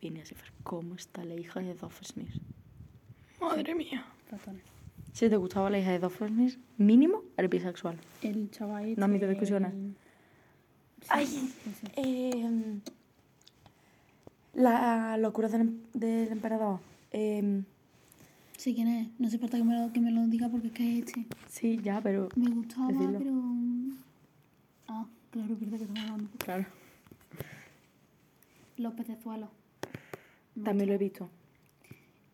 Phineas 0.00 0.32
y 0.32 0.34
Ferb, 0.34 0.54
¿cómo 0.62 0.94
está 0.94 1.24
la 1.26 1.34
hija 1.34 1.60
de 1.60 1.74
Doofenshmirtz? 1.74 2.40
Madre 3.40 3.74
mía. 3.74 4.04
Si 5.12 5.28
te 5.28 5.36
gustaba 5.36 5.70
la 5.70 5.78
hija 5.78 5.92
de 5.92 5.98
Doofenshmirtz, 5.98 6.58
mínimo 6.78 7.22
eres 7.36 7.50
bisexual. 7.50 7.98
El 8.22 8.50
chaval. 8.50 8.94
No 8.96 9.04
admito 9.06 9.24
este, 9.26 9.32
discusiones. 9.34 9.72
el- 9.72 9.96
Sí, 11.02 11.08
Ay. 11.10 11.26
sí, 11.26 11.52
sí. 11.80 11.86
Eh, 11.96 12.80
la 14.54 15.16
locura 15.18 15.48
del, 15.48 15.60
em- 15.62 15.80
del 15.92 16.32
emperador. 16.32 16.80
Eh, 17.12 17.62
Sí, 18.58 18.74
¿quién 18.74 18.88
es? 18.88 19.08
No 19.20 19.28
hace 19.28 19.38
falta 19.38 19.58
que 19.58 19.64
me 19.64 19.78
lo, 19.78 19.92
que 19.92 20.00
me 20.00 20.10
lo 20.10 20.26
diga 20.28 20.48
porque 20.48 20.68
es 20.68 20.72
que 20.72 20.98
es 20.98 21.06
este. 21.06 21.26
sí, 21.46 21.78
ya, 21.82 22.00
pero... 22.00 22.30
Me 22.36 22.48
gustaba, 22.50 22.88
Decirlo. 22.88 23.18
pero... 23.18 23.32
Ah, 24.88 25.06
claro, 25.30 25.56
verdad 25.60 25.76
que 25.76 25.84
estamos 25.84 25.98
hablando. 26.10 26.30
Claro. 26.38 26.64
Los 28.78 28.94
pecezuelos. 28.94 29.50
También 30.64 30.88
lo 30.88 30.94
he 30.94 30.98
visto. 30.98 31.28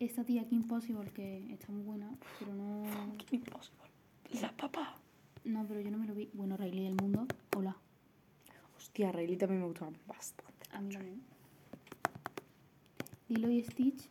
Esta 0.03 0.25
tía 0.25 0.43
Kim 0.43 0.63
Possible, 0.63 1.09
que 1.13 1.53
está 1.53 1.71
muy 1.71 1.81
buena, 1.81 2.09
pero 2.37 2.53
no... 2.53 2.83
Impossible. 3.31 3.87
La 4.41 4.51
papá. 4.51 4.97
No, 5.45 5.65
pero 5.65 5.79
yo 5.79 5.91
no 5.91 5.97
me 5.97 6.05
lo 6.05 6.13
vi. 6.13 6.29
Bueno, 6.33 6.57
Riley 6.57 6.83
del 6.83 6.95
mundo. 6.95 7.25
Hola. 7.55 7.77
Hostia, 8.75 9.13
Riley 9.13 9.37
también 9.37 9.61
me 9.61 9.67
gustaba 9.67 9.91
bastante. 10.05 10.65
A 10.73 10.81
mí 10.81 10.91
también. 10.91 11.21
Lilo 13.29 13.49
y 13.49 13.63
Stitch. 13.63 14.09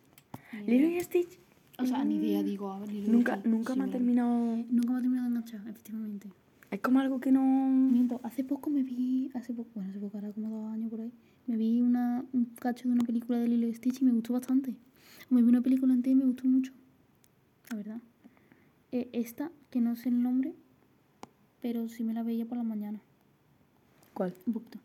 Lilo 0.66 0.88
y 0.88 1.00
Stitch. 1.02 1.38
O 1.78 1.84
sea, 1.84 2.02
ni 2.04 2.16
idea, 2.16 2.42
digo, 2.42 2.72
a 2.72 2.78
ver, 2.78 2.90
Lilo 2.90 3.08
y 3.08 3.10
Nunca, 3.10 3.34
Stitch, 3.36 3.52
nunca 3.52 3.74
sí, 3.74 3.78
me 3.78 3.84
ha 3.84 3.90
terminado... 3.90 4.56
Nunca 4.70 4.92
me 4.92 4.98
ha 4.98 5.02
terminado 5.02 5.28
de 5.28 5.36
enganchar, 5.36 5.60
efectivamente. 5.68 6.30
Es 6.70 6.80
como 6.80 7.00
algo 7.00 7.20
que 7.20 7.30
no... 7.30 7.42
Miento, 7.68 8.18
hace 8.22 8.44
poco 8.44 8.70
me 8.70 8.82
vi, 8.82 9.30
hace 9.34 9.52
poco, 9.52 9.68
bueno, 9.74 9.90
hace 9.90 10.00
poco, 10.00 10.16
ahora 10.16 10.32
como 10.32 10.48
dos 10.48 10.72
años 10.72 10.88
por 10.88 11.02
ahí, 11.02 11.12
me 11.46 11.58
vi 11.58 11.82
una, 11.82 12.24
un 12.32 12.46
cacho 12.46 12.88
de 12.88 12.94
una 12.94 13.04
película 13.04 13.38
de 13.38 13.48
Lilo 13.48 13.68
y 13.68 13.74
Stitch 13.74 14.00
y 14.00 14.06
me 14.06 14.12
gustó 14.12 14.32
bastante. 14.32 14.74
Me 15.32 15.40
vi 15.40 15.48
una 15.48 15.62
película 15.62 15.94
entera 15.94 16.12
y 16.12 16.16
me 16.16 16.26
gustó 16.26 16.46
mucho, 16.46 16.74
la 17.70 17.76
verdad. 17.78 18.00
Eh, 18.90 19.08
esta, 19.14 19.50
que 19.70 19.80
no 19.80 19.96
sé 19.96 20.10
el 20.10 20.22
nombre, 20.22 20.54
pero 21.62 21.88
sí 21.88 22.04
me 22.04 22.12
la 22.12 22.22
veía 22.22 22.44
por 22.44 22.58
la 22.58 22.64
mañana, 22.64 23.00
¿Cuál? 24.12 24.34
un 24.46 24.52
poquito. 24.52 24.78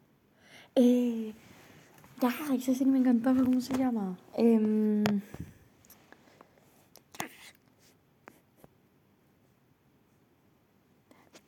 Eh, 0.75 1.33
ya, 2.21 2.29
esa 2.55 2.73
serie 2.73 2.93
me 2.93 2.99
encantaba, 2.99 3.43
¿cómo 3.43 3.59
se 3.59 3.77
llama? 3.77 4.17
Em, 4.37 5.03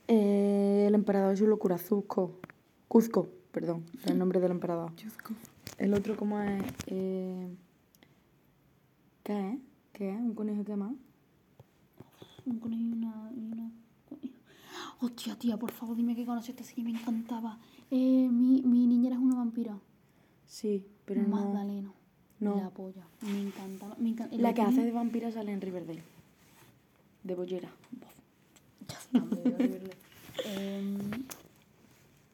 eh, 0.09 0.85
el 0.89 0.93
emperador 0.93 1.31
es 1.31 1.39
su 1.39 1.47
locura, 1.47 1.77
Cuzco. 1.77 2.41
Cuzco, 2.89 3.29
perdón, 3.53 3.85
el 4.07 4.19
nombre 4.19 4.41
del 4.41 4.51
emperador. 4.51 4.91
El 5.77 5.93
otro, 5.93 6.17
¿cómo 6.17 6.41
es? 6.41 6.61
Eh, 6.87 7.47
¿Qué? 9.29 9.59
¿Qué? 9.93 10.09
¿Un 10.09 10.33
conejo 10.33 10.65
qué 10.65 10.75
más? 10.75 10.95
Un 12.47 12.57
conejo 12.57 12.81
y 12.81 12.93
una, 12.93 13.31
y 13.37 13.45
una. 13.45 13.71
Hostia, 15.01 15.37
tía, 15.37 15.55
por 15.55 15.69
favor, 15.69 15.95
dime 15.95 16.15
que 16.15 16.25
conoces 16.25 16.49
esta 16.49 16.63
serie, 16.63 16.83
me 16.83 16.89
encantaba. 16.89 17.59
Eh, 17.91 18.27
mi, 18.27 18.63
mi 18.63 18.87
niñera 18.87 19.17
es 19.17 19.21
una 19.21 19.35
vampira. 19.35 19.77
Sí, 20.47 20.83
pero 21.05 21.21
no. 21.21 21.27
Magdalena. 21.27 21.93
No. 22.39 22.55
La 22.55 22.71
polla. 22.71 23.05
Me 23.21 23.39
encantaba. 23.39 23.95
Me 23.99 24.09
encanta. 24.09 24.35
La 24.35 24.55
que 24.55 24.63
hace 24.63 24.83
de 24.83 24.91
vampira 24.91 25.31
sale 25.31 25.51
en 25.51 25.61
Riverdale. 25.61 26.01
De 27.23 27.35
bollera. 27.35 27.69
Em, 30.45 31.11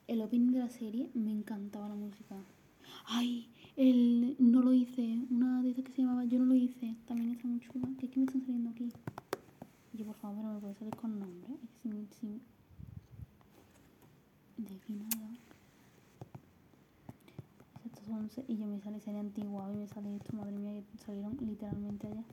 el 0.08 0.22
opening 0.22 0.52
de 0.52 0.60
la 0.60 0.70
serie 0.70 1.10
me 1.14 1.32
encantaba 1.32 1.90
la 1.90 1.96
música. 1.96 2.38
Ay, 3.08 3.50
el 3.78 4.38
no 4.40 4.62
lo 4.62 4.72
hice, 4.74 5.20
una 5.30 5.62
de 5.62 5.72
esas 5.72 5.84
que 5.84 5.92
se 5.92 6.02
llamaba 6.02 6.24
Yo 6.24 6.40
no 6.40 6.46
lo 6.46 6.56
hice, 6.56 6.96
también 7.08 7.32
está 7.32 7.46
muy 7.46 7.60
chula. 7.60 7.90
¿Qué 8.00 8.06
es 8.06 8.12
que 8.12 8.20
me 8.20 8.26
están 8.26 8.42
saliendo 8.42 8.70
aquí? 8.70 8.90
Yo, 9.94 10.06
por 10.06 10.16
favor, 10.16 10.46
no 10.46 10.54
me 10.54 10.60
puede 10.60 10.76
salir 10.76 10.96
con 10.96 11.20
nombre. 11.20 11.56
Sin, 11.82 12.08
sin... 12.20 12.42
De. 14.58 14.80
Estos 17.86 18.08
11 18.10 18.46
y 18.48 18.58
yo 18.58 18.66
me 18.66 18.80
sale 18.80 19.02
serie 19.02 19.20
antigua 19.20 19.70
y 19.74 19.76
me 19.76 19.88
sale 19.88 20.16
esto, 20.16 20.34
madre 20.38 20.58
mía, 20.58 20.82
que 20.92 20.98
salieron 20.98 21.38
literalmente 21.42 22.08
allá. 22.08 22.24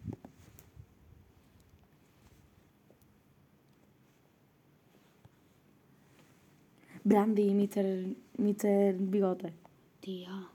Brandy 7.02 7.42
y 7.42 7.54
Mr. 7.54 8.14
Mr. 8.38 8.96
Bigote. 8.98 9.52
Tía 10.00 10.48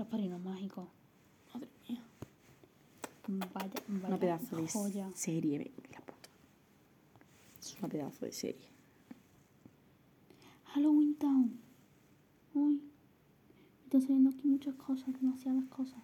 los 0.00 0.08
padrinos 0.08 0.40
mágicos. 0.42 0.88
Madre 1.54 1.68
mía. 1.88 2.02
Vaya, 3.28 3.70
vaya 3.88 4.08
Una 4.08 4.18
pedazo 4.18 4.56
de 4.56 4.68
joya. 4.68 5.10
serie, 5.14 5.70
la 5.92 6.00
puta. 6.00 6.28
Es 7.60 7.76
una 7.78 7.88
pedazo 7.88 8.24
de 8.24 8.32
serie. 8.32 8.68
Halloween 10.72 11.14
Town. 11.16 11.58
Uy, 12.54 12.74
me 12.76 13.84
están 13.84 14.00
saliendo 14.02 14.30
aquí 14.30 14.46
muchas 14.48 14.74
cosas, 14.76 15.12
demasiadas 15.20 15.64
cosas. 15.66 16.00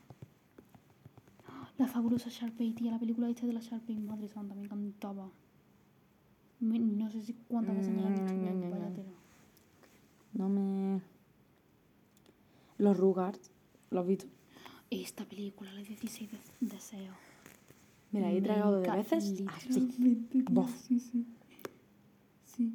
La 1.78 1.86
fabulosa 1.86 2.30
Sharpay, 2.30 2.72
tía, 2.72 2.90
la 2.92 2.98
película 2.98 3.28
esta 3.28 3.46
de 3.46 3.52
la 3.52 3.60
Sharpay, 3.60 3.96
madre 3.98 4.28
santa, 4.28 4.54
me 4.54 4.62
encantaba. 4.62 5.28
Me- 6.60 6.78
no 6.78 7.10
sé 7.10 7.22
si 7.22 7.34
cuántas 7.48 7.76
veces 7.76 7.92
me 7.94 8.10
dicho 8.10 8.24
que 8.24 8.32
Mm, 8.52 8.70
vaya 8.70 8.92
tela. 8.94 9.10
No 10.32 10.48
me. 10.48 11.00
Los 12.78 12.96
Rugards, 12.98 13.50
¿lo 13.90 14.00
has 14.00 14.06
visto? 14.06 14.26
Esta 14.90 15.24
película, 15.24 15.72
la 15.72 15.80
16 15.82 16.30
de- 16.30 16.38
deseos. 16.60 17.16
Mira, 18.12 18.30
he 18.30 18.34
Me 18.34 18.40
tragado 18.42 18.80
de 18.80 18.90
veces 18.90 19.24
así. 19.48 19.70
literalmente, 19.80 20.42
Bof. 20.50 20.70
Sí, 20.86 21.00
sí. 21.00 21.26
Sí. 22.44 22.72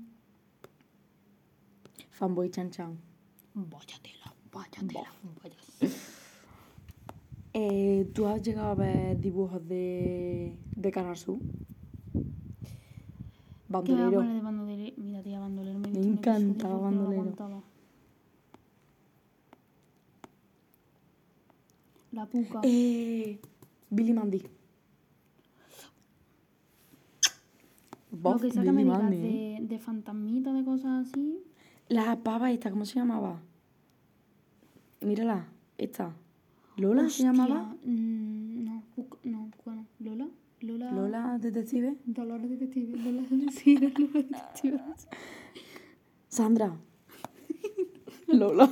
Fanboy 2.12 2.49
Chan 2.51 2.70
Chan. 2.70 2.97
Vaya 3.53 3.97
tela, 4.01 4.34
vaya 4.51 4.82
tela, 4.88 5.12
vaya. 5.41 5.55
Eh, 7.53 8.09
¿Tú 8.14 8.28
has 8.28 8.41
llegado 8.41 8.70
a 8.70 8.76
ver 8.76 9.20
dibujos 9.20 9.66
de, 9.68 10.55
de 10.76 10.91
Canal 10.91 11.18
Sur? 11.18 11.38
¿Qué 12.14 12.20
va 13.74 13.80
a 13.80 13.84
poner 13.84 14.05
Bandolero. 14.12 14.22
de 14.34 14.41
bandolero? 14.41 14.93
Mira, 14.97 15.22
tía, 15.24 15.39
bandolero 15.39 15.80
me, 15.80 15.88
he 15.89 15.91
Me 15.91 15.97
visto 15.99 16.09
un 16.09 16.18
episodio 16.18 16.38
encantaba 16.38 16.80
porque 16.80 16.95
no 16.95 17.01
lo 17.01 17.07
Bandolero. 17.07 17.22
aguantaba. 17.22 17.64
La 22.12 22.26
puca. 22.26 22.59
Eh, 22.64 23.39
Billy 23.89 24.14
Mandy. 24.14 24.39
Lo 28.12 28.18
Bof, 28.18 28.41
que 28.41 28.51
saca 28.51 28.72
Billy 28.72 28.84
Mandy. 28.86 29.18
de, 29.18 29.59
de 29.62 29.80
fantasmitas, 29.80 30.53
de 30.53 30.64
cosas 30.66 31.07
así. 31.07 31.39
La 31.88 32.18
pava 32.24 32.51
esta, 32.51 32.70
¿cómo 32.70 32.86
se 32.86 32.95
llamaba? 32.95 33.41
Mírala, 35.01 35.47
esta. 35.78 36.14
¿Lola 36.78 37.01
se 37.03 37.07
Hostia, 37.07 37.26
llamaba? 37.32 37.76
mm, 37.84 38.64
no, 38.66 38.84
no, 39.24 39.49
puca 39.55 39.76
no. 39.76 39.86
¿Lola? 39.99 40.28
Lola. 40.62 40.91
¿Lola 40.91 41.38
Detective? 41.39 41.95
Dolores 42.05 42.49
Detective. 42.49 42.97
Lola, 42.97 43.24
sí, 43.51 43.76
era 43.76 43.89
Lola 43.97 44.12
Detective. 44.14 44.80
Sandra. 46.28 46.76
Lola. 48.28 48.70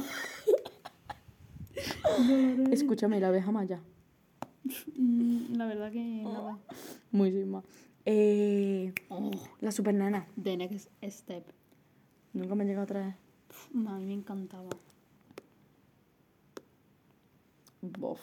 Escúchame, 2.72 3.20
la 3.20 3.28
abeja 3.30 3.52
maya. 3.52 3.82
Mm, 4.98 5.56
la 5.56 5.66
verdad 5.66 5.92
que 5.92 6.22
nada. 6.24 6.60
Muy 7.12 7.32
sin 7.32 7.50
más. 7.50 7.64
Eh, 8.06 8.94
Oh, 9.10 9.32
la 9.62 9.72
super 9.72 9.94
nana. 9.94 10.28
The 10.42 10.58
Next 10.58 10.90
Step. 11.04 11.46
Nunca 12.34 12.56
me 12.56 12.64
ha 12.64 12.68
llegado 12.68 12.84
otra 12.86 13.06
vez. 13.06 13.16
A 13.88 13.98
mí 13.98 14.06
me 14.06 14.14
encantaba. 14.14 14.70
Bof. 17.82 18.20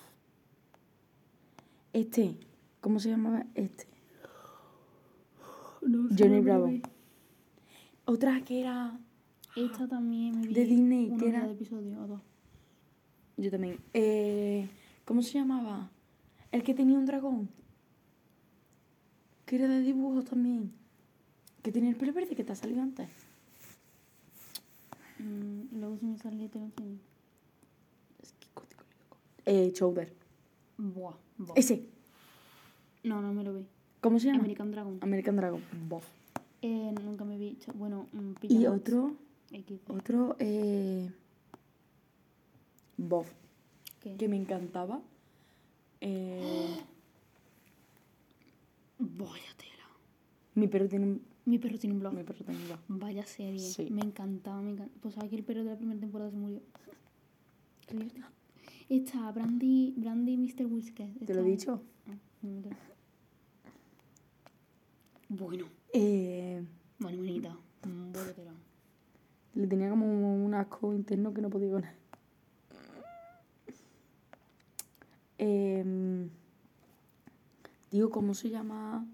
Este. 1.93 2.37
¿Cómo 2.81 3.01
se 3.01 3.11
llamaba 3.11 3.45
este? 3.55 3.87
No, 5.83 6.09
Johnny 6.17 6.41
Bravo. 6.41 6.67
vi. 6.67 6.83
Otra 8.05 8.41
que 8.43 8.61
era. 8.61 8.99
Esta 9.57 9.89
también 9.89 10.41
me 10.41 10.47
vi. 10.49 10.55
De 10.55 10.65
Disney, 10.65 11.17
que 11.17 11.29
era- 11.29 11.47
de 11.47 11.53
episodio 11.53 12.01
o 12.03 12.07
dos. 12.07 12.21
Yo 13.37 13.51
también. 13.51 13.79
Eh, 13.93 14.69
¿Cómo 15.05 15.23
se 15.23 15.35
llamaba? 15.39 15.91
El 16.53 16.63
que 16.63 16.75
tenía 16.75 16.97
un 16.99 17.07
dragón. 17.07 17.49
Que 19.45 19.57
era 19.57 19.69
de 19.69 19.81
dibujos 19.81 20.25
también. 20.25 20.73
Que 21.63 21.71
tenía 21.73 21.91
el 21.91 21.97
pelo 21.97 22.13
verde 22.13 22.35
que 22.35 22.45
te 22.45 22.53
ha 22.53 22.57
salido 22.57 22.83
antes. 22.83 23.09
Mm, 25.19 25.79
luego 25.79 25.97
si 25.99 26.07
me 26.07 26.19
sale 26.19 26.49
te 26.49 26.59
lo 26.59 26.65
enseño. 26.67 26.99
Es 28.23 28.33
que 28.33 28.47
código 28.55 28.83
loco. 29.01 29.19
Eh, 29.45 29.71
Chowder. 29.73 30.13
Buah, 30.79 31.15
buah. 31.39 31.55
Ese. 31.57 31.87
No, 33.03 33.23
no 33.23 33.33
me 33.33 33.45
lo 33.45 33.55
vi. 33.55 33.67
¿Cómo 34.01 34.19
se 34.19 34.27
llama? 34.27 34.41
American 34.41 34.71
Dragon. 34.71 34.99
American 35.01 35.37
Dragon. 35.37 35.63
Bof. 35.89 36.05
Eh, 36.63 36.95
nunca 37.05 37.25
me 37.25 37.39
vi. 37.39 37.59
Bueno, 37.75 38.07
mm, 38.13 38.33
Y 38.43 38.67
otro. 38.67 39.15
XD. 39.51 39.91
Otro. 39.91 40.37
Eh, 40.39 41.11
¿Qué? 44.01 44.17
Que 44.17 44.29
me 44.29 44.37
encantaba. 44.37 45.01
Eh, 46.01 46.77
Vaya 48.99 49.53
tela. 49.57 49.87
mi 50.55 50.69
perro 50.69 50.89
tiene 50.89 51.07
un. 51.07 51.23
Mi 51.45 51.59
perro 51.59 51.79
tiene 51.79 51.95
un 51.95 52.01
blog. 52.01 52.15
Mi 52.15 52.23
perro 52.25 52.45
tiene 52.45 52.61
un 52.61 52.67
blog. 52.67 52.79
Vaya 52.89 53.25
serie. 53.27 53.59
Sí. 53.61 53.89
Me 53.91 54.01
encantaba, 54.03 54.61
me 54.63 54.71
encantaba. 54.73 55.01
Pues 55.01 55.15
sabes 55.15 55.31
que 55.31 55.37
el 55.37 55.45
perro 55.45 55.63
de 55.65 55.71
la 55.71 55.77
primera 55.77 56.01
temporada 56.01 56.31
se 56.31 56.37
murió. 56.37 56.61
Está 58.89 59.31
Brandy, 59.33 59.95
Brandy 59.97 60.33
y 60.33 60.37
Mr. 60.39 60.67
Whisker. 60.67 61.09
¿Te 61.25 61.35
lo 61.35 61.41
he 61.41 61.45
dicho? 61.45 61.83
Ah. 62.09 62.15
Bueno, 65.29 65.67
Eh, 65.93 66.65
bueno, 66.99 67.19
bonita. 67.19 67.57
Mm, 67.85 68.13
le 69.55 69.67
tenía 69.67 69.91
como 69.91 70.07
un 70.45 70.55
asco 70.55 70.93
interno 70.95 71.33
que 71.35 71.41
no 71.43 71.51
podía 71.51 71.71
con 71.71 71.85
Em, 75.39 76.29
digo, 77.91 78.11
¿cómo 78.11 78.35
se 78.35 78.51
llama? 78.51 79.07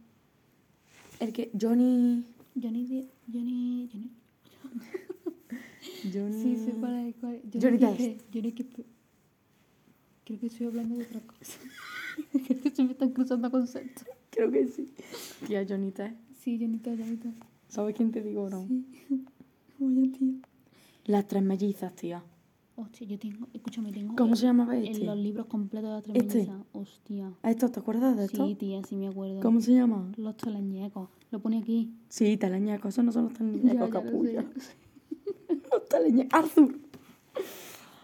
El 1.20 1.33
que. 1.33 1.51
Johnny. 1.59 2.25
Johnny, 2.55 3.09
Johnny, 3.33 3.89
Johnny. 3.93 4.11
Johnny. 6.12 6.43
Sí, 6.43 6.57
sé 6.64 6.70
es. 6.70 6.77
Cuál 7.20 7.35
es. 7.37 7.43
Johnny 7.62 7.79
que- 7.79 7.87
Test. 7.87 8.20
Johnny 8.35 8.53
que... 8.53 8.66
Creo 10.25 10.39
que 10.39 10.47
estoy 10.47 10.66
hablando 10.66 10.97
de 10.97 11.05
otra 11.05 11.20
cosa. 11.20 11.59
Creo 12.47 12.61
que 12.62 12.70
se 12.70 12.85
me 12.85 12.93
están 12.93 13.11
cruzando 13.11 13.51
conceptos. 13.51 14.05
Creo 14.31 14.51
que 14.51 14.68
sí. 14.68 14.93
Tía, 15.47 15.64
Johnny. 15.68 15.93
Sí, 16.41 16.59
Johnny 16.61 16.79
Johnny. 16.85 17.18
¿Sabes 17.68 17.97
quién 17.97 18.12
te 18.12 18.23
digo 18.23 18.49
no? 18.49 18.66
Sí. 18.68 18.85
Vaya 19.79 20.12
tía. 20.12 20.29
Las 21.07 21.27
tres 21.27 21.43
mellizas, 21.43 21.95
tía. 21.97 22.23
Hostia, 22.83 23.07
yo 23.07 23.18
tengo, 23.18 23.47
escúchame, 23.53 23.93
tengo... 23.93 24.16
¿Cómo 24.16 24.33
el- 24.33 24.37
se 24.39 24.47
llamaba 24.47 24.76
en 24.76 24.87
este? 24.87 25.05
los 25.05 25.16
libros 25.16 25.47
completos 25.47 26.03
de 26.05 26.12
la 26.12 26.18
Este. 26.18 26.35
mellizas. 26.39 26.61
Hostia. 26.72 27.33
¿A 27.43 27.51
esto 27.51 27.70
te 27.70 27.80
acuerdas 27.80 28.16
de 28.16 28.24
esto? 28.24 28.47
Sí, 28.47 28.55
tía, 28.55 28.83
sí 28.85 28.97
me 28.97 29.09
acuerdo. 29.09 29.41
¿Cómo 29.41 29.61
se 29.61 29.72
llama? 29.72 30.11
Los 30.16 30.37
teleñecos. 30.37 31.09
Lo 31.30 31.41
pone 31.41 31.59
aquí. 31.59 31.93
Sí, 32.09 32.37
talañacos. 32.37 32.95
Esos 32.95 33.05
no 33.05 33.12
son 33.12 33.24
los 33.24 33.74
lo 33.74 33.91
capullos. 33.91 34.45
Los 35.72 35.89
talañacos. 35.89 36.33
Arthur. 36.39 36.78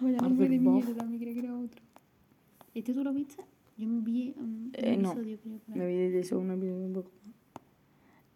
Vaya 0.00 0.14
Arthur 0.16 0.28
nombre 0.28 0.48
de 0.48 0.58
mierda, 0.58 1.04
me 1.04 1.18
creía 1.18 1.34
que 1.34 1.40
era 1.40 1.54
otro. 1.58 1.82
¿Este 2.74 2.94
tú 2.94 3.02
lo 3.04 3.12
viste? 3.12 3.42
Yo 3.76 3.88
me 3.88 4.00
vi 4.00 4.34
un 4.38 4.70
Eh, 4.74 4.96
no. 4.96 5.10
episodio, 5.12 5.38
creo. 5.40 5.58
Me 5.66 5.86
vi 5.86 5.94
de 6.10 6.20
eso 6.20 6.38
una 6.38 6.54
video 6.54 6.76
un 6.76 6.92
poco. 6.92 7.10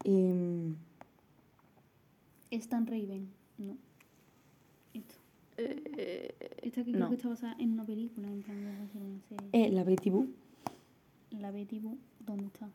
Em, 0.04 0.74
Stan 2.50 2.86
Raven. 2.86 3.28
No. 3.58 3.76
Esto. 5.56 5.82
Esta 6.62 6.84
que 6.84 6.92
creo 6.92 6.98
no. 7.04 7.08
que 7.08 7.16
está 7.16 7.28
basada 7.28 7.56
en 7.58 7.72
una 7.72 7.84
película, 7.84 8.28
en 8.28 8.42
plan 8.42 8.60
de 8.62 8.70
hacer 8.70 9.02
una 9.02 9.20
serie. 9.28 9.48
eh, 9.52 9.70
la 9.70 9.84
Betty 9.84 10.10
Boo. 10.10 10.26
La 11.30 11.50
Betty 11.50 11.78
Boo, 11.78 11.98
¿dónde 12.20 12.46
está? 12.46 12.68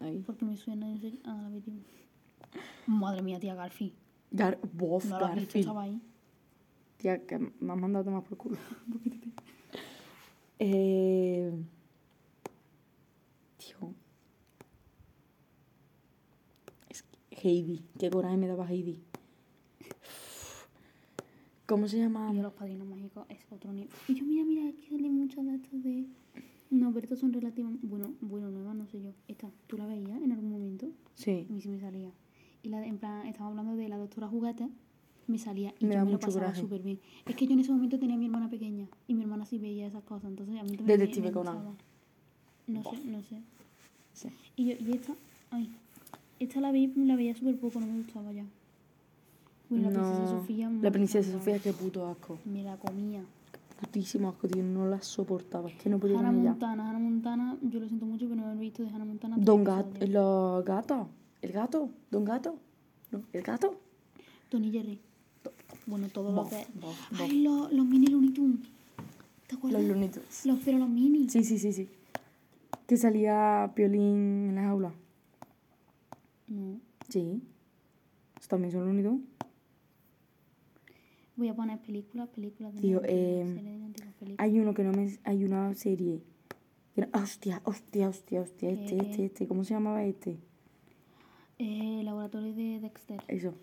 Ahí. 0.00 0.22
Porque 0.26 0.44
me 0.44 0.56
suena 0.56 0.88
en 0.90 1.00
serio. 1.00 1.18
Ah, 1.24 1.38
la 1.42 1.48
Betty 1.48 1.70
Boo. 1.70 1.80
Madre 2.86 3.22
mía, 3.22 3.38
tía 3.40 3.54
Garfi. 3.54 3.92
Gar 4.32 4.58
Bof, 4.72 5.04
No 5.06 5.16
visto, 5.16 5.26
Garfield. 5.28 5.56
estaba 5.56 5.82
ahí. 5.82 6.00
Tía, 6.98 7.26
que 7.26 7.38
me 7.38 7.72
has 7.72 7.78
mandado 7.78 8.02
a 8.02 8.04
tomar 8.04 8.22
por 8.24 8.36
culo. 8.38 8.56
eh, 10.58 11.52
tío. 13.58 13.94
Es 16.88 17.02
que 17.02 17.48
Heidi. 17.48 17.84
Qué 17.98 18.10
coraje 18.10 18.36
me 18.36 18.46
daba 18.48 18.66
Heidi. 18.68 19.00
¿Cómo 21.70 21.86
se 21.88 21.98
llama? 21.98 22.30
Y 22.32 22.36
de 22.36 22.42
los 22.42 22.52
padrinos 22.52 22.86
mágicos 22.88 23.24
es 23.28 23.38
otro 23.50 23.72
nivel. 23.72 23.88
Y 24.08 24.14
yo, 24.14 24.24
mira, 24.24 24.44
mira, 24.44 24.68
aquí 24.68 24.86
salen 24.90 25.14
muchas 25.14 25.46
de 25.46 25.54
estas 25.54 25.82
de. 25.84 26.04
No, 26.70 26.92
pero 26.92 27.04
estas 27.04 27.20
son 27.20 27.32
relativamente. 27.32 27.86
Bueno, 27.86 28.12
bueno, 28.20 28.50
nuevas, 28.50 28.74
no 28.74 28.86
sé 28.86 29.00
yo. 29.00 29.10
Esta, 29.28 29.48
¿tú 29.68 29.76
la 29.76 29.86
veías 29.86 30.20
en 30.20 30.32
algún 30.32 30.50
momento? 30.50 30.88
Sí. 31.14 31.46
A 31.48 31.52
mí 31.52 31.60
sí 31.60 31.68
me 31.68 31.78
salía. 31.78 32.10
Y 32.64 32.68
la 32.70 32.80
de- 32.80 32.86
en 32.88 32.98
plan, 32.98 33.24
estamos 33.26 33.50
hablando 33.50 33.76
de 33.76 33.88
la 33.88 33.98
doctora 33.98 34.26
Juguete. 34.28 34.68
me 35.28 35.38
salía 35.38 35.72
y 35.78 35.86
Me 35.86 35.94
yo 35.94 36.04
me 36.04 36.10
lo 36.12 36.18
pasaba 36.18 36.52
súper 36.56 36.82
bien. 36.82 36.98
Es 37.24 37.36
que 37.36 37.46
yo 37.46 37.52
en 37.52 37.60
ese 37.60 37.70
momento 37.70 38.00
tenía 38.00 38.16
a 38.16 38.18
mi 38.18 38.24
hermana 38.24 38.50
pequeña 38.50 38.88
y 39.06 39.14
mi 39.14 39.22
hermana 39.22 39.46
sí 39.46 39.58
veía 39.58 39.86
esas 39.86 40.02
cosas, 40.02 40.28
entonces 40.28 40.58
a 40.58 40.64
mí 40.64 40.76
también 40.76 40.86
me- 40.86 40.96
Detective 40.98 41.28
me, 41.28 41.32
Conan. 41.32 41.54
gustaba. 41.54 41.76
No 42.66 42.82
sé, 42.82 43.04
no 43.04 43.22
sé. 43.22 43.40
Sí. 44.12 44.28
Y, 44.56 44.64
yo, 44.64 44.74
y 44.80 44.90
esta, 44.96 45.14
ay, 45.52 45.70
esta 46.40 46.60
la, 46.60 46.72
vi, 46.72 46.88
la 46.96 47.14
veía 47.14 47.32
súper 47.36 47.56
poco, 47.60 47.78
no 47.78 47.86
me 47.86 47.98
gustaba 47.98 48.32
ya. 48.32 48.44
Uy, 49.70 49.80
la 49.80 49.88
princesa 49.90 50.20
No, 50.22 50.28
Sofía. 50.40 50.70
La 50.82 50.90
princesa 50.90 51.32
Sofía, 51.32 51.58
qué 51.58 51.72
puto 51.72 52.06
asco. 52.06 52.38
Me 52.44 52.62
la 52.62 52.76
comía. 52.76 53.22
Putísimo 53.80 54.28
asco, 54.28 54.48
tío. 54.48 54.62
No 54.62 54.86
la 54.86 55.00
soportaba. 55.00 55.68
Es 55.70 55.76
que 55.76 55.88
no 55.88 55.98
podía 55.98 56.18
Hannah. 56.18 56.32
Montana, 56.32 56.88
Hannah 56.88 56.98
Montana, 56.98 57.56
yo 57.62 57.80
lo 57.80 57.86
siento 57.86 58.04
mucho, 58.04 58.28
pero 58.28 58.42
no 58.42 58.52
he 58.52 58.56
visto 58.56 58.82
de 58.82 58.90
Hannah 58.90 59.04
Montana. 59.04 59.36
Don 59.38 59.64
Gato. 59.64 60.06
Los 60.06 60.64
gatos. 60.64 61.06
El 61.40 61.52
gato. 61.52 61.88
Don 62.10 62.24
Gato. 62.24 62.56
No, 63.10 63.22
el 63.32 63.42
gato. 63.42 63.80
Tony 64.50 64.70
Jerry. 64.70 65.00
Bueno, 65.86 66.08
todos 66.08 66.34
los 66.34 66.50
de... 66.50 66.66
Ay, 67.18 67.42
los, 67.42 67.72
los 67.72 67.86
mini 67.86 68.06
Looney 68.08 68.30
Tunes. 68.30 68.60
¿Te 69.46 69.56
acuerdas? 69.56 69.80
Los 69.82 69.90
Looney 69.90 70.08
Tunes. 70.08 70.46
Los, 70.46 70.58
pero 70.64 70.78
los 70.78 70.88
mini. 70.88 71.28
Sí, 71.28 71.42
sí, 71.42 71.58
sí, 71.58 71.72
sí. 71.72 71.88
Que 72.86 72.96
salía 72.96 73.72
Piolín 73.74 74.48
en 74.50 74.54
la 74.56 74.62
jaula. 74.62 74.92
No. 76.48 76.78
Sí. 77.08 77.40
También 78.48 78.72
son 78.72 78.84
Looney 78.84 79.04
Tunes. 79.04 79.29
Voy 81.40 81.48
a 81.48 81.54
poner 81.54 81.78
películas, 81.80 82.28
películas 82.28 82.74
de 82.74 82.80
Tío, 82.82 83.00
eh, 83.02 83.42
películas. 83.46 84.34
Hay 84.36 84.60
uno 84.60 84.74
que 84.74 84.84
no 84.84 84.92
me... 84.92 85.18
Hay 85.24 85.42
una 85.42 85.72
serie. 85.74 86.20
que 86.94 87.00
no- 87.00 87.08
hostia, 87.14 87.62
hostia, 87.64 88.10
hostia, 88.10 88.42
hostia. 88.42 88.68
Este, 88.70 88.94
¿Qué? 88.98 89.02
este, 89.10 89.24
este. 89.24 89.48
¿Cómo 89.48 89.64
se 89.64 89.72
llamaba 89.72 90.04
este? 90.04 90.36
Eh, 91.58 92.02
laboratorio 92.04 92.54
de 92.54 92.80
Dexter. 92.80 93.22
Eso. 93.26 93.54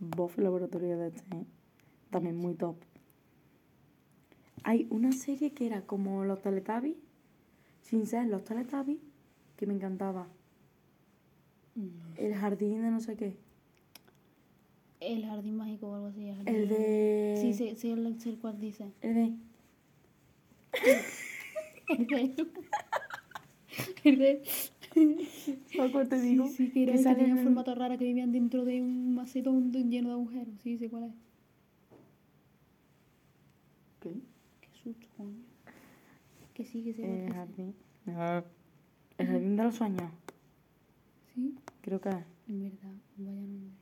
Bof 0.00 0.36
Laboratorio 0.38 0.98
de 0.98 1.08
este, 1.10 1.36
¿eh? 1.36 1.44
También 2.10 2.34
muy 2.36 2.54
top. 2.54 2.74
Hay 4.64 4.88
una 4.90 5.12
serie 5.12 5.52
que 5.52 5.66
era 5.66 5.82
como 5.82 6.24
los 6.24 6.42
Teletubbies, 6.42 6.96
sin 7.82 8.08
ser 8.08 8.26
los 8.26 8.42
Teletubbies, 8.42 8.98
que 9.56 9.64
me 9.68 9.74
encantaba. 9.74 10.26
Mm. 11.76 11.88
El 12.16 12.34
jardín 12.34 12.82
de 12.82 12.90
no 12.90 12.98
sé 12.98 13.14
qué. 13.16 13.36
El 15.00 15.24
jardín 15.24 15.56
mágico 15.56 15.88
o 15.88 15.94
algo 15.94 16.06
así. 16.08 16.28
El, 16.28 16.46
El 16.48 16.68
de... 16.68 17.38
Sí, 17.40 17.54
sí, 17.54 17.74
sí, 17.76 17.90
el, 17.90 18.20
sé 18.20 18.28
el 18.30 18.38
cual 18.38 18.60
dice. 18.60 18.92
El 19.00 19.14
de... 19.14 19.32
El 21.88 22.06
de... 22.06 22.46
el 24.04 24.18
de... 24.18 24.42
¿Sabes 25.74 25.92
cuál 25.92 26.08
te 26.08 26.20
digo? 26.20 26.46
Sí, 26.48 26.66
sí, 26.66 26.70
que, 26.72 26.82
era, 26.84 26.92
que 26.92 26.98
que 26.98 27.14
tenían 27.14 27.38
en- 27.38 27.44
formato 27.44 27.74
rara, 27.74 27.96
que 27.96 28.04
vivían 28.04 28.32
dentro 28.32 28.64
de 28.64 28.80
un 28.82 29.14
macetón 29.14 29.72
lleno 29.72 30.08
de 30.08 30.14
agujeros. 30.14 30.54
Sí, 30.62 30.76
sé 30.78 30.90
cuál 30.90 31.04
es. 31.04 31.12
¿Qué? 34.00 34.10
Qué 34.60 34.68
susto, 34.82 35.06
coño. 35.16 35.34
Que 36.54 36.64
sí, 36.64 36.82
que 36.82 36.92
sé 36.94 37.02
El 37.04 37.08
cuál 37.08 37.28
es. 37.28 37.34
jardín... 37.34 37.74
No. 38.06 38.44
El 39.18 39.26
jardín 39.26 39.56
de 39.56 39.64
los 39.64 39.74
sueños. 39.74 40.12
Sí, 41.34 41.54
Creo 41.82 42.00
que 42.00 42.08
es. 42.10 42.16
en 42.48 42.62
verdad, 42.62 42.92
vaya 43.16 43.40
nombre. 43.40 43.79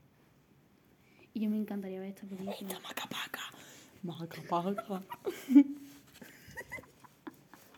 Y 1.38 1.42
yo 1.42 1.50
me 1.50 1.56
encantaría 1.56 2.00
ver 2.00 2.08
esta 2.08 2.26
película. 2.26 2.80
Macapaca. 2.80 3.42
Macapaca. 4.02 5.02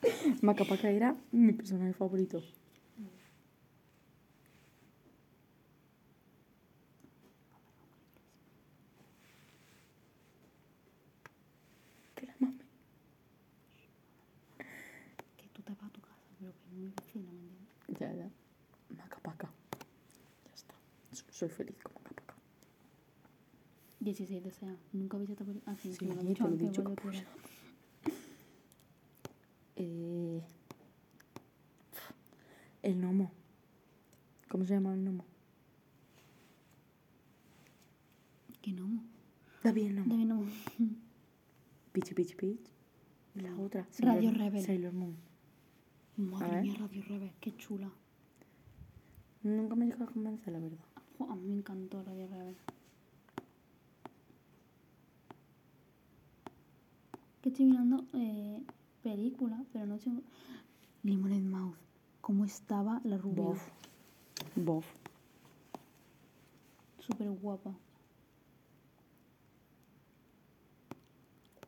Macapaca 0.41 0.89
era 0.89 1.15
mi 1.31 1.53
personaje 1.53 1.93
favorito. 1.93 2.43
Que 12.15 12.25
la 12.27 12.35
mame. 12.39 12.65
Que 15.37 15.49
tú 15.53 15.61
te 15.61 15.73
vas 15.73 15.83
a 15.85 15.91
tu 15.91 16.01
casa, 16.01 16.17
pero 16.39 16.53
que 16.53 16.65
no 16.71 16.77
mi 16.79 16.89
vecina, 16.97 17.31
¿me 17.31 17.41
entiendes? 17.41 18.01
Ya, 18.01 18.13
ya. 18.15 18.31
Macapaca. 18.97 19.51
Ya 20.47 20.55
está. 20.55 20.75
So- 21.13 21.25
Soy 21.31 21.51
feliz 21.51 21.77
con 24.17 24.27
Macapaca. 24.27 24.41
16 24.41 24.45
deseas. 24.45 24.79
Nunca 24.93 25.19
viste 25.19 25.33
esta 25.33 25.45
película. 25.45 25.73
Ah, 25.73 25.77
sí, 25.81 25.97
me 26.07 26.15
lo 26.15 26.23
dicho 26.23 26.45
he 26.45 26.47
antes, 26.49 26.69
dicho. 26.69 26.85
Eh, 29.83 30.43
el 32.83 32.97
gnomo. 33.01 33.31
¿Cómo 34.49 34.65
se 34.67 34.75
llama 34.75 34.93
el 34.93 35.01
gnomo? 35.03 35.25
Que 38.61 38.73
no. 38.73 39.03
David 39.65 39.87
el 39.87 39.95
gnomo. 39.95 40.09
David 40.15 40.27
no. 40.27 40.45
Pichi 41.93 42.15
Pichi 42.15 42.35
Pitch. 42.35 42.69
La 43.37 43.57
otra. 43.57 43.87
Radio 44.01 44.31
Sailor- 44.31 44.37
Rebel. 44.39 44.65
Sailor 44.65 44.93
Moon. 44.93 45.17
Madre 46.17 46.61
mía, 46.61 46.75
Radio 46.79 47.03
Rebel, 47.09 47.33
qué 47.41 47.57
chula. 47.57 47.91
Nunca 49.43 49.75
me 49.75 49.91
a 49.91 49.97
convencer, 49.97 50.53
la 50.53 50.59
verdad. 50.59 50.85
A 51.31 51.35
mí 51.37 51.47
me 51.49 51.55
encantó 51.55 52.03
Radio 52.03 52.27
Rebel. 52.27 52.57
Que 57.51 57.55
estoy 57.55 57.67
mirando 57.67 58.05
eh, 58.13 58.63
películas, 59.03 59.67
pero 59.73 59.85
no 59.85 59.99
sé. 59.99 60.13
Lemonade 61.03 61.41
Mouth. 61.41 61.75
¿Cómo 62.21 62.45
estaba 62.45 63.01
la 63.03 63.19
rubia? 63.19 63.43
Bof. 63.43 63.69
Bof. 64.55 64.87
Súper 67.01 67.29
guapa. 67.33 67.75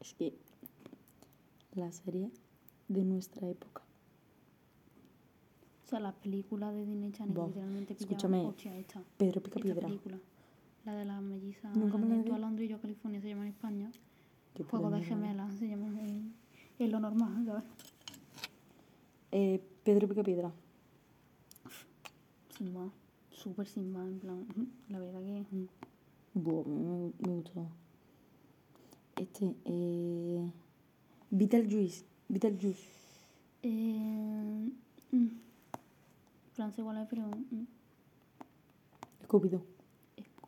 Es 0.01 0.15
que 0.15 0.33
la 1.75 1.91
serie 1.91 2.31
de 2.87 3.03
nuestra 3.03 3.49
época. 3.49 3.83
O 5.85 5.89
sea, 5.89 5.99
las 5.99 6.15
películas 6.15 6.73
de 6.75 6.87
Disney 6.87 7.11
Channel 7.11 7.35
Bof. 7.35 7.49
literalmente 7.49 7.95
Escúchame, 7.95 8.47
hostia 8.47 8.79
esta. 8.79 9.03
Pedro 9.17 9.43
Pica 9.43 9.57
Esta 9.59 9.63
Piedra. 9.65 9.89
película. 9.89 10.19
La 10.85 10.95
de 10.95 11.07
las 11.07 11.21
mellizas. 11.21 11.77
Nunca 11.77 11.99
me 11.99 12.07
la 12.07 12.23
vi. 12.23 12.31
Londres 12.41 12.67
y 12.67 12.71
yo 12.71 12.77
a 12.77 12.81
California 12.81 13.21
se 13.21 13.31
llama 13.31 13.43
en 13.43 13.49
España. 13.49 13.91
Juego 14.71 14.91
de 14.91 15.03
gemelas 15.03 15.55
se 15.55 15.69
llama 15.69 15.89
en 16.79 16.91
lo 16.91 17.01
normal, 17.01 17.45
¿sabes? 17.47 17.65
Eh, 19.31 19.63
Pedro 19.85 20.09
Pica 20.09 20.23
Piedra. 20.23 20.53
Sin 22.57 22.73
más. 22.75 22.91
Súper 23.31 23.67
sin 23.67 23.91
más, 23.93 24.07
en 24.07 24.19
plan. 24.19 24.47
La 24.89 24.99
verdad 24.99 25.21
que. 25.21 25.45
Buah, 26.35 26.65
me, 26.65 27.13
me 27.19 27.35
gustó. 27.35 27.67
Este, 29.17 29.55
eh. 29.65 30.51
Beetlejuice. 31.31 32.05
Beetlejuice. 32.29 32.83
Eh, 33.63 34.71
mm, 35.13 35.27
Francia 36.53 36.83
igual 36.83 36.99
es, 36.99 37.09
pero. 37.09 37.27
mm, 37.29 37.67
Scooby-Doo. 39.25 39.72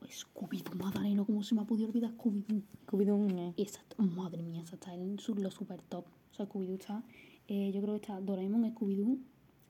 Es- 0.09 0.27
Scooby-Doo, 0.27 0.75
Madaleno, 0.77 1.25
¿cómo 1.25 1.43
se 1.43 1.55
me 1.55 1.63
ha 1.63 1.65
podido 1.65 1.89
olvidar 1.89 2.13
Scooby-Doo? 2.17 2.63
Scooby-Doo. 2.87 3.29
eh. 3.39 3.55
Esa, 3.57 3.81
madre 3.99 4.43
mía, 4.43 4.63
esa 4.63 4.77
está 4.77 4.95
en 4.95 5.19
su- 5.19 5.35
lo 5.35 5.51
super 5.51 5.81
top. 5.83 6.05
O 6.33 6.35
sea, 6.35 6.47
Scooby-Doo 6.49 6.75
está. 6.77 7.03
eh, 7.49 7.71
yo 7.75 7.81
creo 7.83 7.95
que 7.95 8.01
está 8.01 8.21
Doraemon, 8.21 8.65
Scooby-Doo, 8.75 9.19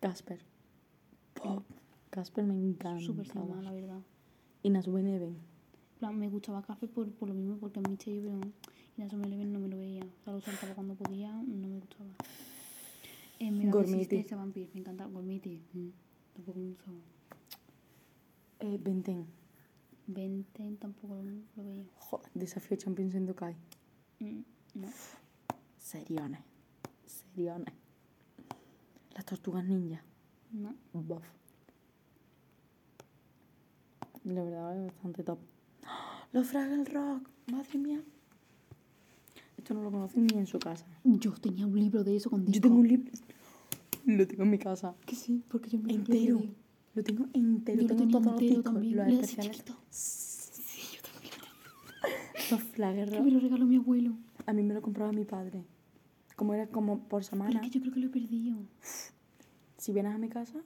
Casper. 0.00 0.40
Pop. 1.34 1.64
Casper 2.10 2.44
me 2.44 2.54
encanta. 2.54 3.04
súper 3.04 3.34
más, 3.34 3.64
la 3.64 3.72
verdad. 3.72 4.00
Y 4.62 4.70
Nasue 4.70 5.02
Neven. 5.02 5.30
En 5.30 5.98
plan, 5.98 6.16
me 6.18 6.28
gustaba 6.28 6.62
Café 6.62 6.86
por, 6.86 7.10
por 7.12 7.28
lo 7.28 7.34
mismo, 7.34 7.56
porque 7.58 7.80
es 7.80 7.88
misterio, 7.88 8.22
pero 8.22 8.40
Inazuma 8.96 9.24
Eleven 9.26 9.52
no 9.52 9.58
me 9.58 9.68
lo 9.68 9.76
veía. 9.76 10.04
O 10.04 10.24
sea, 10.24 10.32
lo 10.32 10.40
saltaba 10.40 10.74
cuando 10.74 10.94
podía, 10.94 11.32
no 11.32 11.68
me 11.68 11.78
gustaba. 11.80 12.10
Eh, 13.40 13.50
me 13.50 13.68
Gormiti. 13.70 14.16
ese 14.16 14.34
vampiro, 14.36 14.70
me 14.74 14.80
encanta. 14.80 15.06
Gormiti, 15.06 15.60
mm, 15.72 15.88
tampoco 16.34 16.58
me 16.60 16.68
gustaba. 16.68 16.96
Eh, 18.60 18.78
Benten. 18.82 19.26
Venten 20.06 20.76
tampoco 20.76 21.14
lo, 21.22 21.64
veía. 21.64 21.84
Joder, 21.98 22.30
desafío 22.34 22.76
Champions 22.76 23.14
en 23.14 23.26
Dokai. 23.26 23.56
Mm, 24.20 24.40
no. 24.74 24.88
Seriones. 25.78 26.40
Seriones. 27.06 27.74
Las 29.14 29.24
tortugas 29.24 29.64
ninja. 29.64 30.02
No. 30.52 30.74
Buff. 30.92 31.24
La 34.24 34.42
verdad 34.42 34.76
es 34.78 34.86
bastante 34.86 35.22
top. 35.22 35.38
Los 36.32 36.46
Fraggle 36.48 36.84
Rock. 36.84 37.28
Madre 37.50 37.78
mía. 37.78 38.02
Esto 39.56 39.74
no 39.74 39.82
lo 39.82 39.90
conocen 39.90 40.26
ni 40.26 40.38
en 40.38 40.46
su 40.46 40.58
casa. 40.58 40.84
Yo 41.04 41.32
tenía 41.32 41.66
un 41.66 41.78
libro 41.78 42.04
de 42.04 42.16
eso 42.16 42.28
con 42.30 42.40
Yo 42.44 42.52
disco. 42.52 42.68
tengo 42.68 42.80
un 42.80 42.88
libro. 42.88 43.12
Lo 44.04 44.26
tengo 44.26 44.42
en 44.42 44.50
mi 44.50 44.58
casa. 44.58 44.94
Que 45.06 45.14
sí, 45.14 45.42
porque 45.48 45.70
yo 45.70 45.78
me 45.78 45.88
lo 45.88 45.94
Entero. 45.94 46.42
Lo 46.94 47.02
tengo 47.02 47.26
entero. 47.32 47.82
Yo 47.82 47.88
lo 47.88 47.96
tengo 47.96 48.10
todos 48.10 48.26
los 48.26 48.40
discos. 48.40 48.64
también. 48.64 48.96
Los 48.96 49.08
especiales. 49.08 49.64
Sí, 49.90 50.96
yo 50.96 51.02
también. 51.02 51.34
Los 52.50 52.62
Fraggle 52.62 53.06
Que 53.10 53.20
me 53.20 53.30
lo 53.30 53.40
regaló 53.40 53.66
mi 53.66 53.76
abuelo. 53.76 54.12
A 54.46 54.52
mí 54.52 54.62
me 54.62 54.74
lo 54.74 54.82
compraba 54.82 55.12
mi 55.12 55.24
padre. 55.24 55.64
Como 56.36 56.52
era 56.54 56.66
como 56.66 56.98
por 56.98 57.20
Pero 57.22 57.30
semana. 57.30 57.60
es 57.60 57.62
que 57.62 57.70
yo 57.70 57.80
creo 57.80 57.94
que 57.94 58.00
lo 58.00 58.06
he 58.06 58.10
perdido. 58.10 58.56
Si 59.78 59.92
vienes 59.92 60.14
a 60.14 60.18
mi 60.18 60.28
casa, 60.28 60.60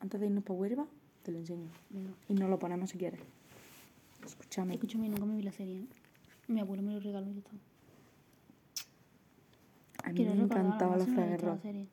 antes 0.00 0.20
de 0.20 0.26
irnos 0.26 0.44
para 0.44 0.58
Huelva, 0.58 0.86
te 1.22 1.32
lo 1.32 1.38
enseño. 1.38 1.68
Venga. 1.90 2.10
Y 2.28 2.34
nos 2.34 2.48
lo 2.50 2.58
ponemos 2.58 2.90
si 2.90 2.98
quieres. 2.98 3.20
Escúchame. 4.24 4.74
Escúchame, 4.74 5.08
nunca 5.08 5.24
me 5.26 5.36
vi 5.36 5.42
la 5.42 5.52
serie. 5.52 5.80
¿eh? 5.80 5.86
Mi 6.48 6.60
abuelo 6.60 6.82
me 6.82 6.92
lo 6.94 7.00
regaló 7.00 7.30
y 7.32 7.38
está. 7.38 7.50
A 10.04 10.08
mí 10.10 10.14
Quiero 10.14 10.34
me 10.34 10.42
recordarla, 10.42 10.66
encantaba 10.66 10.92
no 10.92 10.98
la 10.98 11.04
sé 11.04 11.10
si 11.10 11.16
me 11.16 11.22
he 11.22 11.28
visto 11.28 11.38
Ferrero. 11.40 11.54
la 11.56 11.62
serie. 11.62 11.86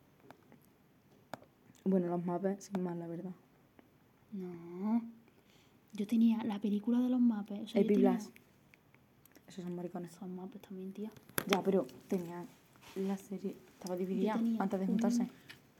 Bueno, 1.84 2.06
los 2.08 2.24
mapes, 2.24 2.64
sin 2.64 2.82
más, 2.82 2.96
la 2.96 3.06
verdad. 3.06 3.32
No. 4.32 5.02
Yo 5.94 6.06
tenía 6.06 6.42
la 6.44 6.60
película 6.60 7.00
de 7.00 7.08
los 7.08 7.20
mapes. 7.20 7.60
O 7.60 7.66
sea, 7.68 7.80
Epi 7.80 7.94
tenía-. 7.94 8.18
Esos 9.48 9.64
son 9.64 9.74
maricones. 9.74 10.12
Son 10.12 10.34
mapes 10.34 10.60
también, 10.62 10.92
tía. 10.92 11.10
Ya, 11.46 11.62
pero 11.62 11.86
tenía 12.08 12.44
la 12.96 13.16
serie. 13.16 13.56
Estaba 13.72 13.96
dividida 13.96 14.34
antes 14.34 14.78
de 14.80 14.84
un- 14.86 14.92
juntarse. 14.92 15.28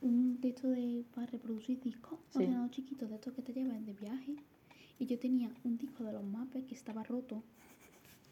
Un 0.01 0.39
de 0.39 0.49
estos 0.49 0.71
de, 0.71 1.03
para 1.13 1.27
reproducir 1.27 1.79
discos, 1.81 2.17
Sí. 2.31 2.37
ordenador 2.39 2.69
chiquito, 2.71 3.05
de 3.07 3.15
estos 3.15 3.33
que 3.33 3.41
te 3.41 3.51
llevan 3.53 3.85
de 3.85 3.93
viaje. 3.93 4.35
Y 4.97 5.05
yo 5.05 5.19
tenía 5.19 5.51
un 5.63 5.77
disco 5.77 6.03
de 6.03 6.13
los 6.13 6.23
mapes 6.23 6.63
que 6.65 6.73
estaba 6.75 7.03
roto, 7.03 7.43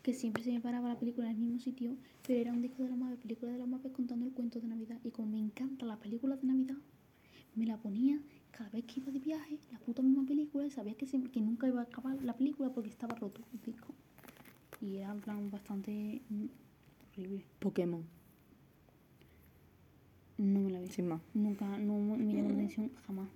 que 0.02 0.14
siempre 0.14 0.44
se 0.44 0.52
me 0.54 0.62
paraba 0.62 0.88
la 0.90 0.98
película 0.98 1.30
en 1.30 1.36
el 1.36 1.42
mismo 1.42 1.60
sitio, 1.60 1.96
pero 2.26 2.40
era 2.40 2.54
un 2.54 2.62
disco 2.62 2.84
de 2.84 2.90
los 2.90 2.98
mapes, 2.98 3.20
película 3.20 3.52
de 3.52 3.58
los 3.58 3.68
mapes 3.68 3.92
contando 3.92 4.26
el 4.26 4.32
cuento 4.32 4.60
de 4.62 4.68
Navidad. 4.68 4.98
Y 5.04 5.12
como 5.12 5.30
me 5.32 5.40
encanta 5.40 5.86
la 5.86 5.98
película 5.98 6.38
de 6.38 6.48
Navidad, 6.48 6.78
me 7.56 7.66
la 7.66 7.78
ponía 7.78 8.22
cada 8.58 8.70
vez 8.72 8.86
que 8.86 9.00
iba 9.00 9.12
de 9.12 9.20
viaje, 9.20 9.60
la 9.72 9.80
puta 9.80 10.02
misma 10.02 10.26
película, 10.26 10.66
y 10.66 10.72
sabía 10.72 10.96
que, 10.96 11.06
se- 11.06 11.22
que 11.30 11.42
nunca 11.42 11.68
iba 11.68 11.80
a 11.82 11.84
acabar 11.84 12.22
la 12.24 12.34
película 12.36 12.70
porque 12.72 12.90
estaba 12.90 13.14
roto 13.16 13.42
el 13.54 13.62
disco. 13.62 13.94
Y 14.82 14.98
era 14.98 15.12
en 15.12 15.20
plan 15.22 15.50
bastante 15.52 16.22
mm, 16.30 16.46
horrible. 17.14 17.44
Pokémon, 17.60 18.04
No 20.38 20.60
me 20.62 20.70
la 20.72 20.80
vi. 20.80 20.88
sin 20.90 21.08
más. 21.08 21.22
Nunca, 21.34 21.66
no 21.78 21.94
me 22.00 22.34
llamó 22.34 22.50
la 22.50 22.54
atención 22.56 22.92
jamás. 23.06 23.28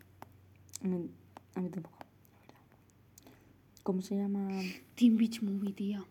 A 0.84 0.88
mí, 0.88 1.10
a 1.56 1.62
mí 1.62 1.70
tampoco, 1.70 1.98
la 2.00 2.42
verdad. 2.42 2.60
¿Cómo 3.84 4.02
se 4.02 4.16
llama? 4.18 4.50
Teen 4.96 5.18
Beach 5.18 5.42
Movie, 5.42 5.74
tía. 5.74 6.04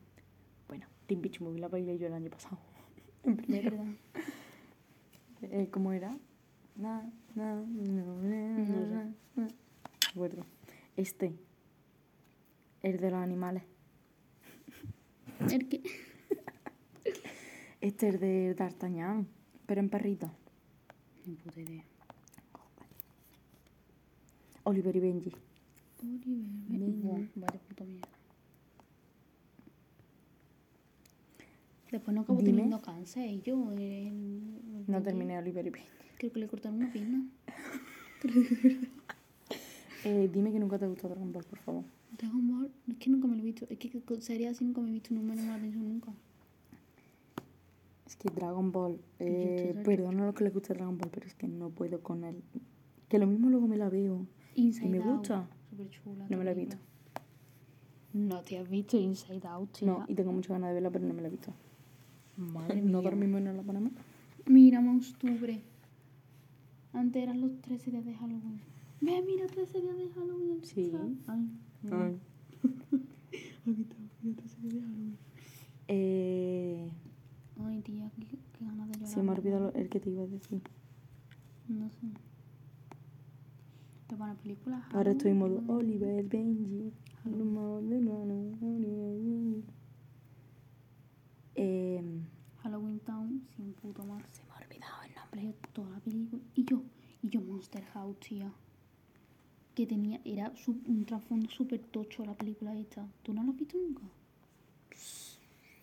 Bueno, 0.68 0.86
Teen 1.06 1.20
Beach 1.22 1.40
Movie 1.40 1.61
la 1.61 1.68
bailé 1.68 1.98
yo 1.98 2.06
el 2.06 2.14
año 2.14 2.30
pasado. 2.30 2.58
En 3.24 3.36
De 3.36 3.61
verdad. 3.61 3.86
Eh, 5.42 5.68
¿Cómo 5.70 5.92
era? 5.92 6.16
No 6.77 7.03
na. 7.35 7.55
No 7.55 7.64
me 9.37 9.49
acuerdo. 10.11 10.45
Este. 10.97 11.33
El 12.83 12.99
de 12.99 13.11
los 13.11 13.21
animales. 13.21 13.62
El 15.51 15.68
que... 15.68 15.83
Este 17.81 18.09
es 18.09 18.21
de 18.21 18.55
D'Artagnan, 18.55 19.27
pero 19.66 19.81
en 19.81 19.89
perrito. 19.89 20.31
Ni 21.27 21.35
puta 21.35 21.61
idea. 21.61 21.85
Oliver 24.64 24.97
y 24.97 25.01
Benji. 25.01 25.33
Oliver. 26.03 26.21
Venga. 26.68 27.09
Buah, 27.09 27.27
vaya 27.37 27.61
puta 27.61 27.85
mierda. 27.85 28.09
Después 31.91 32.14
no 32.14 32.21
acabo 32.21 32.39
Dime. 32.39 32.51
teniendo 32.51 32.81
cáncer 32.81 33.29
y 33.29 33.41
yo. 33.41 33.57
No 34.87 35.03
terminé 35.03 35.39
Oliver 35.39 35.66
y 35.66 35.70
Benji. 35.70 35.89
Creo 36.18 36.33
que 36.33 36.41
le 36.41 36.49
cortaron 36.49 36.78
una 36.78 36.93
pierna. 36.93 37.24
Eh, 40.03 40.31
dime 40.33 40.51
que 40.51 40.59
nunca 40.59 40.78
te 40.78 40.87
gustó 40.87 41.09
Dragon 41.09 41.31
Ball, 41.31 41.45
por 41.45 41.59
favor. 41.59 41.85
Dragon 42.16 42.49
Ball, 42.49 42.70
es 42.89 42.97
que 42.97 43.11
nunca 43.11 43.28
me 43.28 43.37
lo 43.37 43.43
he 43.43 43.45
visto. 43.45 43.66
Es 43.68 43.78
que 43.78 43.91
series 44.20 44.53
así 44.53 44.64
nunca 44.64 44.81
me 44.81 44.89
he 44.89 44.93
visto, 44.93 45.12
no 45.12 45.20
me 45.20 45.37
llama 45.37 45.49
la 45.49 45.55
atención 45.57 45.87
nunca. 45.87 46.11
Es 48.07 48.16
que 48.16 48.31
Dragon 48.31 48.72
Ball, 48.72 48.99
eh, 49.18 49.78
perdón 49.85 50.20
a 50.20 50.24
los 50.26 50.35
que 50.35 50.45
les 50.45 50.55
gusta 50.55 50.72
Dragon 50.72 50.97
Ball, 50.97 51.11
pero 51.12 51.26
es 51.26 51.35
que 51.35 51.49
no 51.49 51.68
puedo 51.68 52.01
con 52.03 52.24
él. 52.24 52.43
Que 53.11 53.18
lo 53.18 53.26
mismo 53.26 53.51
luego 53.51 53.68
me 53.68 53.76
la 53.76 53.91
veo. 53.91 54.26
Inside 54.55 54.89
me 54.89 54.99
Out, 54.99 55.18
gusta. 55.18 55.47
Chula. 55.91 56.26
No 56.31 56.39
me 56.39 56.45
la 56.45 56.53
he 56.53 56.55
visto. 56.55 56.76
No 58.14 58.41
te 58.41 58.59
has 58.59 58.68
visto 58.70 58.97
Inside 58.97 59.47
Out, 59.47 59.72
tía. 59.72 59.87
No, 59.89 60.05
y 60.09 60.14
tengo 60.14 60.33
muchas 60.33 60.53
ganas 60.53 60.70
de 60.70 60.74
verla, 60.74 60.91
pero 60.91 61.05
no 61.07 61.12
me 61.14 61.20
la 61.20 61.28
he 61.28 61.31
visto. 61.31 61.53
Madre 62.39 62.81
no 62.83 63.01
mía. 63.03 63.11
dormimos 63.11 63.41
y 63.43 63.45
no 63.45 63.53
la 63.53 63.62
ponemos. 63.62 63.93
Mira, 64.47 64.80
Monstubre. 64.80 65.61
Antes 66.93 67.22
eran 67.22 67.41
los 67.41 67.61
13 67.61 67.91
días 67.91 68.05
de 68.05 68.14
Halloween. 68.14 68.61
Ve, 69.01 69.22
mira, 69.26 69.47
13 69.47 69.80
días 69.80 69.97
de 69.97 70.09
Halloween. 70.11 70.61
Sí. 70.64 70.93
Ay. 71.26 71.49
Ay. 71.91 72.16
Aquí 73.66 73.82
está, 73.82 73.97
mira, 74.22 74.36
13 74.36 74.61
días 74.61 74.74
de 74.74 74.80
Halloween. 74.80 75.16
Eh, 75.88 76.91
Ay, 77.62 77.80
tía, 77.82 78.11
qué, 78.18 78.26
qué 78.59 78.64
ganas 78.64 78.88
de 78.88 78.95
llorar. 78.95 79.09
se 79.09 79.22
me 79.22 79.30
ha 79.30 79.34
olvidado 79.34 79.61
lo- 79.70 79.74
el 79.74 79.88
que 79.88 80.01
te 80.01 80.11
iba 80.11 80.22
a 80.22 80.26
decir. 80.26 80.61
No 81.68 81.88
sé. 81.91 82.07
Te 84.09 84.16
van 84.16 84.30
a 84.30 84.34
películas. 84.34 84.82
Ahora 84.93 85.12
estoy 85.12 85.30
en 85.32 85.38
modo 85.38 85.62
Oliver, 85.68 86.24
Benji. 86.26 86.93
Oliver, 87.26 88.26
Benji. 88.61 89.64
Eh, 91.55 92.03
Halloween 92.62 93.00
Town 93.00 93.42
sin 93.56 93.72
puto 93.74 94.04
más. 94.04 94.22
se 94.32 94.42
me 94.44 94.50
ha 94.52 94.58
olvidado 94.66 95.02
el 95.02 95.14
nombre. 95.14 95.30
Pero 95.32 95.54
toda 95.72 95.90
la 95.90 96.00
película. 96.00 96.42
Y 96.54 96.64
yo, 96.64 96.82
y 97.22 97.28
yo 97.28 97.40
Monster 97.40 97.84
House, 97.86 98.18
tía. 98.20 98.52
Que 99.74 99.86
tenía, 99.86 100.20
era 100.24 100.54
su- 100.56 100.80
un 100.86 101.04
trasfondo 101.04 101.48
súper 101.48 101.80
tocho 101.80 102.24
la 102.24 102.34
película 102.34 102.76
esta. 102.76 103.06
¿Tú 103.22 103.32
no 103.32 103.42
la 103.44 103.50
has 103.50 103.56
visto 103.56 103.78
nunca? 103.78 104.02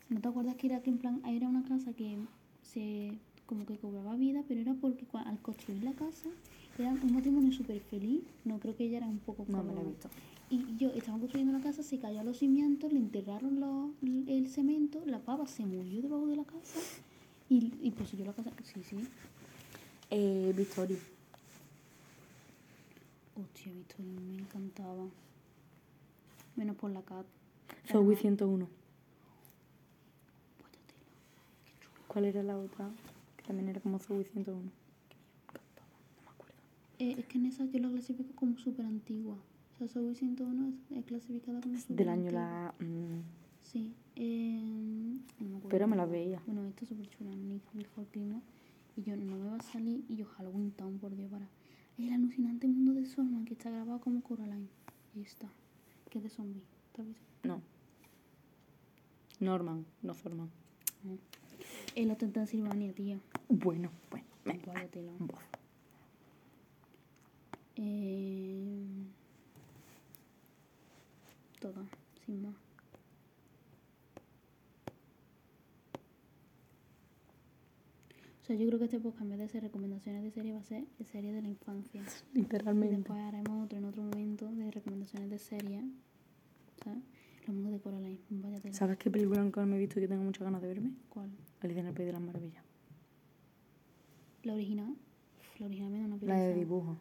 ¿No 0.10 0.22
te 0.22 0.28
acuerdas 0.28 0.56
que 0.56 0.68
era 0.68 0.82
que 0.82 0.90
en 0.90 0.98
plan, 1.00 1.22
era 1.26 1.48
una 1.50 1.64
casa 1.64 1.94
que 1.94 2.18
se 2.62 3.18
como 3.46 3.66
que 3.66 3.78
cobraba 3.78 4.16
vida, 4.16 4.44
pero 4.48 4.60
era 4.60 4.74
porque 4.74 5.08
cua- 5.08 5.26
al 5.26 5.40
construir 5.40 5.82
la 5.84 5.94
casa 5.94 6.30
era 6.78 6.92
un 6.92 7.14
matrimonio 7.14 7.52
súper 7.54 7.80
feliz. 7.80 8.22
No 8.44 8.60
creo 8.60 8.76
que 8.76 8.84
ella 8.86 8.98
era 8.98 9.08
un 9.08 9.20
poco 9.20 9.46
No 9.48 9.58
como... 9.60 9.64
me 9.64 9.74
la 9.74 9.82
he 9.82 9.86
visto. 9.86 10.10
Y 10.50 10.78
yo, 10.78 10.90
estaban 10.92 11.20
construyendo 11.20 11.52
la 11.58 11.64
casa, 11.64 11.84
se 11.84 12.00
cayó 12.00 12.22
a 12.22 12.24
los 12.24 12.38
cimientos, 12.38 12.92
le 12.94 13.00
enterraron 13.00 13.60
los- 13.60 13.92
el 14.28 14.48
cemento, 14.50 15.02
la 15.06 15.20
pava 15.20 15.46
se 15.46 15.66
murió 15.66 16.02
debajo 16.02 16.28
de 16.28 16.38
la 16.38 16.46
casa 16.46 16.80
y, 17.50 17.74
y 17.82 17.92
poseyó 17.92 18.24
la 18.26 18.34
casa. 18.34 18.52
Sí, 18.64 18.82
sí. 18.84 18.98
Eh, 20.10 20.54
Victoria. 20.56 20.98
Hostia, 23.36 23.74
Victoria, 23.74 24.12
me 24.14 24.38
encantaba. 24.42 25.06
Menos 26.56 26.76
por 26.78 26.92
la 26.92 27.02
cat. 27.02 27.26
Zoe 27.92 28.14
Era- 28.14 28.22
101. 28.22 28.68
Vaya 30.60 30.80
tela. 30.88 32.08
¿Cuál 32.08 32.26
era 32.26 32.42
la 32.44 32.58
otra? 32.58 32.90
Que 33.36 33.44
también 33.44 33.68
era 33.70 33.82
como 33.82 34.00
Zoe 34.00 34.24
101. 34.24 34.72
Que 35.10 35.18
me 35.18 35.44
encantaba, 35.44 35.88
no 36.16 36.24
me 36.24 36.30
acuerdo. 36.32 36.56
Eh, 37.00 37.16
es 37.20 37.26
que 37.26 37.38
en 37.38 37.46
esa 37.48 37.66
yo 37.66 37.80
la 37.80 37.90
clasifico 37.90 38.34
como 38.34 38.58
súper 38.58 38.86
antigua. 38.86 39.36
Zoe 39.86 40.16
101 40.16 40.68
es, 40.70 40.98
es 40.98 41.06
clasificada 41.06 41.62
como 41.62 41.78
súper 41.78 41.96
Del 41.98 42.10
año 42.10 42.32
la... 42.32 42.74
mm, 42.80 43.22
Sí. 43.62 43.94
Eh, 44.16 45.20
no 45.40 45.60
me 45.60 45.70
Pero 45.70 45.88
me 45.88 45.96
la 45.96 46.06
veía. 46.06 46.42
Bueno, 46.46 46.66
esta 46.66 46.84
es 46.84 46.90
súper 46.90 47.10
chula. 47.10 47.32
Nick 47.36 47.62
dijo 47.74 48.02
el 48.02 48.08
clima. 48.08 48.42
Y 48.96 49.04
yo, 49.04 49.16
no 49.16 49.36
me 49.36 49.50
va 49.50 49.58
a 49.58 49.62
salir. 49.62 50.04
Y 50.10 50.16
yo, 50.16 50.26
Halloween 50.26 50.72
Town, 50.72 50.98
por 50.98 51.16
Dios, 51.16 51.30
para. 51.30 51.48
El 51.98 52.12
alucinante 52.14 52.68
mundo 52.68 52.94
de 52.94 53.06
Solman, 53.06 53.46
que 53.46 53.54
está 53.54 53.70
grabado 53.70 54.00
como 54.00 54.22
Coraline. 54.22 54.70
Y 55.16 55.22
está. 55.22 55.50
Que 56.10 56.20
es 56.20 56.24
de 56.24 56.30
zombie. 56.30 56.64
No. 57.44 57.62
Norman, 59.40 59.86
no 60.02 60.16
Thorman. 60.16 60.50
No. 61.04 61.18
El 61.96 62.10
Hotel 62.12 62.32
Transilvania, 62.32 62.94
tía. 62.94 63.20
Bueno, 63.50 63.92
bueno. 64.10 64.28
Eh, 67.76 68.86
toda, 71.60 71.86
sin 72.26 72.42
más. 72.42 72.56
O 78.42 78.46
sea, 78.48 78.56
yo 78.56 78.66
creo 78.68 78.80
que 78.80 78.86
este 78.86 79.00
podcast 79.00 79.24
en 79.24 79.30
vez 79.30 79.40
de 79.40 79.48
ser 79.50 79.64
recomendaciones 79.64 80.24
de 80.24 80.32
serie 80.32 80.54
va 80.54 80.60
a 80.60 80.64
ser 80.64 80.86
serie 81.12 81.34
de 81.34 81.42
la 81.42 81.50
infancia. 81.50 82.02
Y 82.34 82.40
Literalmente. 82.40 82.96
después 82.96 83.20
haremos 83.20 83.66
otro 83.66 83.78
en 83.78 83.86
otro 83.86 84.04
momento 84.04 84.48
de 84.48 84.72
recomendaciones 84.72 85.30
de 85.30 85.38
serie. 85.38 85.84
¿Sabes? 86.84 87.04
Los 87.46 87.56
mundos 87.56 87.74
de 87.74 87.80
Coraline. 87.80 88.20
Vaya 88.30 88.60
tela. 88.62 88.74
¿Sabes 88.74 88.98
qué 88.98 89.10
película 89.12 89.42
nunca 89.42 89.66
me 89.66 89.76
he 89.76 89.80
visto 89.80 90.00
y 90.00 90.04
que 90.04 90.08
tengo 90.08 90.24
muchas 90.24 90.44
ganas 90.44 90.62
de 90.62 90.68
verme? 90.70 90.92
¿Cuál? 91.10 91.30
Alicia 91.62 91.82
en 91.82 91.88
el 91.88 91.94
País 91.94 92.06
de 92.08 92.14
las 92.14 92.22
Maravillas. 92.22 92.64
La 94.44 94.54
original. 94.54 94.92
Uf, 95.40 95.60
La 95.60 95.66
original 95.66 95.92
me 95.92 96.00
da 96.00 96.06
una 96.06 96.16
La 96.16 96.20
pereza. 96.22 96.40
de 96.48 96.54
dibujo. 96.56 96.98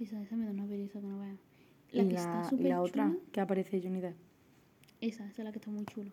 Esa, 0.00 0.20
esa 0.20 0.34
me 0.36 0.46
da 0.46 0.50
una 0.50 0.66
pereza 0.66 1.00
que 1.00 1.06
no 1.06 1.18
veas. 1.92 1.94
Y 1.94 1.98
La 1.98 2.08
que 2.08 2.14
la, 2.14 2.42
está 2.42 2.54
y 2.56 2.62
la 2.68 2.82
otra, 2.82 3.06
chula, 3.08 3.18
que 3.32 3.40
aparece 3.40 3.80
Johnny 3.82 4.00
Depp. 4.00 4.16
Esa, 5.00 5.26
esa 5.26 5.42
es 5.42 5.44
la 5.44 5.52
que 5.52 5.58
está 5.58 5.70
muy 5.70 5.84
chula. 5.86 6.10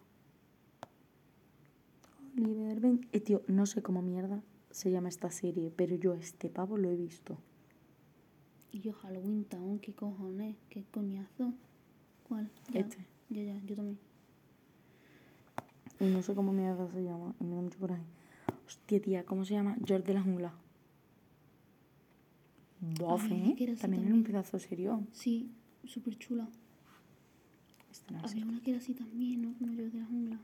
Oliver 2.38 2.80
Ben... 2.80 3.07
Eh, 3.11 3.19
tío, 3.19 3.41
no 3.47 3.65
sé 3.65 3.82
cómo 3.82 4.01
mierda 4.01 4.41
se 4.71 4.91
llama 4.91 5.09
esta 5.09 5.32
serie, 5.32 5.71
pero 5.75 5.95
yo 5.95 6.13
este 6.13 6.49
pavo 6.49 6.77
lo 6.77 6.89
he 6.89 6.95
visto. 6.95 7.38
Y 8.71 8.80
yo 8.82 8.93
Halloween 8.93 9.45
Town, 9.45 9.80
qué 9.80 9.93
cojones, 9.93 10.55
qué 10.69 10.84
coñazo. 10.91 11.53
¿Cuál? 12.27 12.49
Ya, 12.71 12.82
Este. 12.82 12.97
Ya, 13.30 13.43
ya, 13.43 13.59
yo 13.65 13.75
también. 13.75 13.99
Y 15.99 16.05
no 16.05 16.21
sé 16.21 16.34
cómo 16.36 16.53
mierda 16.53 16.89
se 16.91 17.03
llama. 17.03 17.36
Y 17.39 17.43
me 17.43 17.55
da 17.55 17.61
mucho 17.61 17.80
coraje. 17.80 18.03
Hostia, 18.65 19.01
tía, 19.01 19.25
¿cómo 19.25 19.43
se 19.43 19.55
llama? 19.55 19.75
George 19.86 20.07
de 20.07 20.13
la 20.13 20.21
jungla. 20.21 20.53
Ay, 22.82 23.55
¿eh? 23.59 23.71
así 23.71 23.82
También 23.82 24.03
era 24.03 24.13
un 24.13 24.23
también. 24.23 24.23
pedazo 24.23 24.59
serio. 24.59 25.03
Sí, 25.11 25.51
súper 25.89 26.17
chula. 26.17 26.47
Había 28.23 28.45
una 28.45 28.61
que 28.61 28.71
era 28.71 28.79
así 28.79 28.93
también, 28.93 29.41
¿no? 29.41 29.53
Como 29.57 29.73
yo 29.73 29.83
de 29.89 29.97
la 29.99 30.05
jungla. 30.05 30.39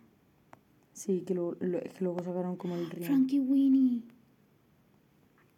Sí, 0.93 1.21
que, 1.21 1.33
lo, 1.33 1.57
que 1.57 1.91
luego 1.99 2.23
sacaron 2.23 2.55
como 2.57 2.75
el 2.75 2.89
río. 2.89 3.05
Frankie 3.07 3.39
Winnie. 3.39 4.03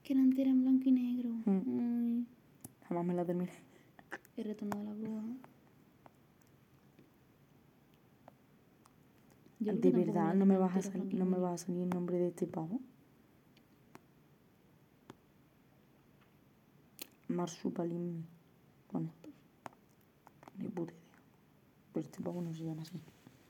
Que 0.04 0.14
era 0.14 0.22
entera 0.22 0.50
en 0.50 0.62
blanco 0.62 0.88
y 0.90 0.92
negro. 0.92 1.30
Mm. 1.46 1.80
Ay, 1.80 2.26
Jamás 2.88 3.06
me 3.06 3.14
la 3.14 3.26
terminé. 3.26 3.52
el 4.38 4.44
retorno 4.46 4.78
de 4.80 4.84
la 4.86 4.94
bruja. 4.94 5.24
Yo 9.60 9.74
¿De 9.74 9.92
verdad 9.92 10.34
no 10.36 10.46
me, 10.46 10.58
vas 10.58 10.72
a 10.72 10.76
entera, 10.76 10.84
sal- 10.84 10.92
Frankie 11.02 11.18
no 11.18 11.26
me 11.26 11.32
Winnie. 11.32 11.44
va 11.44 11.54
a 11.54 11.58
salir 11.58 11.82
el 11.82 11.90
nombre 11.90 12.18
de 12.20 12.28
este 12.28 12.48
pavo? 12.48 12.80
Marsupilami. 17.28 18.24
Pone. 18.92 19.10
Ni 20.58 20.68
puta 20.70 20.94
idea. 20.94 21.04
Pero 21.94 22.06
este 22.06 22.22
pavo 22.22 22.42
no 22.42 22.54
se 22.54 22.64
llama 22.64 22.82
así. 22.82 23.00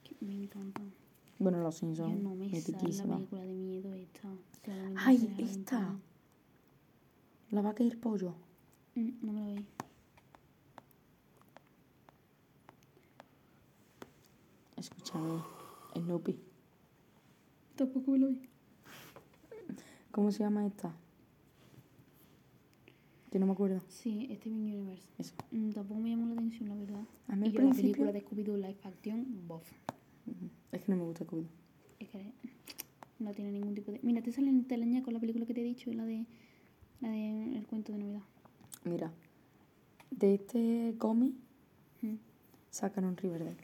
Que 0.04 0.16
Me 0.24 0.34
encanta. 0.34 0.82
Bueno, 1.38 1.60
los 1.62 1.74
Yo 1.74 1.78
Simpsons, 1.80 2.20
no 2.20 2.34
me 2.34 2.48
sale 2.60 2.92
la 2.92 3.14
película 3.14 3.42
de 3.42 3.54
miedo 3.54 3.94
esta. 3.94 4.28
¡Ay, 4.96 5.16
a 5.18 5.40
la 5.40 5.46
esta! 5.46 5.96
La 7.50 7.62
vaca 7.62 7.84
y 7.84 7.88
el 7.88 7.98
pollo. 7.98 8.34
Mm, 8.94 9.10
no 9.22 9.32
me 9.32 9.40
la 9.40 9.46
veis. 9.46 9.66
Escúchame, 14.76 15.42
Snoopy. 15.94 16.38
Tampoco 17.76 18.10
me 18.10 18.18
la 18.18 18.26
vi. 18.26 18.48
¿Cómo 20.10 20.32
se 20.32 20.40
llama 20.40 20.66
esta? 20.66 20.92
Que 23.30 23.38
no 23.38 23.46
me 23.46 23.52
acuerdo. 23.52 23.80
Sí, 23.88 24.28
Steven 24.36 24.58
Universe. 24.58 25.06
Eso. 25.18 25.34
Mm, 25.50 25.70
tampoco 25.70 26.00
me 26.00 26.10
llamó 26.10 26.26
la 26.26 26.32
atención, 26.32 26.68
la 26.68 26.74
verdad. 26.76 27.04
A 27.28 27.36
mí 27.36 27.46
y 27.46 27.48
al 27.50 27.54
yo 27.54 27.62
la 27.68 27.74
película 27.74 28.12
de 28.12 28.24
Scooby-Doo 28.24 28.56
Live 28.56 28.78
Action, 28.84 29.26
bof. 29.46 29.70
Es 30.72 30.82
que 30.82 30.92
no 30.92 30.98
me 30.98 31.04
gusta 31.04 31.24
Scooby. 31.24 31.46
Es 32.00 32.08
que 32.08 32.32
no 33.18 33.32
tiene 33.32 33.52
ningún 33.52 33.74
tipo 33.74 33.92
de... 33.92 34.00
Mira, 34.02 34.22
te 34.22 34.32
sale 34.32 34.48
en 34.48 34.64
teleña 34.64 35.02
con 35.02 35.12
la 35.14 35.20
película 35.20 35.44
que 35.46 35.54
te 35.54 35.60
he 35.60 35.64
dicho, 35.64 35.92
la 35.92 36.04
de... 36.04 36.24
La 37.00 37.10
de 37.10 37.56
El 37.56 37.66
cuento 37.66 37.92
de 37.92 37.98
Navidad. 37.98 38.22
Mira, 38.84 39.12
de 40.10 40.34
este 40.34 40.94
cómic 40.98 41.34
Mm. 42.00 42.14
sacaron 42.70 43.16
Riverdale. 43.16 43.56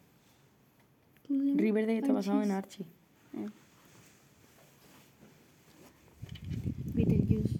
¿Cómo 1.29 1.41
se 1.41 1.47
llama? 1.51 1.61
Riverdale 1.61 1.99
está 1.99 2.13
basado 2.13 2.43
en 2.43 2.51
Archie. 2.51 2.85
Archie. 3.33 3.47
Ah. 3.47 3.53
Beetlejuice, 6.95 7.59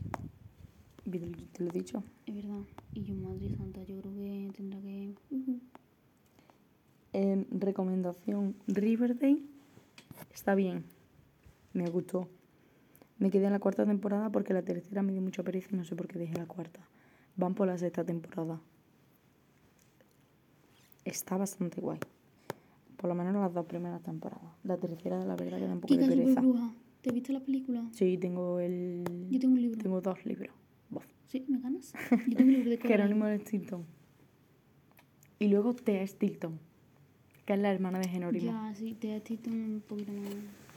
Te 1.19 1.63
lo 1.63 1.71
he 1.71 1.73
dicho. 1.73 2.03
es 2.27 2.35
verdad. 2.35 2.61
Y 2.93 3.05
yo, 3.05 3.15
Madre 3.15 3.49
Santa, 3.57 3.83
yo 3.85 4.01
creo 4.01 4.15
que 4.15 4.51
tendrá 4.57 4.81
que... 4.81 5.15
Em, 7.13 7.47
recomendación, 7.51 8.57
Riverdale 8.67 9.43
está 10.33 10.55
bien. 10.55 10.85
Me 11.73 11.89
gustó. 11.89 12.29
Me 13.19 13.31
quedé 13.31 13.47
en 13.47 13.53
la 13.53 13.61
cuarta 13.61 13.87
temporada 13.87 14.31
porque 14.31 14.53
la 14.53 14.63
tercera 14.63 15.03
me 15.03 15.13
dio 15.13 15.23
mucha 15.23 15.45
pereza 15.45 15.69
y 15.73 15.77
no 15.77 15.85
sé 15.85 15.95
por 15.95 16.09
qué 16.09 16.19
dejé 16.19 16.35
la 16.35 16.47
cuarta. 16.47 16.81
Van 17.37 17.55
por 17.55 17.69
la 17.69 17.79
sexta 17.79 18.05
temporada. 18.05 18.61
Está 21.05 21.37
bastante 21.37 21.81
guay. 21.81 21.99
Por 22.97 23.09
lo 23.09 23.15
menos 23.15 23.35
las 23.35 23.53
dos 23.53 23.67
primeras 23.67 24.03
temporadas. 24.03 24.53
La 24.65 24.77
tercera, 24.77 25.25
la 25.25 25.37
verdad, 25.37 25.59
que 25.59 25.67
da 25.67 25.73
un 25.75 25.81
poco 25.81 25.95
de 25.95 26.09
pereza. 26.09 26.43
¿Te 27.01 27.13
viste 27.13 27.33
la 27.33 27.41
película? 27.41 27.87
Sí, 27.93 28.17
tengo 28.19 28.59
el... 28.59 29.05
Yo 29.31 29.39
tengo 29.39 29.55
un 29.55 29.61
libro. 29.61 29.79
Tengo 29.81 30.01
dos 30.01 30.25
libros. 30.25 30.55
Sí, 31.29 31.45
¿me 31.49 31.59
ganas? 31.61 31.93
Yo 32.11 32.37
tengo 32.37 32.43
un 32.43 32.53
libro 32.53 32.71
de. 32.71 32.79
Jerónimo 32.79 33.27
de 33.27 33.39
Stilton. 33.39 33.85
Y 35.39 35.49
luego 35.49 35.75
Thea 35.75 36.07
Stilton, 36.07 36.59
que 37.45 37.55
es 37.55 37.59
la 37.59 37.73
hermana 37.73 37.99
de 37.99 38.09
Jerónimo. 38.09 38.47
Ya, 38.53 38.75
sí, 38.75 38.97
has 39.03 39.05
escrito 39.17 39.51
un 39.51 39.83
poquito 39.87 40.13
más. 40.13 40.31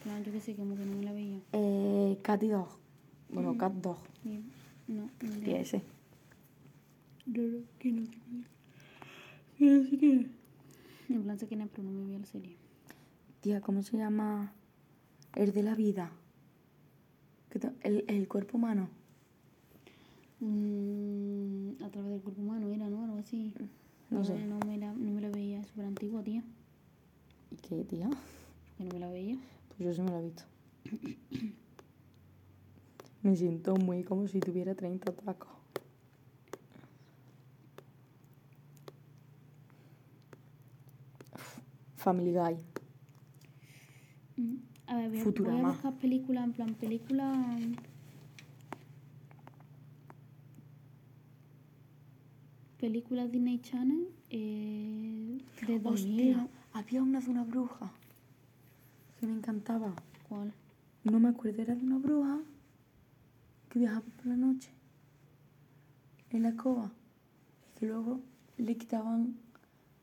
Claro, 0.03 0.23
yo 0.23 0.31
que 0.31 0.39
sé, 0.41 0.55
como 0.55 0.75
que 0.75 0.85
no 0.85 0.95
me 0.95 1.03
la 1.03 1.11
veía. 1.13 1.39
Eh, 1.53 2.17
Catty 2.23 2.47
Dog. 2.47 2.69
Bueno, 3.29 3.53
Mm. 3.53 3.57
Cat 3.57 3.73
Dog. 3.73 3.97
Bien. 4.23 4.43
No, 4.87 5.09
no 5.21 5.35
Y 5.35 5.41
le 5.41 5.61
ese. 5.61 5.81
No, 7.25 7.41
no, 7.41 7.57
que 7.77 7.91
no 7.91 8.05
sé 8.05 8.11
qué. 8.11 9.57
Que 9.57 9.65
no 9.65 9.83
sé 9.83 9.97
qué. 9.97 10.27
En 11.09 11.23
plan 11.23 11.39
sé 11.39 11.47
quién 11.47 11.61
es, 11.61 11.69
pero 11.69 11.83
no 11.83 11.91
me 11.91 12.05
vi 12.05 12.17
la 12.17 12.25
serie. 12.25 12.55
Tía, 13.41 13.61
¿cómo 13.61 13.83
se 13.83 13.97
llama? 13.97 14.53
El 15.35 15.53
de 15.53 15.63
la 15.63 15.75
vida. 15.75 16.11
¿Qué 17.49 17.59
El, 17.81 18.05
el 18.07 18.27
cuerpo 18.27 18.57
humano. 18.57 18.89
Mm, 20.39 21.83
a 21.83 21.89
través 21.89 22.11
del 22.11 22.21
cuerpo 22.21 22.41
humano 22.41 22.69
era, 22.71 22.89
¿no? 22.89 23.03
Algo 23.03 23.17
así. 23.17 23.53
No 24.09 24.23
sé. 24.23 24.45
No 24.45 24.59
me 24.59 24.77
la, 24.77 24.93
no 24.93 25.11
me 25.11 25.21
la 25.21 25.29
veía, 25.29 25.59
es 25.59 25.67
súper 25.67 25.85
antigua, 25.85 26.23
tía. 26.23 26.43
¿Y 27.51 27.55
qué, 27.55 27.83
tía? 27.83 28.09
Que 28.77 28.83
no 28.83 28.91
me 28.93 28.99
la 28.99 29.09
veía. 29.09 29.37
Pues 29.69 29.79
yo 29.79 29.93
sí 29.93 30.01
me 30.01 30.11
lo 30.11 30.19
he 30.19 30.23
visto. 30.23 30.43
Me 33.23 33.35
siento 33.35 33.75
muy 33.75 34.03
como 34.03 34.27
si 34.27 34.39
tuviera 34.39 34.73
30 34.75 35.11
tacos. 35.11 35.49
Family 41.95 42.31
Guy. 42.31 42.55
Mm, 44.37 44.55
A 44.85 44.95
ver, 44.95 45.09
voy 45.09 45.19
a, 45.19 45.23
voy 45.51 45.59
a 45.59 45.67
buscar 45.67 45.97
películas, 45.97 46.45
en 46.45 46.53
plan, 46.53 46.73
películas... 46.75 47.59
Películas 52.79 53.31
Disney 53.31 53.59
Channel 53.59 54.07
eh, 54.29 55.39
de 55.65 55.79
2000. 55.79 56.35
Hostia, 56.35 56.47
había 56.73 57.01
una 57.01 57.19
de 57.19 57.29
una 57.29 57.43
bruja 57.43 57.91
que 59.19 59.25
me 59.25 59.33
encantaba. 59.33 59.95
¿Cuál? 60.29 60.53
No 61.03 61.19
me 61.19 61.29
acuerdo, 61.29 61.61
era 61.61 61.75
de 61.75 61.83
una 61.83 61.97
bruja 61.97 62.39
que 63.69 63.79
viajaba 63.79 64.01
por 64.01 64.27
la 64.27 64.35
noche 64.35 64.69
en 66.29 66.43
la 66.43 66.49
escoba. 66.49 66.91
Y 67.75 67.79
que 67.79 67.87
luego 67.87 68.19
le 68.57 68.77
quitaban 68.77 69.35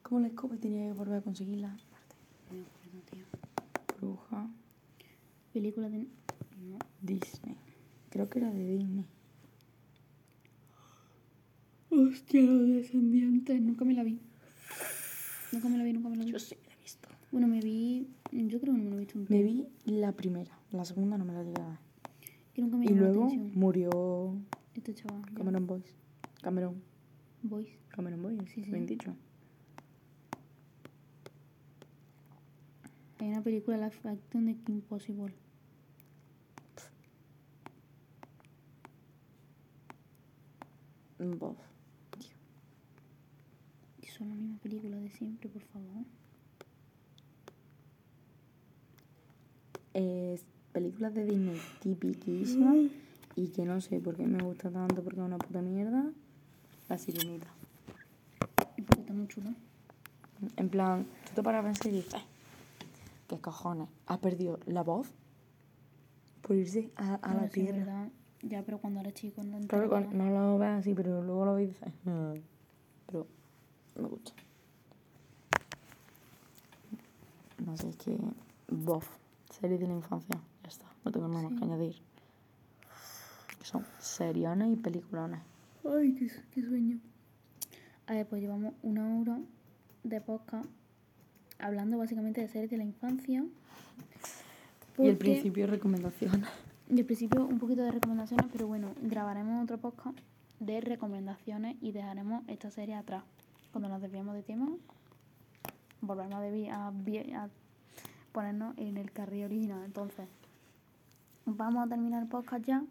como 0.02 0.20
la 0.20 0.28
escoba 0.28 0.56
y 0.56 0.58
tenía 0.58 0.86
que 0.86 0.98
volver 0.98 1.18
a 1.18 1.22
conseguirla. 1.22 1.68
No 1.68 2.56
me 2.56 2.62
acuerdo, 2.62 3.00
tío. 3.10 3.24
Bruja 4.00 4.48
Películas 5.52 5.92
de... 5.92 5.98
No. 5.98 6.78
Disney. 7.00 7.56
Creo 8.10 8.28
que 8.28 8.40
era 8.40 8.50
de 8.50 8.66
Disney. 8.66 9.04
Hostia, 11.96 12.42
los 12.42 12.66
descendientes. 12.68 13.60
Nunca 13.60 13.84
me 13.84 13.94
la 13.94 14.02
vi. 14.02 14.18
Nunca 15.52 15.68
me 15.68 15.78
la 15.78 15.84
vi, 15.84 15.92
nunca 15.92 16.08
me 16.08 16.16
la 16.16 16.24
vi. 16.24 16.32
Yo 16.32 16.38
sí 16.38 16.56
la 16.66 16.74
he 16.74 16.82
visto. 16.82 17.08
Bueno, 17.30 17.46
me 17.46 17.60
vi... 17.60 18.08
Yo 18.32 18.60
creo 18.60 18.74
que 18.74 18.78
no 18.80 18.84
me 18.84 18.90
lo 18.90 18.96
he 18.96 19.00
visto 19.00 19.18
un 19.18 19.26
Me 19.28 19.42
vi 19.42 19.66
la 19.84 20.12
primera, 20.12 20.58
la 20.72 20.84
segunda 20.84 21.16
no 21.18 21.24
me 21.24 21.32
la 21.32 21.42
llegué 21.44 21.60
a 21.62 21.68
ver. 21.68 21.78
Que 22.52 22.62
nunca 22.62 22.76
me 22.76 22.84
Y 22.84 22.88
llamó 22.88 23.00
la 23.02 23.06
luego 23.08 23.24
atención. 23.26 23.52
murió 23.54 24.36
Este 24.74 24.94
chaval. 24.94 25.22
Cameron 25.34 25.66
Boyce. 25.66 25.92
Cameron. 26.42 26.82
Boys. 27.42 27.68
Cameron 27.88 28.22
Boyce, 28.22 28.46
Sí, 28.46 28.64
sí. 28.64 28.70
bien 28.70 28.86
dicho. 28.86 29.14
Hay 33.20 33.28
una 33.28 33.42
película 33.42 33.76
live 33.76 33.94
action 34.10 34.46
de 34.46 34.56
Kim 34.56 34.80
Possible. 34.80 35.32
Bof. 41.18 41.56
Son 44.24 44.30
la 44.30 44.36
misma 44.36 44.58
película 44.62 44.96
de 44.96 45.10
siempre, 45.10 45.50
por 45.50 45.60
favor. 45.64 46.02
Es 49.92 50.46
películas 50.72 51.12
de 51.14 51.26
Disney 51.26 51.60
tipiquísimas 51.80 52.74
y 53.36 53.48
que 53.48 53.66
no 53.66 53.82
sé 53.82 54.00
por 54.00 54.16
qué 54.16 54.26
me 54.26 54.42
gusta 54.42 54.70
tanto 54.70 55.02
porque 55.04 55.20
es 55.20 55.26
una 55.26 55.36
puta 55.36 55.60
mierda. 55.60 56.06
La 56.88 56.96
sirenita. 56.96 57.48
Y 58.78 58.82
porque 58.82 59.02
está 59.02 59.12
muy 59.12 59.28
chula. 59.28 59.52
En 60.56 60.70
plan, 60.70 61.04
tú 61.26 61.32
te 61.34 61.42
paras 61.42 61.60
a 61.60 61.64
pensar 61.68 61.88
y 61.92 61.96
dices, 61.96 62.14
"Ay, 62.14 62.22
¿qué 63.28 63.38
cojones? 63.40 63.88
¿Ha 64.06 64.18
perdido 64.22 64.58
la 64.64 64.82
voz? 64.82 65.08
Por 66.40 66.56
irse 66.56 66.90
a, 66.96 67.16
a 67.16 67.18
Bueno, 67.18 67.40
la 67.42 67.48
sí, 67.50 67.60
tierra. 67.60 68.08
Ya, 68.42 68.62
pero 68.62 68.78
cuando 68.78 69.00
era 69.00 69.12
chico 69.12 69.42
no 69.42 69.58
Claro, 69.68 70.00
no 70.12 70.30
lo 70.30 70.58
ves 70.58 70.70
así, 70.70 70.94
pero 70.94 71.22
luego 71.22 71.44
lo 71.44 71.54
ves 71.56 71.64
y 71.64 71.66
dices, 71.72 71.92
"Mm". 72.04 72.38
pero 73.06 73.26
me 74.02 74.08
gusta. 74.08 74.32
No 77.64 77.76
sé, 77.76 77.88
es 77.88 77.96
que, 77.96 78.16
bof, 78.68 79.08
serie 79.60 79.78
de 79.78 79.86
la 79.86 79.94
infancia, 79.94 80.36
ya 80.62 80.68
está, 80.68 80.86
no 81.04 81.12
tengo 81.12 81.28
nada 81.28 81.42
más 81.42 81.52
Sí. 81.52 81.58
que 81.58 81.64
añadir. 81.64 81.96
Son 83.62 83.86
seriones 84.00 84.72
y 84.72 84.76
peliculones. 84.76 85.40
Ay, 85.88 86.14
qué, 86.14 86.30
qué 86.52 86.62
sueño. 86.62 86.98
A 88.06 88.12
ver, 88.14 88.26
pues 88.26 88.42
llevamos 88.42 88.74
una 88.82 89.16
hora 89.18 89.38
de 90.02 90.20
podcast 90.20 90.68
hablando 91.58 91.96
básicamente 91.96 92.42
de 92.42 92.48
series 92.48 92.70
de 92.70 92.76
la 92.76 92.84
infancia. 92.84 93.44
Y 94.98 95.06
el 95.06 95.16
principio, 95.16 95.66
recomendaciones. 95.66 96.46
Y 96.90 96.98
al 97.00 97.06
principio 97.06 97.46
un 97.46 97.58
poquito 97.58 97.82
de 97.82 97.90
recomendaciones, 97.92 98.46
pero 98.52 98.66
bueno, 98.66 98.92
grabaremos 99.00 99.62
otro 99.64 99.78
podcast 99.78 100.18
de 100.60 100.80
recomendaciones 100.82 101.76
y 101.80 101.92
dejaremos 101.92 102.42
esta 102.48 102.70
serie 102.70 102.94
atrás. 102.94 103.24
Cuando 103.74 103.88
nos 103.88 104.00
desviamos 104.00 104.36
de 104.36 104.44
tema, 104.44 104.68
volvernos 106.00 106.38
a, 106.70 107.48
ponernos 108.30 108.78
en 108.78 108.96
el 108.98 109.10
carril 109.10 109.46
original. 109.46 109.82
Entonces, 109.84 110.28
vamos 111.44 111.84
a 111.84 111.88
terminar 111.88 112.22
el 112.22 112.28
podcast 112.28 112.64
ya. 112.64 112.84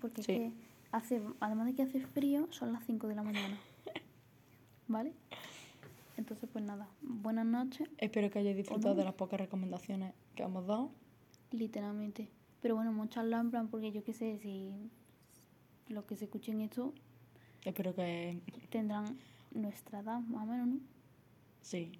Porque 0.00 0.22
Sí. 0.22 0.32
es 0.32 0.38
que 0.38 0.52
hace, 0.90 1.20
además 1.40 1.66
de 1.66 1.74
que 1.74 1.82
hace 1.82 2.00
frío, 2.00 2.48
son 2.50 2.72
las 2.72 2.82
5 2.86 3.08
de 3.08 3.14
la 3.14 3.22
mañana. 3.22 3.58
¿Vale? 4.88 5.12
Entonces, 6.16 6.48
pues 6.50 6.64
nada, 6.64 6.88
buenas 7.02 7.44
noches, 7.44 7.90
Espero 7.98 8.30
que 8.30 8.38
hayáis 8.38 8.56
disfrutado 8.56 8.94
de 8.94 9.04
las 9.04 9.12
pocas 9.12 9.38
recomendaciones 9.38 10.14
que 10.34 10.44
hemos 10.44 10.66
dado. 10.66 10.90
literalmente. 11.50 12.30
Pero 12.62 12.74
bueno, 12.74 12.90
muchas 12.90 13.26
plan 13.26 13.68
porque 13.68 13.92
yo 13.92 14.02
qué 14.02 14.14
sé, 14.14 14.38
si 14.38 14.72
los 15.88 16.06
que 16.06 16.16
se 16.16 16.24
escuchen 16.24 16.62
esto 16.62 16.94
Espero 17.66 17.94
que 17.94 18.40
tendrán 18.70 19.18
nuestra 19.52 20.00
edad, 20.00 20.20
más 20.20 20.44
o 20.44 20.46
menos, 20.46 20.68
¿no? 20.68 20.80
sí, 21.60 21.92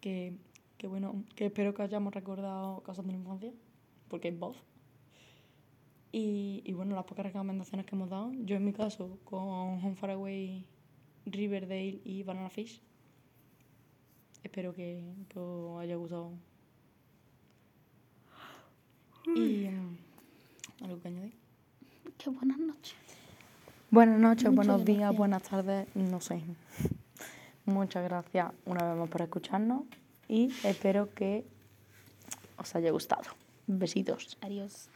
que, 0.00 0.34
que 0.78 0.86
bueno, 0.86 1.24
que 1.34 1.46
espero 1.46 1.74
que 1.74 1.82
hayamos 1.82 2.14
recordado 2.14 2.82
cosas 2.82 3.04
de 3.04 3.12
la 3.12 3.18
infancia, 3.18 3.52
porque 4.08 4.28
es 4.28 4.38
voz. 4.38 4.56
Y, 6.12 6.62
y 6.64 6.72
bueno, 6.72 6.94
las 6.94 7.04
pocas 7.04 7.26
recomendaciones 7.26 7.86
que 7.86 7.94
hemos 7.94 8.08
dado, 8.08 8.32
yo 8.32 8.56
en 8.56 8.64
mi 8.64 8.72
caso 8.72 9.18
con 9.24 9.40
Home 9.40 9.96
Faraway, 9.96 10.64
Riverdale 11.26 12.00
y 12.04 12.22
Banana 12.22 12.48
Fish. 12.48 12.80
Espero 14.42 14.72
que, 14.72 15.02
que 15.28 15.38
os 15.38 15.80
haya 15.80 15.96
gustado. 15.96 16.32
Y 19.34 19.66
mm, 19.68 19.96
algo 20.84 21.00
que 21.00 21.08
añadir. 21.08 21.34
Qué 22.16 22.30
buenas 22.30 22.58
noches. 22.58 22.94
Buenas 23.90 24.18
noches, 24.18 24.50
Muchas 24.50 24.54
buenos 24.56 24.84
días, 24.84 24.98
gracias. 24.98 25.18
buenas 25.18 25.42
tardes, 25.42 25.86
no 25.94 26.20
sé. 26.20 26.42
Muchas 27.64 28.04
gracias 28.04 28.52
una 28.64 28.84
vez 28.88 28.98
más 28.98 29.08
por 29.08 29.22
escucharnos 29.22 29.82
y 30.28 30.52
espero 30.64 31.12
que 31.14 31.44
os 32.58 32.74
haya 32.74 32.90
gustado. 32.90 33.22
Besitos. 33.66 34.36
Adiós. 34.40 34.88